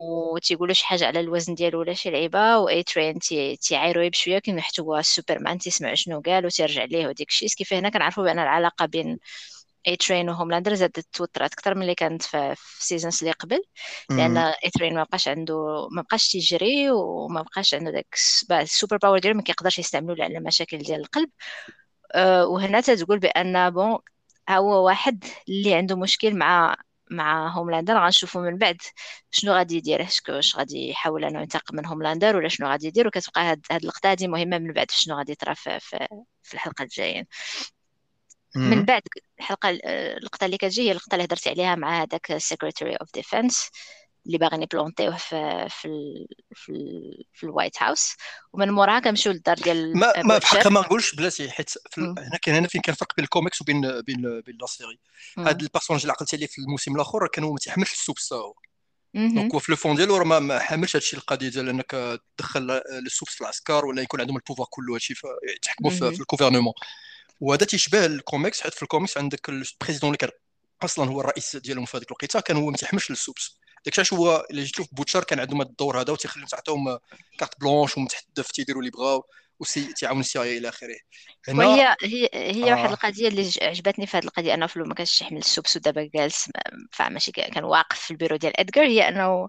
وتيقولوا 0.00 0.74
شي 0.74 0.86
حاجة 0.86 1.06
على 1.06 1.20
الوزن 1.20 1.54
ديالو 1.54 1.80
ولا 1.80 1.94
شي 1.94 2.10
لعيبة 2.10 2.58
واي 2.58 2.82
ترين 2.82 3.18
تيعايرو 3.60 4.08
بشويه 4.08 4.38
كيما 4.38 4.60
حتى 4.60 4.82
هو 4.82 5.02
سوبرمان 5.02 5.58
تيسمع 5.58 5.94
شنو 5.94 6.20
قال 6.20 6.46
وتيرجع 6.46 6.84
ليه 6.84 7.06
وديك 7.08 7.28
الشيء 7.28 7.48
كيف 7.48 7.72
هنا 7.72 7.88
كنعرفوا 7.88 8.24
بأن 8.24 8.38
العلاقة 8.38 8.86
بين 8.86 9.18
اي 9.86 9.96
ترين 9.96 10.28
وهوملاندر 10.30 10.74
زادت 10.74 11.06
توترات 11.12 11.52
أكثر 11.52 11.74
من 11.74 11.82
اللي 11.82 11.94
كانت 11.94 12.22
في, 12.22 12.54
في 12.56 12.84
seasons 12.86 13.18
اللي 13.22 13.32
قبل 13.32 13.62
لأن 14.16 14.36
اي 14.36 14.70
ترين 14.74 14.94
ما 14.94 15.02
بقاش 15.04 15.28
عنده 15.28 15.88
ما 15.92 16.02
بقاش 16.02 16.28
تيجري 16.28 16.90
وما 16.90 17.42
بقاش 17.42 17.74
عنده 17.74 17.90
داك 17.90 18.16
ال 18.52 18.59
super 18.59 18.96
power 18.96 19.18
ديالو 19.18 19.36
ما 19.36 19.42
كيقدرش 19.42 19.78
يستعملو 19.78 20.24
على 20.24 20.40
مشاكل 20.40 20.78
ديال 20.78 21.00
القلب. 21.00 21.30
أه 22.14 22.46
وهنا 22.46 22.80
تتقول 22.80 23.18
بأن 23.18 23.70
بون 23.70 23.98
هو 24.50 24.86
واحد 24.86 25.24
اللي 25.48 25.74
عنده 25.74 25.96
مشكل 25.96 26.36
مع 26.38 26.76
مع 27.10 27.48
هوملاندر 27.48 27.94
غنشوفوا 27.98 28.42
من 28.42 28.58
بعد 28.58 28.76
شنو 29.30 29.52
غادي 29.52 29.76
يدير 29.76 30.06
واش 30.28 30.56
غادي 30.56 30.88
يحاول 30.90 31.24
أنه 31.24 31.40
ينتقم 31.40 31.76
من 31.76 31.86
هوملاندر 31.86 32.36
ولا 32.36 32.48
شنو 32.48 32.68
غادي 32.68 32.86
يدير 32.86 33.06
وكتبقى 33.06 33.40
هاد, 33.42 33.66
هاد 33.72 33.80
اللقطة 33.80 34.10
هادي 34.10 34.28
مهمة 34.28 34.58
من 34.58 34.72
بعد 34.72 34.90
شنو 34.90 35.16
غادي 35.18 35.32
يطرا 35.32 35.54
في, 35.54 35.80
في, 35.80 36.08
في 36.42 36.54
الحلقة 36.54 36.82
الجايين 36.82 37.26
من 38.56 38.84
بعد 38.84 39.02
الحلقة 39.38 39.70
اللقطه 39.70 40.44
اللي 40.44 40.56
كتجي 40.56 40.82
هي 40.82 40.90
اللقطه 40.90 41.14
اللي 41.14 41.24
هضرت 41.24 41.48
عليها 41.48 41.74
مع 41.74 42.02
هذاك 42.02 42.32
ال 42.32 42.38
secretary 42.38 42.96
of 42.96 43.12
defense 43.14 43.70
اللي 44.26 44.38
باغيين 44.38 44.62
ي 44.62 44.67
planter 44.67 45.01
يوه 45.01 45.16
في 45.16 45.66
في 45.70 45.88
ال 45.88 46.26
في, 46.54 46.72
ال 46.72 47.24
في 47.34 47.44
الوايت 47.44 47.82
هاوس 47.82 48.14
ومن 48.52 48.70
موراها 48.70 49.00
كنمشيو 49.00 49.32
للدار 49.32 49.56
ديال 49.56 49.98
ما 49.98 50.12
ما 50.22 50.38
بحق 50.38 50.66
ما 50.66 50.80
نقولش 50.80 51.14
بلاتي 51.14 51.50
حيت 51.50 51.70
هنا 51.98 52.38
كاين 52.42 52.56
هنا 52.56 52.68
فين 52.68 52.80
كان 52.80 52.94
فرق 52.94 53.16
بين 53.16 53.24
الكوميكس 53.24 53.60
وبين 53.60 54.00
بين 54.00 54.40
بين 54.40 54.58
la 54.60 54.66
série 54.66 54.98
هذا 55.38 55.50
ال 55.50 55.55
personnage 55.55 56.00
اللي 56.00 56.12
عقلت 56.12 56.34
عليه 56.34 56.46
في 56.46 56.58
الموسم 56.58 56.94
الآخر 56.96 57.28
كان 57.28 57.44
هو 57.44 57.52
ما 57.52 57.58
تيحملش 57.58 57.92
ال 57.92 57.97
supe 57.97 58.18
حتى 58.18 58.34
donc 59.14 59.52
هو 59.52 59.58
في 59.58 59.72
le 59.72 59.76
fond 59.76 59.96
ديالو 59.96 60.16
راه 60.16 60.24
ما 60.24 60.58
حاملش 60.58 60.96
هادشي 60.96 61.16
القضية 61.16 61.48
ديال 61.48 61.68
انك 61.68 62.20
تدخل 62.36 62.70
ال 63.06 63.10
supes 63.10 63.32
في 63.32 63.40
العسكر 63.40 63.86
ولا 63.86 64.02
يكون 64.02 64.20
عندهم 64.20 64.36
ال 64.36 64.40
pouvoir 64.40 64.68
كله 64.70 64.94
هادشي 64.94 65.14
يتحكموا 65.56 65.90
في, 65.90 65.98
في 65.98 66.20
ال 66.20 66.24
gouvernement 66.24 66.72
وهذا 67.40 67.64
تيشبه 67.64 68.06
الكوميكس 68.06 68.60
حيت 68.60 68.74
في 68.74 68.82
الكوميكس 68.82 69.18
عندك 69.18 69.48
ال 69.48 69.54
président 69.54 70.08
اللي 70.08 70.16
كان 70.16 70.30
أصلا 70.82 71.10
هو 71.10 71.20
الرئيس 71.20 71.56
ديالهم 71.56 71.84
في 71.84 71.96
هذيك 71.96 72.08
الوقيتة 72.08 72.40
كان 72.40 72.56
هو 72.56 72.70
ما 72.70 72.76
تيحملش 72.76 73.10
لل 73.10 73.24
supes 73.24 73.58
داك 73.84 73.98
الشيء 73.98 74.18
هو 74.18 74.46
اللي 74.50 74.64
جيتو 74.64 74.84
في 74.84 74.90
بوتشر 74.92 75.24
كان 75.24 75.40
عندهم 75.40 75.60
هذا 75.60 75.70
الدور 75.70 76.00
هذا 76.00 76.12
وتيخليهم 76.12 76.46
تعطيهم 76.46 76.98
carte 77.38 77.60
blanche 77.60 77.98
الدف 78.28 78.50
تيديروا 78.50 78.80
اللي 78.80 78.90
بغاو 78.90 79.24
وسي 79.60 79.92
تعاون 79.92 80.20
السي 80.20 80.58
إلى 80.58 80.68
آخره 80.68 80.96
هنا 81.48 81.66
وهي 81.66 81.96
هي 82.02 82.28
هي 82.32 82.72
آه. 82.72 82.74
واحد 82.74 82.90
القضية 82.90 83.28
اللي 83.28 83.50
عجبتني 83.62 84.06
في 84.06 84.16
هذه 84.16 84.24
القضية 84.24 84.54
أنه 84.54 84.66
فلو 84.66 84.84
ما 84.84 84.94
كانش 84.94 85.20
يحمل 85.20 85.38
ال 85.38 85.44
supes 85.44 85.76
ودابا 85.76 86.10
جالس 86.14 86.50
ماشي 87.00 87.32
كان 87.32 87.64
واقف 87.64 87.98
في 87.98 88.10
البيرو 88.10 88.36
ديال 88.36 88.60
إدغار 88.60 88.86
هي 88.86 89.08
أنه 89.08 89.48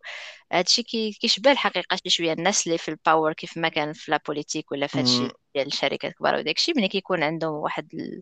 هادشي 0.52 0.84
كيشبه 1.22 1.52
الحقيقة 1.52 1.96
شي 1.96 2.10
شوية 2.10 2.34
الناس 2.34 2.68
اللي 2.68 2.78
في 2.78 2.90
ال 2.90 2.97
power 2.97 3.34
كيف 3.34 3.58
ما 3.58 3.70
كان 3.70 3.94
في 3.94 4.12
la 4.12 4.20
politique 4.28 4.72
ولا 4.72 4.88
في 4.88 5.00
هادشي 5.00 5.30
ديال 5.56 5.68
الشركات 5.68 6.12
الكبار 6.12 6.36
وداكشي 6.36 6.74
ملي 6.78 6.88
كيكون 6.88 7.24
عندهم 7.24 7.54
واحد 7.54 8.16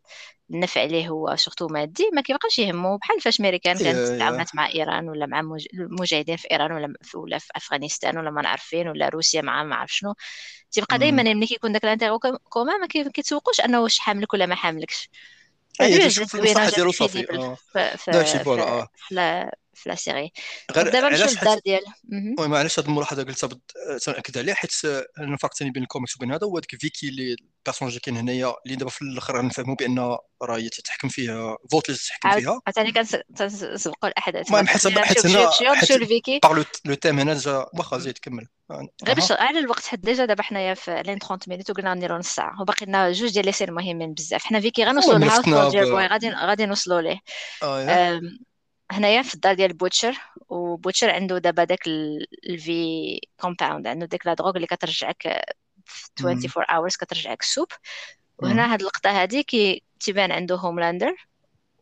النفع 0.51 0.83
اللي 0.83 1.09
هو 1.09 1.35
surtout 1.35 1.67
مادي 1.67 2.09
ما 2.13 2.21
كيبقاش 2.21 2.59
يهمو. 2.59 2.97
بحال 2.97 3.21
فاش 3.21 3.41
ميريكان 3.41 3.77
كانت 3.77 4.19
تعاونات 4.19 4.55
مع 4.55 4.69
إيران 4.69 5.09
ولا 5.09 5.25
مع 5.25 5.39
المجاهدين 5.73 6.37
في 6.37 6.51
إيران 6.51 6.71
ولا 6.71 6.93
في 7.01 7.17
ولا 7.17 7.37
في 7.37 7.47
أفغانستان 7.55 8.17
ولا 8.17 8.31
ما 8.31 8.41
نعرفين 8.41 8.87
ولا 8.87 9.09
روسيا 9.09 9.41
مع 9.41 9.63
ما 9.63 9.75
عرف 9.75 9.93
شنو. 9.93 10.13
تيبقى 10.71 10.97
دائما 10.99 11.23
ملي 11.23 11.47
كيكون 11.47 11.71
داك 11.71 11.83
ال 11.83 11.88
intérêt 11.88 12.19
commun 12.49 12.81
ما 12.81 12.87
كيتسوقوش 12.87 13.61
أنه 13.61 13.81
واش 13.81 13.99
حاملك 13.99 14.33
ولا 14.33 14.45
ما 14.45 14.55
حاملكش. 14.55 15.09
اي 15.81 16.07
تشوف 16.07 16.35
المصلحه 16.35 16.69
ديالو 16.69 16.91
صافي. 16.91 17.25
داكشي 18.07 18.39
فوالا 18.39 18.63
آه. 18.63 18.87
في 19.77 19.89
لا 19.89 19.95
سيري 19.95 20.31
غير 20.71 20.89
دابا 20.89 21.09
نمشيو 21.09 21.27
للدار 21.27 21.59
ديال 21.65 21.81
وي 22.39 22.47
معليش 22.47 22.79
هذه 22.79 22.85
الملاحظه 22.85 23.23
قلتها 23.23 23.49
تناكد 23.97 24.37
عليها 24.37 24.55
حيت 24.55 24.71
أنا 25.17 25.33
الفرق 25.33 25.53
ثاني 25.53 25.71
بين 25.71 25.83
الكوميكس 25.83 26.15
وبين 26.15 26.31
هذا 26.31 26.47
هو 26.47 26.59
ديك 26.59 26.75
فيكي 26.81 27.09
اللي 27.09 27.35
البيرسونج 27.67 27.97
كاين 27.97 28.17
هنايا 28.17 28.53
اللي 28.65 28.75
دابا 28.75 28.91
في 28.91 29.01
الآخر 29.01 29.37
غنفهموا 29.37 29.75
بأن 29.75 29.99
راه 30.43 30.57
هي 30.57 30.69
تتحكم 30.69 31.07
فيها 31.09 31.57
فوت 31.71 31.89
اللي 31.89 31.99
تتحكم 31.99 32.39
فيها. 32.39 32.61
عاوتاني 32.67 32.91
كنسبقوا 32.91 34.09
الأحداث. 34.09 34.47
المهم 34.47 34.67
حيت 34.67 34.87
حيت 34.87 35.25
هنا 35.25 35.51
حيت 35.51 36.01
باغ 36.43 36.63
لو 36.85 36.93
تيم 36.93 37.19
هنا 37.19 37.33
جا 37.33 37.65
واخا 37.73 37.97
زيد 37.97 38.17
كمل. 38.17 38.47
غير 39.05 39.15
باش 39.15 39.31
على 39.31 39.59
الوقت 39.59 39.85
حد 39.85 40.01
ديجا 40.01 40.25
دابا 40.25 40.43
حنايا 40.43 40.73
في 40.73 41.03
لين 41.05 41.19
30 41.19 41.39
مينوت 41.47 41.69
وقلنا 41.69 41.93
نديرو 41.93 42.17
نص 42.17 42.35
ساعة 42.35 42.61
وباقي 42.61 42.85
لنا 42.85 43.11
جوج 43.11 43.33
ديال 43.33 43.45
لي 43.45 43.51
سين 43.51 43.71
مهمين 43.71 44.13
بزاف. 44.13 44.43
حنا 44.43 44.59
فيكي 44.59 44.83
غنوصلوا 44.83 45.17
لها 45.17 46.07
غادي 46.07 46.29
غادي 46.29 46.65
نوصلوا 46.65 47.01
ليه. 47.01 47.19
هنايا 48.91 49.21
في 49.21 49.35
الدار 49.35 49.53
ديال 49.53 49.73
بوتشر 49.73 50.17
وبوتشر 50.49 51.09
عنده 51.09 51.37
دابا 51.37 51.63
داك 51.63 51.87
ال 52.49 52.84
V 52.84 53.19
compound 53.39 53.87
عنده 53.87 54.05
داك 54.05 54.27
la 54.27 54.33
drogue 54.33 54.55
اللي 54.55 54.67
كترجعك 54.67 55.23
في 55.85 56.09
24 56.19 56.65
heures 56.69 56.95
كترجعك 56.95 57.41
ال 57.43 57.47
supe. 57.47 57.67
وهنا 58.39 58.73
هاد 58.73 58.79
اللقطة 58.79 59.09
هادي 59.21 59.43
كي 59.43 59.83
تيبان 59.99 60.31
عنده 60.31 60.55
هوملاندر 60.55 61.27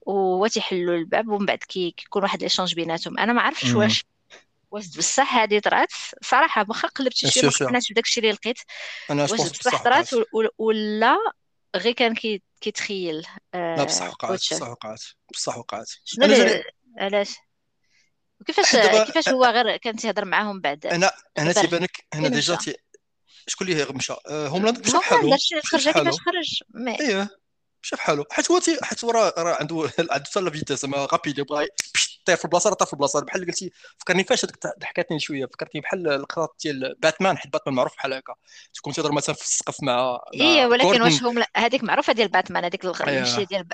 وهو 0.02 0.48
تيحلوا 0.48 0.96
الباب 0.96 1.28
ومن 1.28 1.46
بعد 1.46 1.58
كي 1.58 1.92
كيكون 1.92 2.24
واحد 2.24 2.44
l'échange 2.44 2.76
بيناتهم. 2.76 3.20
أنا 3.20 3.34
ما 3.34 3.42
عرفتش 3.42 3.76
واش 3.76 4.06
واش 4.72 4.98
بصح 4.98 5.36
هادي 5.36 5.60
طرات. 5.60 5.92
صراحة 6.22 6.66
واخا 6.70 6.88
قلبت 6.88 7.14
شي 7.16 7.42
ما 7.42 7.52
قتنعتش 7.52 7.92
بداك 7.92 8.06
الشيء 8.06 8.24
اللي 8.24 8.34
لقيت 8.36 8.60
واش 9.32 9.42
بصح 9.60 9.84
طرات 9.84 10.10
ولا 10.60 11.18
غير 11.76 11.94
كان 11.94 12.16
كيتخيل 12.62 13.28
لا 13.54 13.84
بصح 13.84 14.08
وقعت 14.10 14.40
بصح 14.40 14.68
وقعت 14.70 15.02
بصح 15.34 15.58
وقعت. 15.58 15.88
علاش؟ 16.98 17.36
وكيفاش 18.42 18.76
كيفاش 18.76 19.30
هو 19.30 19.46
غير 19.46 19.78
كان 19.78 19.96
تيهضر 19.96 20.26
معاهم 20.26 20.62
بعد؟ 20.62 20.86
أنا 20.86 21.12
أنا 21.38 21.52
تيبانك 21.54 22.06
هنا 22.14 22.28
déjà 22.28 22.56
تي... 22.56 22.76
شكون 23.48 23.68
اللي 23.68 23.86
مشى؟ 23.94 24.14
هوملاند 24.30 24.80
مشى 24.80 24.98
بحالو 24.98 25.38
خرج 25.64 25.90
كيفاش 25.90 26.20
خرج 26.20 26.64
اييه 26.88 27.30
مشى 27.84 27.96
بحالو. 27.96 28.26
حيت 28.32 28.52
هو 28.52 28.60
حيت 28.84 29.04
هو 29.04 29.12
راه 29.12 29.58
عنده 29.60 29.90
عنده 30.12 30.42
la 30.42 30.52
vitesse 30.52 30.82
زعما 30.82 31.06
rapide 31.06 31.40
يبغى 31.40 31.68
طير 32.26 32.36
في 32.36 32.46
البلاصه 32.46 32.70
راه 32.70 32.76
طير 32.76 32.88
في 32.88 32.94
البلاصه 32.94 33.22
بحال 33.22 33.46
قلتي 33.46 33.72
فكرني 33.98 34.24
فاش 34.24 34.46
ضحكتني 34.80 35.20
شوية. 35.20 35.46
فكرتني 35.46 35.82
بحال 35.82 36.08
القطات 36.08 36.56
ديال 36.64 36.96
باتمان. 37.00 37.38
حيت 37.38 37.54
باتمان 37.54 37.76
معروف 37.76 37.96
بحال 37.96 38.14
هكا. 38.14 38.34
تكون 38.74 38.94
تهضر 38.94 39.12
مثلا 39.12 39.36
في 39.36 39.42
السقف 39.42 39.84
مع, 39.84 40.20
إيه 40.34 40.66
ولكن 40.66 41.02
واش 41.02 41.24
هم 41.24 41.44
هذيك 41.58 41.84
معروفة 41.84 42.14
ديال 42.14 42.28
باتمان. 42.28 42.64
هذيك 42.64 42.86
المشيه 42.86 43.44
ديال 43.44 43.66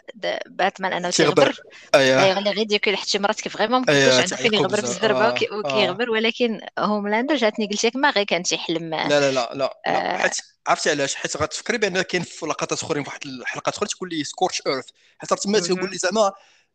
باتمان 0.47 0.93
أنه 0.93 1.09
تيغبر. 1.09 1.55
ايوا 1.95 2.39
اللي 2.39 2.51
غير 2.51 2.65
ديك 2.65 2.95
حتى 2.95 3.09
شي 3.09 3.19
مرات 3.19 3.41
كيف 3.41 3.61
ما 3.61 3.75
عنده 3.75 4.25
فين 4.25 4.53
يغبر 4.53 4.81
بالزربه 4.81 5.29
وكيغبر. 5.29 6.09
ولكن 6.09 6.59
هوملاندر 6.79 7.35
جاتني. 7.35 7.67
قلت 7.67 7.85
لك 7.85 7.95
ما 7.95 8.09
غير 8.09 8.23
كان 8.23 8.43
تيحلم. 8.43 8.95
لا 8.95 9.07
لا 9.07 9.31
لا 9.31 9.51
لا 9.53 9.81
حيت 10.17 10.35
عرفتي 10.67 10.89
علاش؟ 10.89 11.15
حيت 11.15 11.37
غتفكري 11.37 11.77
بأن 11.77 12.01
كاين 12.01 12.23
في 12.23 12.45
لقطات 12.45 12.83
أخرين 12.83 13.03
في 13.03 13.09
واحد 13.09 13.25
الحلقات 13.25 13.75
أخرى 13.75 13.87
تقول 13.87 14.09
لي 14.09 14.23
scorched 14.23 14.61
earth. 14.67 14.85
حيت 15.17 15.33
تما 15.33 15.59
تقول 15.59 15.89
لي 15.91 15.97
زعما 15.97 16.31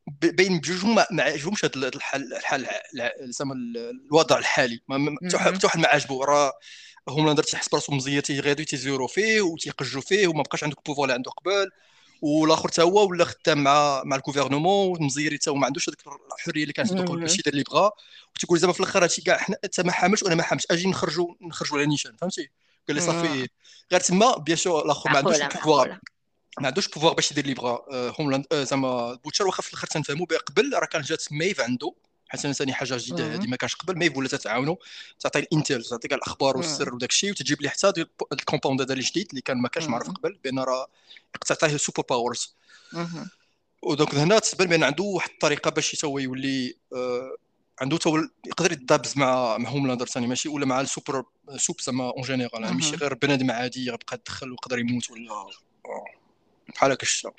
بين 0.07 0.59
بجوجهم 0.59 0.95
ما 0.95 1.23
عجبهمش 1.23 1.65
هذا 1.65 1.89
الحل 1.89 2.35
الحل 2.35 2.67
زعما 3.21 3.55
الوضع 3.55 4.39
الحالي. 4.39 4.81
حتى 5.35 5.67
واحد 5.67 5.79
ما 5.79 5.89
عاجبو. 5.89 6.25
راه 6.25 6.53
هوملاندر 7.09 7.43
تيحس 7.43 7.69
براسو 7.69 7.93
مزيان 7.93 8.23
تيغادو 8.23 8.63
تيزيرو 8.63 9.07
فيه 9.07 9.41
وتيقجو 9.41 10.01
فيه 10.01 10.27
وما 10.27 10.43
بقاش 10.43 10.65
عندك 10.65 10.79
ال 10.79 10.82
pouvoir 10.82 11.05
اللي 11.05 11.15
عنده 11.15 11.31
قبل. 11.31 11.71
والآخر 12.23 12.69
حتى 12.69 12.83
هو 12.83 13.09
ولا 13.09 13.25
خدام 13.25 13.63
مع 13.65 14.03
مع 14.05 14.17
ال 14.17 14.24
gouvernement 14.24 15.03
ومزيري 15.03 15.37
حتى 15.39 15.51
هو 15.51 15.55
ما 15.55 15.67
عندوش 15.67 15.89
هذيك 15.89 16.01
الحرية 16.33 16.63
اللي 16.63 16.73
كانت 16.73 16.91
عنده 16.91 17.05
قبل 17.05 17.21
باش 17.21 17.39
يدير 17.39 17.53
اللي 17.53 17.65
بغا. 17.71 17.91
وتيقول 18.35 18.59
زعما 18.59 18.73
في 18.73 18.81
الآخر 18.81 19.03
هادشي 19.03 19.23
كاع 19.23 19.39
حنا 19.39 19.57
انت 19.65 19.81
ما 19.81 19.93
حاملش 19.93 20.23
وأنا 20.23 20.35
ما 20.35 20.43
حاملش 20.43 20.67
أجي 20.71 20.89
نخرجوا 20.89 21.35
نخرجوا 21.43 21.79
على 21.79 21.87
نيشان. 21.87 22.17
فهمتي؟ 22.17 22.51
قال 22.89 22.97
لي 22.97 23.01
صافي. 23.01 23.49
غير 23.93 24.01
تما 24.01 24.37
bien 24.37 24.57
sûr 24.57 24.85
الآخر 24.85 25.11
ما 25.11 25.19
عندوش 25.19 25.41
ال 25.41 25.47
pouvoir. 25.47 25.99
ما 26.61 26.67
عندوش 26.67 26.89
pouvoir 26.89 27.15
باش 27.15 27.31
يدير 27.33 27.47
لي 27.47 27.55
بغا 27.55 27.85
هوملاند 28.21 28.47
زعما 28.55 29.15
بوتشر 29.15 29.47
واخا 29.47 29.63
في 29.63 29.69
الآخر 29.69 29.87
تنفهموا 29.87 30.27
قبل 30.27 30.75
راه 30.75 30.87
كان 30.87 31.03
جات 31.03 31.33
ميف 31.33 31.61
عنده 31.61 31.95
حيت 32.29 32.47
ثاني 32.47 32.73
حاجة 32.73 32.97
جديدة 32.97 33.35
هذه 33.35 33.47
ما 33.47 33.57
كانش 33.57 33.75
قبل 33.75 33.99
ميف 33.99 34.17
ولا 34.17 34.29
تتعاونوا 34.29 34.77
تعطي 35.21 35.39
الانتل 35.39 35.85
تعطي 35.85 36.09
كاع 36.09 36.17
الاخبار 36.19 36.57
والسر 36.57 36.95
وداك 36.95 37.11
الشيء 37.11 37.31
وتجيب 37.31 37.63
لي 37.63 37.69
حتى 37.69 38.07
الكومباوند 38.33 38.81
هذا 38.81 38.93
الجديد 38.93 39.27
اللي 39.31 39.41
كان 39.41 39.57
ما 39.63 39.69
كانش 39.69 39.87
معروف 39.87 40.11
قبل 40.11 40.39
بأن 40.45 40.59
راه 40.59 40.87
تعطيه 41.47 41.77
سوبر 41.77 42.03
باورز 42.11 42.55
ودونك 43.83 44.15
هنا 44.15 44.39
تبان 44.39 44.69
بأن 44.69 44.83
عنده 44.83 45.05
واحد 45.05 45.31
الطريقة 45.31 45.71
باش 45.71 46.05
هو 46.05 46.19
يولي 46.19 46.77
آه 46.93 47.37
عنده 47.81 47.97
تو 47.97 48.19
يقدر 48.47 48.73
يدابز 48.73 49.17
مع 49.19 49.59
مع 49.59 49.71
هوملاندر 49.71 50.07
ثاني 50.07 50.27
ماشي 50.27 50.49
ولا 50.49 50.67
مع 50.67 50.81
السوبر 50.81 51.25
سوب 51.57 51.81
زعما 51.81 52.11
اون 52.11 52.23
جينيرال 52.23 52.75
ماشي 52.75 52.97
غير 52.97 53.15
بنادم 53.15 53.51
عادي 53.51 53.87
يبقى 53.87 54.17
يدخل 54.17 54.51
ويقدر 54.51 54.79
يموت 54.79 55.11
ولا 55.11 55.47
بحال 56.75 56.93
هكا 56.93 57.03
الشتا 57.03 57.31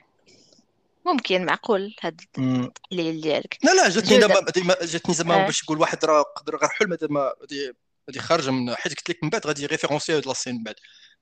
ممكن 1.06 1.46
معقول 1.46 1.96
هاد 2.02 2.22
التحليل 2.38 3.22
ديالك. 3.22 3.58
لا 3.64 3.74
لا 3.74 3.90
جاتني 3.90 4.18
دابا 4.18 4.46
جاتني 4.86 5.16
زعما 5.16 5.44
آه. 5.44 5.46
باش 5.46 5.64
يقول 5.64 5.80
واحد 5.80 6.06
راه 6.06 6.22
قدر 6.22 6.58
غير 6.58 6.70
حلم 6.70 6.98
زعما 7.02 7.34
غادي 7.42 8.20
خارجة 8.20 8.52
من 8.52 8.76
حيت 8.76 8.94
قلت 8.94 9.10
لك 9.10 9.24
من 9.24 9.30
بعد 9.30 9.48
غادي 9.48 9.66
référencer 9.66 10.18
هاد 10.18 10.28
la 10.28 10.36
scène 10.36 10.56
من 10.56 10.64
بعد. 10.64 10.76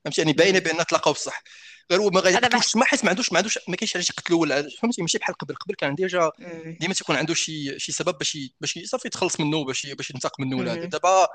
فهمتي؟ 0.05 0.21
يعني 0.21 0.33
باينة 0.33 0.59
بان 0.59 0.85
تلاقاو 0.85 1.13
بصح. 1.13 1.43
غير 1.91 2.01
هو 2.01 2.09
ما 2.09 2.19
غاديش 2.21 2.75
ما 2.75 2.85
حيت 2.85 3.03
ما 3.03 3.09
عندوش 3.09 3.31
ما 3.31 3.37
عندوش 3.37 3.59
ما 3.67 3.75
كاينش 3.75 3.95
علاش 3.95 4.09
يقتلوا 4.09 4.41
ولا 4.41 4.69
فهمتي؟ 4.81 5.01
ماشي 5.01 5.17
بحال 5.17 5.35
قبل. 5.35 5.55
قبل 5.55 5.75
كان 5.75 5.95
déjà 5.95 6.31
ديما 6.79 6.93
تيكون 6.93 7.15
عنده 7.15 7.33
شي 7.33 7.79
شي 7.79 7.91
سبب 7.91 8.17
باش 8.17 8.37
باش 8.61 8.79
صافي 8.83 9.07
يتخلص 9.07 9.39
منه 9.39 9.65
باش 9.65 9.87
باش 9.87 10.09
ينتقم 10.11 10.43
منه 10.43 10.57
ولا 10.57 10.75
دابا 10.75 11.27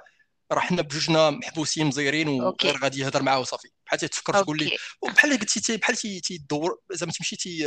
راه 0.53 0.61
حنا 0.61 0.83
بجوجنا 0.83 1.31
محبوسين 1.31 1.87
مزيرين 1.87 2.29
وغير 2.29 2.77
غادي 2.83 3.01
يهضر 3.01 3.23
معاه 3.23 3.41
وصافي 3.41 3.69
بحال 3.87 3.99
تفكر 3.99 4.43
تقول 4.43 4.59
لي 4.59 4.77
بحال 5.03 5.39
قلتي 5.39 5.77
بحال 5.77 5.97
تيدور 5.97 6.79
زعما 6.93 7.13
تمشي 7.13 7.37
تي 7.37 7.59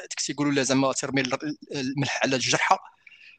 ديك 0.00 0.20
تيقولوا 0.26 0.52
لا 0.52 0.62
زعما 0.62 0.92
ترمي 0.92 1.22
الملح 1.72 2.20
على 2.22 2.36
الجرحى. 2.36 2.76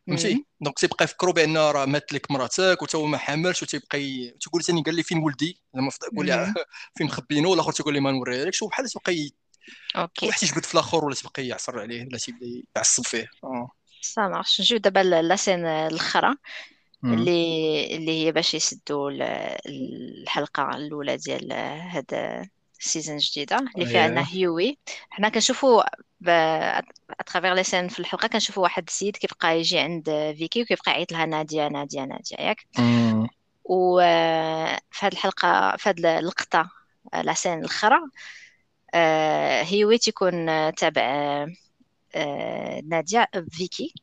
فهمتي؟ 0.07 0.45
donc 0.62 0.79
تيبقى 0.79 1.05
يفكروا 1.05 1.33
بأن 1.33 1.57
راه 1.57 1.86
مات 1.86 2.13
لك 2.13 2.31
مراتك 2.31 2.81
وتا 2.81 2.97
هو 2.97 3.05
ما 3.05 3.17
حاملش 3.17 3.63
وتيبقى 3.63 4.29
تيقول 4.41 4.63
ثاني 4.63 4.81
قال 4.81 4.95
لي 4.95 5.03
فين 5.03 5.17
ولدي؟ 5.17 5.62
زعما 5.75 5.89
تقول 5.89 6.25
لي 6.25 6.53
فين 6.97 7.07
مخبينو؟ 7.07 7.51
والآخر 7.51 7.71
تيقول 7.71 7.93
لي 7.93 7.99
ما 7.99 8.12
نوريهالكش 8.12 8.62
وبحال 8.62 8.89
تيبقى 8.89 9.29
OK. 9.95 10.27
واحد 10.27 10.39
تيجبد 10.39 10.65
في 10.65 10.73
الآخر 10.73 11.05
ولا 11.05 11.15
تيبقى 11.15 11.47
يعصر 11.47 11.79
عليه 11.79 12.05
ولا 12.05 12.17
تيبدا 12.17 12.45
يعصب 12.75 13.03
فيه. 13.03 13.27
ça 14.01 14.21
marche 14.27 14.62
نجيو 14.62 14.77
دابا 14.77 14.99
la 14.99 15.18
scène 15.18 15.65
الاخرى 15.65 16.36
اللي 17.03 17.95
اللي 17.95 18.25
هي 18.25 18.31
باش 18.31 18.53
يسدوا 18.53 19.12
الحلقة 19.65 20.69
الأولى 20.75 21.17
ديال 21.17 21.53
هذا 21.91 22.47
ال 22.79 22.85
saison 22.85 23.15
الجديده 23.15 23.57
اللي 23.57 23.86
فيها 23.86 24.03
عندنا 24.03 24.25
هيوي. 24.33 24.77
حنا 25.10 25.29
كنشوفوا 25.29 25.83
à 27.19 27.24
travers 27.24 27.53
les 27.53 27.63
scènes 27.63 27.88
في 27.88 27.99
الحلقة 27.99 28.27
كنشوفوا 28.27 28.63
واحد 28.63 28.83
السيد 28.88 29.17
كيبقى 29.17 29.60
يجي 29.60 29.79
عند 29.79 30.05
فيكي 30.38 30.62
وكيبقى 30.62 30.91
يعيط 30.91 31.12
لها 31.12 31.25
نادية 31.25 31.67
نادية 31.67 32.01
نادية 32.01 32.36
ياك. 32.39 32.67
وفي 33.63 35.05
هذه 35.05 35.13
الحلقة 35.13 35.77
في 35.77 35.89
هذه 35.89 36.19
اللقطه 36.19 36.69
la 37.23 37.33
scène 37.33 37.60
الأخرى 37.60 37.99
Hughie 39.63 39.97
تيكون 39.97 40.45
تابع 40.75 41.45
نادية 42.83 43.29
فيكي. 43.51 43.93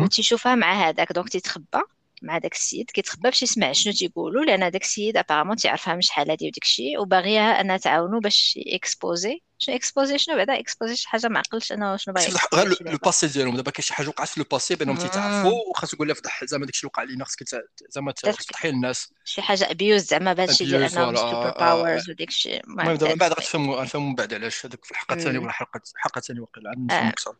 وتيشوفها 0.00 0.54
مع 0.54 0.88
هذاك 0.88 1.12
donc 1.12 1.28
تيتخبى. 1.28 1.80
مع 2.24 2.38
داك 2.38 2.54
السيد 2.54 2.90
كيتخبى 2.90 3.22
باش 3.22 3.42
يسمع 3.42 3.72
شنو 3.72 3.92
تيقولوا؟ 3.92 4.44
لأن 4.44 4.70
داك 4.70 4.82
السيد 4.82 5.16
apparemment 5.16 5.56
تيعرفها 5.56 5.94
من 5.94 6.00
شحال 6.00 6.30
هادي 6.30 6.46
وداك 6.46 6.62
الشيء 6.62 7.00
وباغيها 7.00 7.60
انها 7.60 7.76
تعاونو 7.76 8.20
باش 8.20 8.58
exposer 8.66 9.42
شنو 9.58 9.76
exposer 9.76 10.18
شنو 10.18 10.36
بعدا 10.36 10.58
exposer 10.58 10.96
شي 10.96 11.08
حاجة 11.08 11.28
ما 11.28 11.38
عقلتش 11.38 11.72
أنا 11.72 11.96
شنو 11.96 12.14
باغي 12.14 12.32
غير 12.54 12.76
le 12.80 12.98
passé 12.98 13.26
ديالهم 13.26 13.56
دابا 13.56 13.70
كاين 13.70 13.84
شي 13.84 13.94
حاجة 13.94 14.08
وقعت 14.08 14.28
في 14.28 14.40
le 14.40 14.46
passé 14.50 14.74
بانهم 14.74 14.96
تيتعرفوا 14.96 15.60
وخاص 15.70 15.94
يقول 15.94 16.08
لها 16.08 16.14
فضح 16.14 16.44
زعما 16.44 16.66
داكشي 16.66 16.80
اللي 16.80 16.90
وقع 16.94 17.02
لينا 17.02 17.24
خاصك 17.24 17.44
زعما 17.88 18.12
تفضحي 18.12 18.70
للناس. 18.70 19.12
شي 19.24 19.42
حاجة 19.42 19.70
abuse 19.70 20.02
زعما 20.02 20.32
بهذا 20.32 20.52
الشيء 20.52 20.66
ديال 20.66 20.82
أنهم 20.82 21.16
super 21.16 21.50
powers 21.50 22.10
وداك 22.10 22.28
الشيء. 22.28 22.64
المهم 22.64 22.96
دابا 22.96 23.12
من 23.12 23.18
بعد 23.18 23.32
غتفهموا 23.32 23.76
غنفهموا 23.76 24.08
من 24.08 24.14
بعد 24.14 24.34
علاش. 24.34 24.66
هذوك 24.66 24.84
في 24.84 24.90
الحلقة 24.90 25.14
الثانية 25.14 25.38
ولا 25.38 25.48
الحلقة 25.48 25.80
الحلقة 25.94 26.18
الثانية 26.18 26.40
وقيلا 26.40 26.86
أكثر 26.90 27.34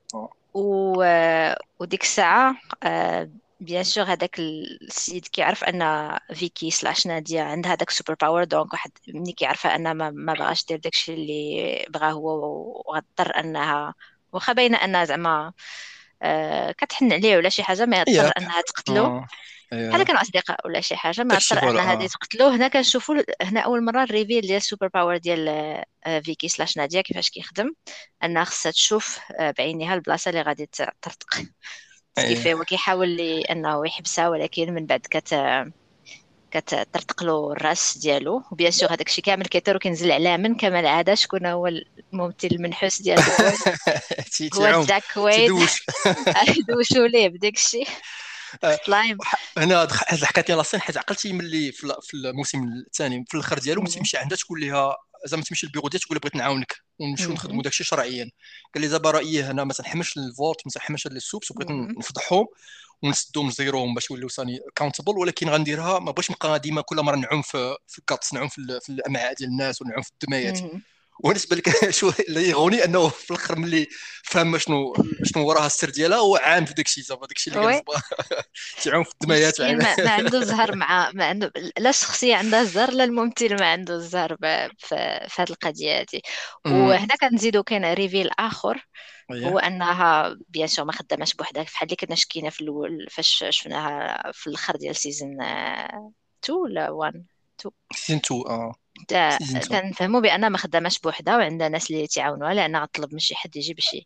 و 0.54 1.04
وديك 1.78 2.02
الساعة 2.02 2.56
bien 3.64 3.84
sûr 3.84 4.04
هذاك 4.04 4.38
السيد 4.38 5.26
كيعرف 5.26 5.64
أن 5.64 6.10
فيكي 6.34 6.70
slash 6.70 7.06
نادية 7.06 7.42
عندها 7.42 7.72
هذاك 7.72 7.90
super 7.90 8.14
power 8.14 8.44
donc 8.44 8.72
واحد 8.72 8.90
ملي 9.08 9.32
كيعرفها 9.32 9.76
ان 9.76 9.92
ما, 9.92 10.10
ما 10.10 10.34
بغاش 10.34 10.64
دير 10.64 10.78
داكشي 10.78 11.14
اللي 11.14 11.86
بغا 11.90 12.10
هو 12.10 12.28
وغضطر 12.86 13.40
أنها 13.40 13.94
واخا 14.32 14.52
باينة 14.52 14.84
أنها 14.84 15.04
زعما 15.04 15.52
آه 16.22 16.72
كتحن 16.72 17.12
عليه 17.12 17.36
ولا 17.36 17.48
شي 17.48 17.62
حاجة 17.62 17.86
ما 17.86 17.96
يضطر 17.96 18.32
أنها 18.38 18.60
تقتلو. 18.60 19.04
آه. 19.06 19.26
بحال 19.72 20.02
كانوا 20.02 20.22
أصدقاء 20.22 20.66
ولا 20.66 20.80
شي 20.80 20.96
حاجة 20.96 21.22
ما 21.22 21.28
داكشي 21.28 21.54
يضطر 21.54 21.66
voilà، 21.66 21.82
ان 21.82 21.88
آه. 21.88 21.92
هادي 21.92 22.08
تقتلوه 22.08 22.56
هنا 22.56 22.68
كنشوفوا 22.68 23.16
هنا 23.42 23.60
أول 23.60 23.84
مرة 23.84 24.02
ال 24.02 24.08
reveal 24.08 24.40
ديال 24.40 24.56
ال 24.56 24.61
super 24.61 24.88
power 24.88 25.16
ديال 25.16 25.48
آه، 26.06 26.20
فيكي 26.20 26.48
سلاش 26.48 26.76
نادية 26.76 27.00
كيفاش 27.00 27.30
كيخدم. 27.30 27.72
أنها 28.24 28.44
خصها 28.44 28.72
تشوف 28.72 29.18
آه، 29.38 29.54
بعينها 29.58 29.94
البلاصة 29.94 30.28
اللي 30.28 30.42
غادي 30.42 30.66
ترتق 31.02 31.34
أيه. 32.18 32.28
كيف 32.34 32.46
هو 32.46 32.64
كيحاول 32.64 33.20
أنه 33.20 33.86
يحبسها 33.86 34.28
ولكن 34.28 34.74
من 34.74 34.86
بعد 34.86 35.00
كت 35.10 35.34
كترتق 36.50 37.22
له 37.22 37.52
الرأس 37.52 37.98
ديالو. 37.98 38.42
وبيان 38.52 38.70
سور 38.70 38.88
هذاك 38.88 39.06
الشيء 39.08 39.24
كامل 39.24 39.46
كيطير 39.46 39.76
وكينزل 39.76 40.12
على 40.12 40.38
من 40.38 40.54
كما 40.56 40.80
العاده 40.80 41.14
شكون 41.14 41.46
هو 41.46 41.66
الممثل 41.66 42.48
المنحوس 42.52 43.02
ديال 43.02 43.18
تي- 44.32 44.50
هو 44.54 44.62
تعاون 44.64 44.86
جاك 44.86 45.02
ويد 45.16 45.50
دوشوا 46.68 47.06
ليه 47.12 47.28
بداك 47.28 47.54
الشيء 47.54 47.88
آه. 48.64 48.78
سلايم. 48.86 49.18
هنا 49.58 49.82
هاد 49.82 49.90
الحكاية 50.12 50.44
ديال 50.44 50.58
لاسين 50.58 50.80
حيت 50.80 50.96
عقلتي 50.96 51.32
ملي 51.32 51.72
في 51.72 51.84
ال- 51.84 51.96
في 52.02 52.14
الموسم 52.14 52.64
الثاني 52.86 53.24
في 53.28 53.34
الأخر 53.34 53.58
ديالو. 53.58 53.84
تمشي 53.84 54.16
عندها 54.16 54.38
تقول 54.38 54.60
لها 54.60 54.96
زعما 55.26 55.42
تمشي 55.42 55.66
للبيرو 55.66 55.88
ديالها 55.88 56.04
تقول 56.06 56.16
لها 56.16 56.20
بغيت 56.20 56.36
نعاونك. 56.36 56.83
ونمشيو. 56.98 57.32
نخدموا 57.32 57.62
داكشي 57.62 57.84
شرعيا 57.84 58.30
قال 58.74 58.82
لي 58.82 58.88
دابا 58.88 59.10
رأيي 59.10 59.50
أنا 59.50 59.64
ما 59.64 59.72
تنحملش 59.72 60.16
Vought 60.16 60.58
ما 60.66 60.72
تنحملش 60.72 61.06
ال 61.06 61.13
supes 61.13 61.50
وبغيت 61.50 61.70
مم. 61.70 61.94
نفضحهم 61.98 62.46
ونسدهم 63.02 63.48
نزيروهم 63.48 63.94
باش 63.94 64.10
يوليو 64.10 64.28
ثاني 64.28 64.58
accountable 64.76 65.18
ولكن 65.18 65.48
غنديرها 65.48 65.98
ما 65.98 66.10
بغيتش 66.12 66.30
نبقى 66.30 66.60
ديما 66.60 66.80
كل 66.80 66.96
مرة 66.96 67.16
نعوم 67.16 67.42
في 67.42 67.76
في 67.86 67.98
الكاتس 67.98 68.34
نعوم 68.34 68.48
في, 68.48 68.80
في 68.82 68.88
الأمعاء 68.92 69.34
ديال 69.34 69.48
الناس 69.50 69.82
ونعوم 69.82 70.02
في 70.02 70.10
الدميات 70.10 70.60
وبالنسبة 71.20 71.56
لك 71.56 71.68
شو 71.98 72.12
اللي 72.28 72.48
يغوني 72.48 72.84
أنه 72.84 73.08
في 73.08 73.30
الآخر 73.30 73.58
ملي 73.58 73.86
فهم 74.24 74.58
شنو 74.58 74.94
شنو 75.24 75.48
وراها 75.48 75.66
السر 75.66 75.90
ديالها 75.90 76.18
هو 76.18 76.36
عام 76.36 76.64
في 76.64 76.74
داكشي 76.74 77.02
زعما 77.02 77.26
داكشي 77.26 77.50
اللي 77.50 77.66
oui. 77.66 77.72
كان 77.72 77.82
تعوم 78.84 79.04
في 79.08 79.10
الدميات 79.22 79.60
مسكين 79.60 79.78
ما, 79.78 79.96
ما 79.96 80.10
عنده 80.10 80.40
زهر 80.50 80.74
مع 80.76 81.10
ما 81.14 81.24
عنده 81.26 81.52
لا 81.78 81.90
الشخصية 81.90 82.36
عندها 82.36 82.60
الزهر 82.60 82.90
لا 82.90 83.04
الممثل 83.04 83.54
ما 83.60 83.72
عنده 83.72 83.94
الزهر 83.94 84.36
في 84.78 85.26
في 85.28 85.42
هذه 85.42 85.50
القضية 85.50 86.00
هذه 86.00 86.20
وهنا 86.66 87.16
كنزيدو 87.20 87.62
كاين 87.62 87.92
reveal 87.92 88.30
آخر 88.38 88.86
هو 89.32 89.58
أنها 89.58 90.36
bien 90.48 90.66
sûr 90.66 90.84
ما 90.84 90.92
خداماش 90.92 91.34
بوحدها 91.34 91.62
بحال 91.62 91.86
اللي 91.88 91.96
كنا 91.96 92.14
شكينا 92.14 92.50
في 92.50 92.60
الأول 92.60 93.06
فاش 93.10 93.44
شفناها 93.50 94.32
في 94.32 94.46
الآخر 94.46 94.76
ديال 94.76 94.96
saison 94.96 95.42
2 95.42 96.10
ولا 96.62 96.90
1 96.90 97.26
saison 97.94 98.20
2 98.24 98.40
آه. 98.40 98.42
تا- 98.42 98.42
saison 98.46 98.72
2 98.74 98.83
كنفهموا 99.68 100.20
بانها 100.20 100.48
ما 100.48 100.58
خداماش 100.58 100.98
بوحدها 100.98 101.36
وعندها 101.36 101.68
ناس 101.68 101.90
اللي 101.90 102.06
تعاونوها 102.06 102.54
لانها 102.54 102.80
غطلب 102.80 103.12
من 103.12 103.18
شي 103.18 103.34
حد 103.34 103.56
يجي 103.56 103.74
باش 103.74 103.96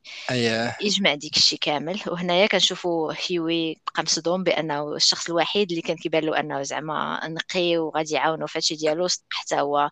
يجمع 0.81 1.15
ديك 1.15 1.37
الشيء 1.37 1.59
كامل. 1.59 2.01
وهنايا 2.07 2.47
كنشوفوا 2.47 3.15
هيوي 3.27 3.75
بقى 3.75 4.03
مصدوم 4.03 4.45
بأنه 4.45 4.97
الشخص 4.97 5.29
الوحيد 5.29 5.71
اللي 5.71 5.83
كان 5.83 5.97
كيبان 5.97 6.25
له 6.25 6.41
أنه 6.41 6.63
زعما 6.63 7.21
نقي 7.29 7.79
وغادي 7.79 8.15
يعاونو 8.15 8.47
في 8.47 8.59
هادشي 8.59 8.75
ديالو. 8.75 9.09
حتى 9.31 9.61
هو 9.61 9.91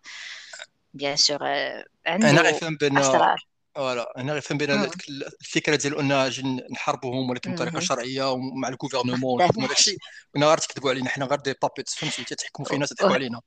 bien 0.93 1.15
sûr 1.15 1.39
آه، 1.41 1.85
أنا 2.07 2.27
عنده 2.27 2.41
غيفهم 2.41 2.75
بان 2.75 3.01
voilà 3.75 4.13
أنا 4.17 4.33
غيفهم 4.33 4.57
بان 4.57 4.91
الفكرة 5.41 5.75
ديال 5.75 5.99
أن 5.99 6.61
نحاربوهم 6.71 7.29
ولكن 7.29 7.55
بطريقة. 7.55 7.79
شرعية 7.79 8.31
ومع 8.31 8.67
ال 8.67 8.71
gouvernement 8.71 9.19
ما 9.19 9.27
ونخدموا 9.27 9.47
خداماش 9.47 9.69
داكشي 9.69 9.97
كنا 10.33 10.45
غير 10.45 10.57
تكذبوا 10.57 10.89
علينا 10.89 11.09
حنا 11.09 11.25
غير 11.25 11.39
des 11.39 11.53
puppets 11.61 11.95
فهمتي؟ 11.95 12.23
تتحكموا 12.23 12.67
فينا 12.67 12.85
تضحكوا 12.85 13.13
علينا. 13.13 13.41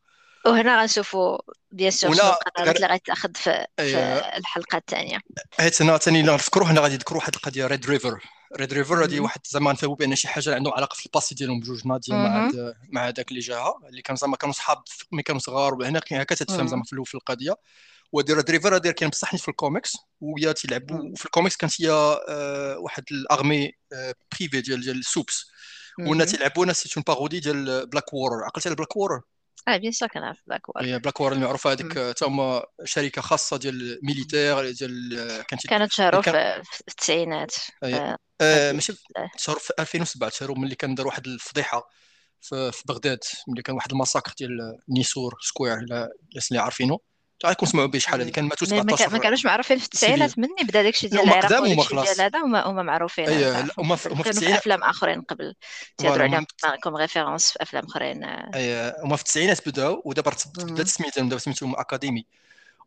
وهنا 0.46 0.80
غنشوفوا 0.80 1.38
bien 1.72 1.90
sûr 1.90 2.14
شنو 2.14 2.28
القرارات 2.28 2.76
اللي 2.76 2.86
غتاخذ 2.86 3.34
في 3.34 3.66
في 3.76 3.82
اييه 3.82 4.18
الحلقة 4.18 4.78
الثانية 4.78 5.18
حيت 5.58 5.82
هنا 5.82 5.98
ثاني 5.98 6.20
اللي 6.20 6.34
نفكروا 6.34 6.66
هنا 6.66 6.80
غادي 6.80 6.94
يذكروا 6.94 7.20
واحد 7.20 7.34
القضية 7.34 7.66
Red 7.66 7.86
River 7.86 8.20
Red 8.56 8.72
River 8.72 9.04
هذه. 9.04 9.20
واحد 9.20 9.40
زعما 9.46 9.72
نفهموا 9.72 9.96
بأن 9.96 10.16
شي 10.16 10.28
حاجة 10.28 10.54
عندهم 10.54 10.72
علاقة 10.74 10.94
في 10.94 11.06
ال 11.06 11.11
passé 11.11 11.34
ديالهم 11.34 11.60
بجوج 11.60 11.86
ناديه 11.86 12.14
مع 12.14 12.50
مع 12.88 13.08
هذاك 13.08 13.28
اللي 13.28 13.40
جاها 13.40 13.74
اللي 13.88 14.02
كان 14.02 14.16
زعما 14.16 14.36
كانوا 14.36 14.54
صحاب 14.54 14.82
ملي 15.12 15.22
كانوا 15.22 15.40
صغار 15.40 15.74
وهنا 15.74 16.00
هكا 16.12 16.34
تتفهم 16.34 16.66
زعما. 16.66 16.82
في 16.84 16.92
الأول 16.92 17.06
في 17.06 17.14
القضية 17.14 17.56
ودي 18.12 18.32
Red 18.32 18.50
River 18.50 18.76
هذه 18.76 18.90
كان 18.90 19.08
بصح 19.08 19.36
في 19.36 19.48
الكوميكس 19.48 19.96
وهي 20.20 20.52
تيلعبوا. 20.52 21.16
في 21.16 21.24
الكوميكس 21.26 21.56
كانت 21.56 21.82
هي 21.82 21.90
آه، 22.28 22.78
واحد 22.78 23.04
l'armée 23.10 23.72
privée 24.32 24.60
ديال 24.60 24.80
ديال 24.80 24.98
ال 24.98 25.07
supes 25.07 25.50
مهم. 25.98 26.22
تيلعبوا 26.22 26.66
ناس 26.66 26.82
c'est 26.82 26.96
une 26.96 27.04
parodie 27.06 27.40
ديال 27.40 27.86
بلاك 27.86 28.14
وورر 28.14 28.44
عقلتي 28.44 28.68
على 28.68 28.76
بلاك 28.76 28.96
وورر 28.96 29.20
آه 29.68 29.76
bien 29.76 29.92
sûr 29.92 30.08
كنعرف 30.08 30.38
بلاك 30.46 30.68
وور 30.68 30.84
هي 30.84 30.98
بلاك 30.98 31.20
وورر 31.20 31.34
المعروفه 31.34 31.72
هذيك. 31.72 31.98
حتى 31.98 32.24
هما 32.24 32.64
شركه 32.84 33.22
خاصه 33.22 33.56
ديال 33.56 34.00
militaires 34.02 34.70
ديال 34.70 35.44
كانت 35.48 35.66
كانوا 35.66 35.86
تشهروا 35.86 36.20
كان 36.20 36.62
في 36.62 36.80
التسعينات 36.88 37.54
ماشي 38.42 38.92
تشهروا 39.36 39.60
في 39.60 39.72
2007 39.78 40.30
تشهروا 40.30 40.58
ملي 40.58 40.74
كان 40.74 40.94
دار 40.94 41.06
واحد 41.06 41.26
الفضيحه 41.26 41.88
في, 42.40 42.82
بغداد 42.88 43.18
ملي 43.48 43.62
كان 43.62 43.76
واحد 43.76 43.92
المساكر 43.92 44.32
ديال 44.38 44.78
Nisour 44.88 45.38
Square 45.40 45.78
الناس 45.78 46.48
اللي 46.50 46.62
عارفينه 46.62 46.98
غيكون 47.46 47.68
سمعوا 47.68 47.86
به 47.86 47.98
شحال 47.98 48.20
هذه 48.20 48.30
كان 48.30 48.44
ماتوا 48.44 48.68
ما 48.70 48.76
ما 48.76 48.82
كا- 48.82 48.90
ما 48.90 48.96
17 48.96 49.22
كانوش 49.22 49.44
معروفين 49.46 49.78
في 49.78 49.84
التسعينات 49.84 50.38
مني 50.38 50.64
بدأ 50.64 50.82
داكشي 50.82 51.08
ديال 51.08 51.20
العراق 51.22 51.62
ديال 51.62 52.20
هذا 52.20 52.38
هما 52.38 52.66
هما 52.66 52.82
معروفين 52.82 53.28
اي 53.28 53.40
لا 53.40 53.52
تعرفهم 53.52 53.84
هما 53.84 53.96
في 53.96 54.08
هما 54.08 54.22
في 54.22 54.30
التسعينات 54.30 54.58
أفلام 54.58 54.82
آخرين 54.84 55.22
قبل. 55.22 55.54
تيهضروا 55.96 56.22
عليهم 56.22 56.46
comme 56.82 56.96
référence 56.96 57.50
في 57.52 57.62
أفلام 57.62 57.84
أخرين. 57.84 58.24
آه. 58.24 58.50
اي 58.54 58.94
هما 59.04 59.16
في 59.16 59.22
التسعينات 59.22 59.68
بداو 59.68 60.02
ودابا 60.04 60.32
مهم. 60.58 60.84
سميتهم 60.84 61.28
دابا 61.28 61.40
سميتهم 61.40 61.76
Academi. 61.76 62.26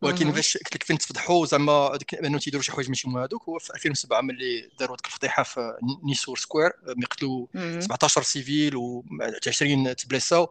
ولكن. 0.02 0.32
فاش 0.32 0.58
قلت 0.58 0.76
لك 0.76 0.84
فين 0.84 0.98
تفضحوا 0.98 1.46
زعما 1.46 1.98
انه 2.24 2.40
تيديروا 2.40 2.64
شي 2.64 2.72
حوايج 2.72 2.90
ماشي 2.90 3.08
هما 3.08 3.24
هذوك 3.24 3.44
هو 3.50 3.60
في 3.60 3.74
2007 3.74 4.22
ملي 4.22 4.70
داروا 4.80 4.96
ديك 4.98 5.06
الفضيحة 5.06 5.44
في 5.44 5.74
نيسور 6.04 6.38
سكوير 6.38 6.72
ملي 6.84 7.06
قتلوا 7.06 7.48
مهم. 7.54 7.82
17 7.82 8.22
سيفيل 8.24 8.76
و 8.76 9.06
20 9.48 9.96
تبليساو 9.96 10.50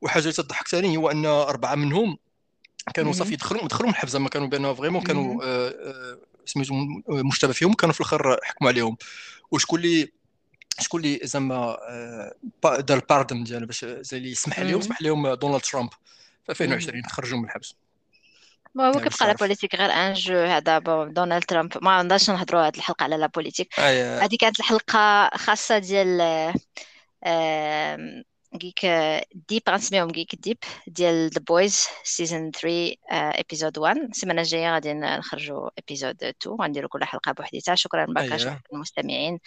وحاجة 0.00 0.22
اللي 0.22 0.32
تضحك 0.32 0.68
ثاني 0.68 0.96
هو 0.96 1.10
أن 1.10 1.26
أربعة 1.26 1.74
منهم 1.74 2.18
كانوا. 2.94 3.12
صافي 3.12 3.36
دخلوا 3.36 3.68
دخلوا 3.68 3.88
من 3.88 3.94
الحبس 3.94 4.10
زعما 4.10 4.28
كانوا 4.28 4.48
بانه 4.48 4.74
فريمون. 4.74 5.02
كانوا 5.02 5.44
آه، 5.44 5.68
آه، 5.68 6.18
سميتو 6.46 6.74
مشتبه 7.08 7.52
فيهم 7.52 7.74
كانوا 7.74 7.92
في 7.92 8.00
الآخر 8.00 8.38
حكموا 8.42 8.70
عليهم 8.70 8.96
وشكون 9.50 9.80
اللي 9.80 10.12
شكون 10.80 11.04
اللي 11.04 11.20
زعما 11.22 11.54
آه، 11.54 12.34
دار 12.64 12.98
الباردن 12.98 13.44
ديالو 13.44 13.66
باش 13.66 13.84
زي 13.84 14.16
اللي 14.16 14.34
سمح 14.34 14.60
لهم. 14.60 14.80
سمح 14.80 15.02
لهم 15.02 15.34
دونالد 15.34 15.62
ترامب 15.62 15.90
في 16.54 16.64
مهم. 16.64 16.72
2020 16.72 17.02
خرجوا 17.04 17.38
من 17.38 17.44
الحبس 17.44 17.74
ما 18.74 18.88
هو 18.88 18.92
يعني 18.92 19.10
كيبقى 19.10 19.26
la 19.26 19.32
politique 19.32 19.74
غير 19.74 19.90
ان 19.90 20.12
جو 20.12 20.38
هذا 20.38 20.78
دونالد 21.04 21.44
ترامب 21.44 21.72
ما 21.82 22.02
نقدرش 22.02 22.30
نهضروا 22.30 22.66
هذه 22.66 22.76
الحلقة 22.76 23.04
على 23.04 23.16
la 23.16 23.26
politique 23.26 23.80
هذه 23.80 24.36
كانت 24.40 24.60
الحلقة 24.60 25.30
خاصة 25.36 25.78
ديال 25.78 26.20
Geek 28.56 28.86
Deep 29.48 29.62
غنسميهم 29.68 30.08
Geek 30.08 30.34
Deep 30.34 30.58
ديال 30.86 31.30
The 31.30 31.40
Boys 31.40 31.86
saison 32.04 32.50
3 32.50 32.96
épisode 33.10 33.78
1 33.78 33.96
السيمانه 33.96 34.42
الجايه 34.42 34.74
غادي 34.74 34.92
نخرجوا 34.92 35.70
épisode 35.78 36.24
2 36.24 36.56
غنديروا 36.60 36.88
كل 36.88 37.04
حلقه 37.04 37.32
بوحديتها 37.32 37.74
شكرا 37.74 38.06
بركه 38.06 38.32
اي 38.32 38.38
شكرا 38.38 38.60
للمستمعين 38.72 39.38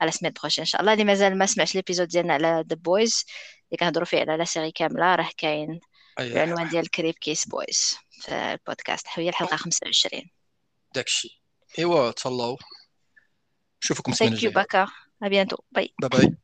على 0.00 0.10
سميت 0.10 0.40
prochaine 0.40 0.62
ان 0.62 0.66
شاء 0.66 0.80
الله 0.80 0.92
اللي 0.92 1.04
مازال 1.04 1.38
ما 1.38 1.46
سمعش 1.46 1.74
ال 1.74 1.78
épisode 1.78 2.08
ديالنا 2.08 2.34
على 2.34 2.64
The 2.68 2.76
Boys 2.76 3.24
اللي 3.68 3.76
كنهضروا 3.80 4.06
فيه 4.06 4.20
على 4.20 4.36
la 4.36 4.44
série 4.44 4.72
كامله 4.72 5.14
راه 5.14 5.30
كاين 5.36 5.80
اي 6.18 6.32
العنوان 6.32 6.68
ديال 6.68 6.90
كريب 6.90 7.14
كيس 7.14 7.48
بويز 7.48 7.96
في 8.10 8.32
البودكاست 8.34 9.06
هي 9.14 9.28
الحلقة 9.28 9.56
25 9.56 10.22
داكشي 10.94 11.42
ايوا 11.78 12.10
تهلاو 12.10 12.58
نشوفكم 13.82 14.12
السمانه 14.12 14.32
thank 14.32 14.42
you 14.42 14.50
الجايه 14.50 14.54
باكا 14.62 14.86
ا 15.22 15.28
bye 15.72 15.94
bye 16.08 16.36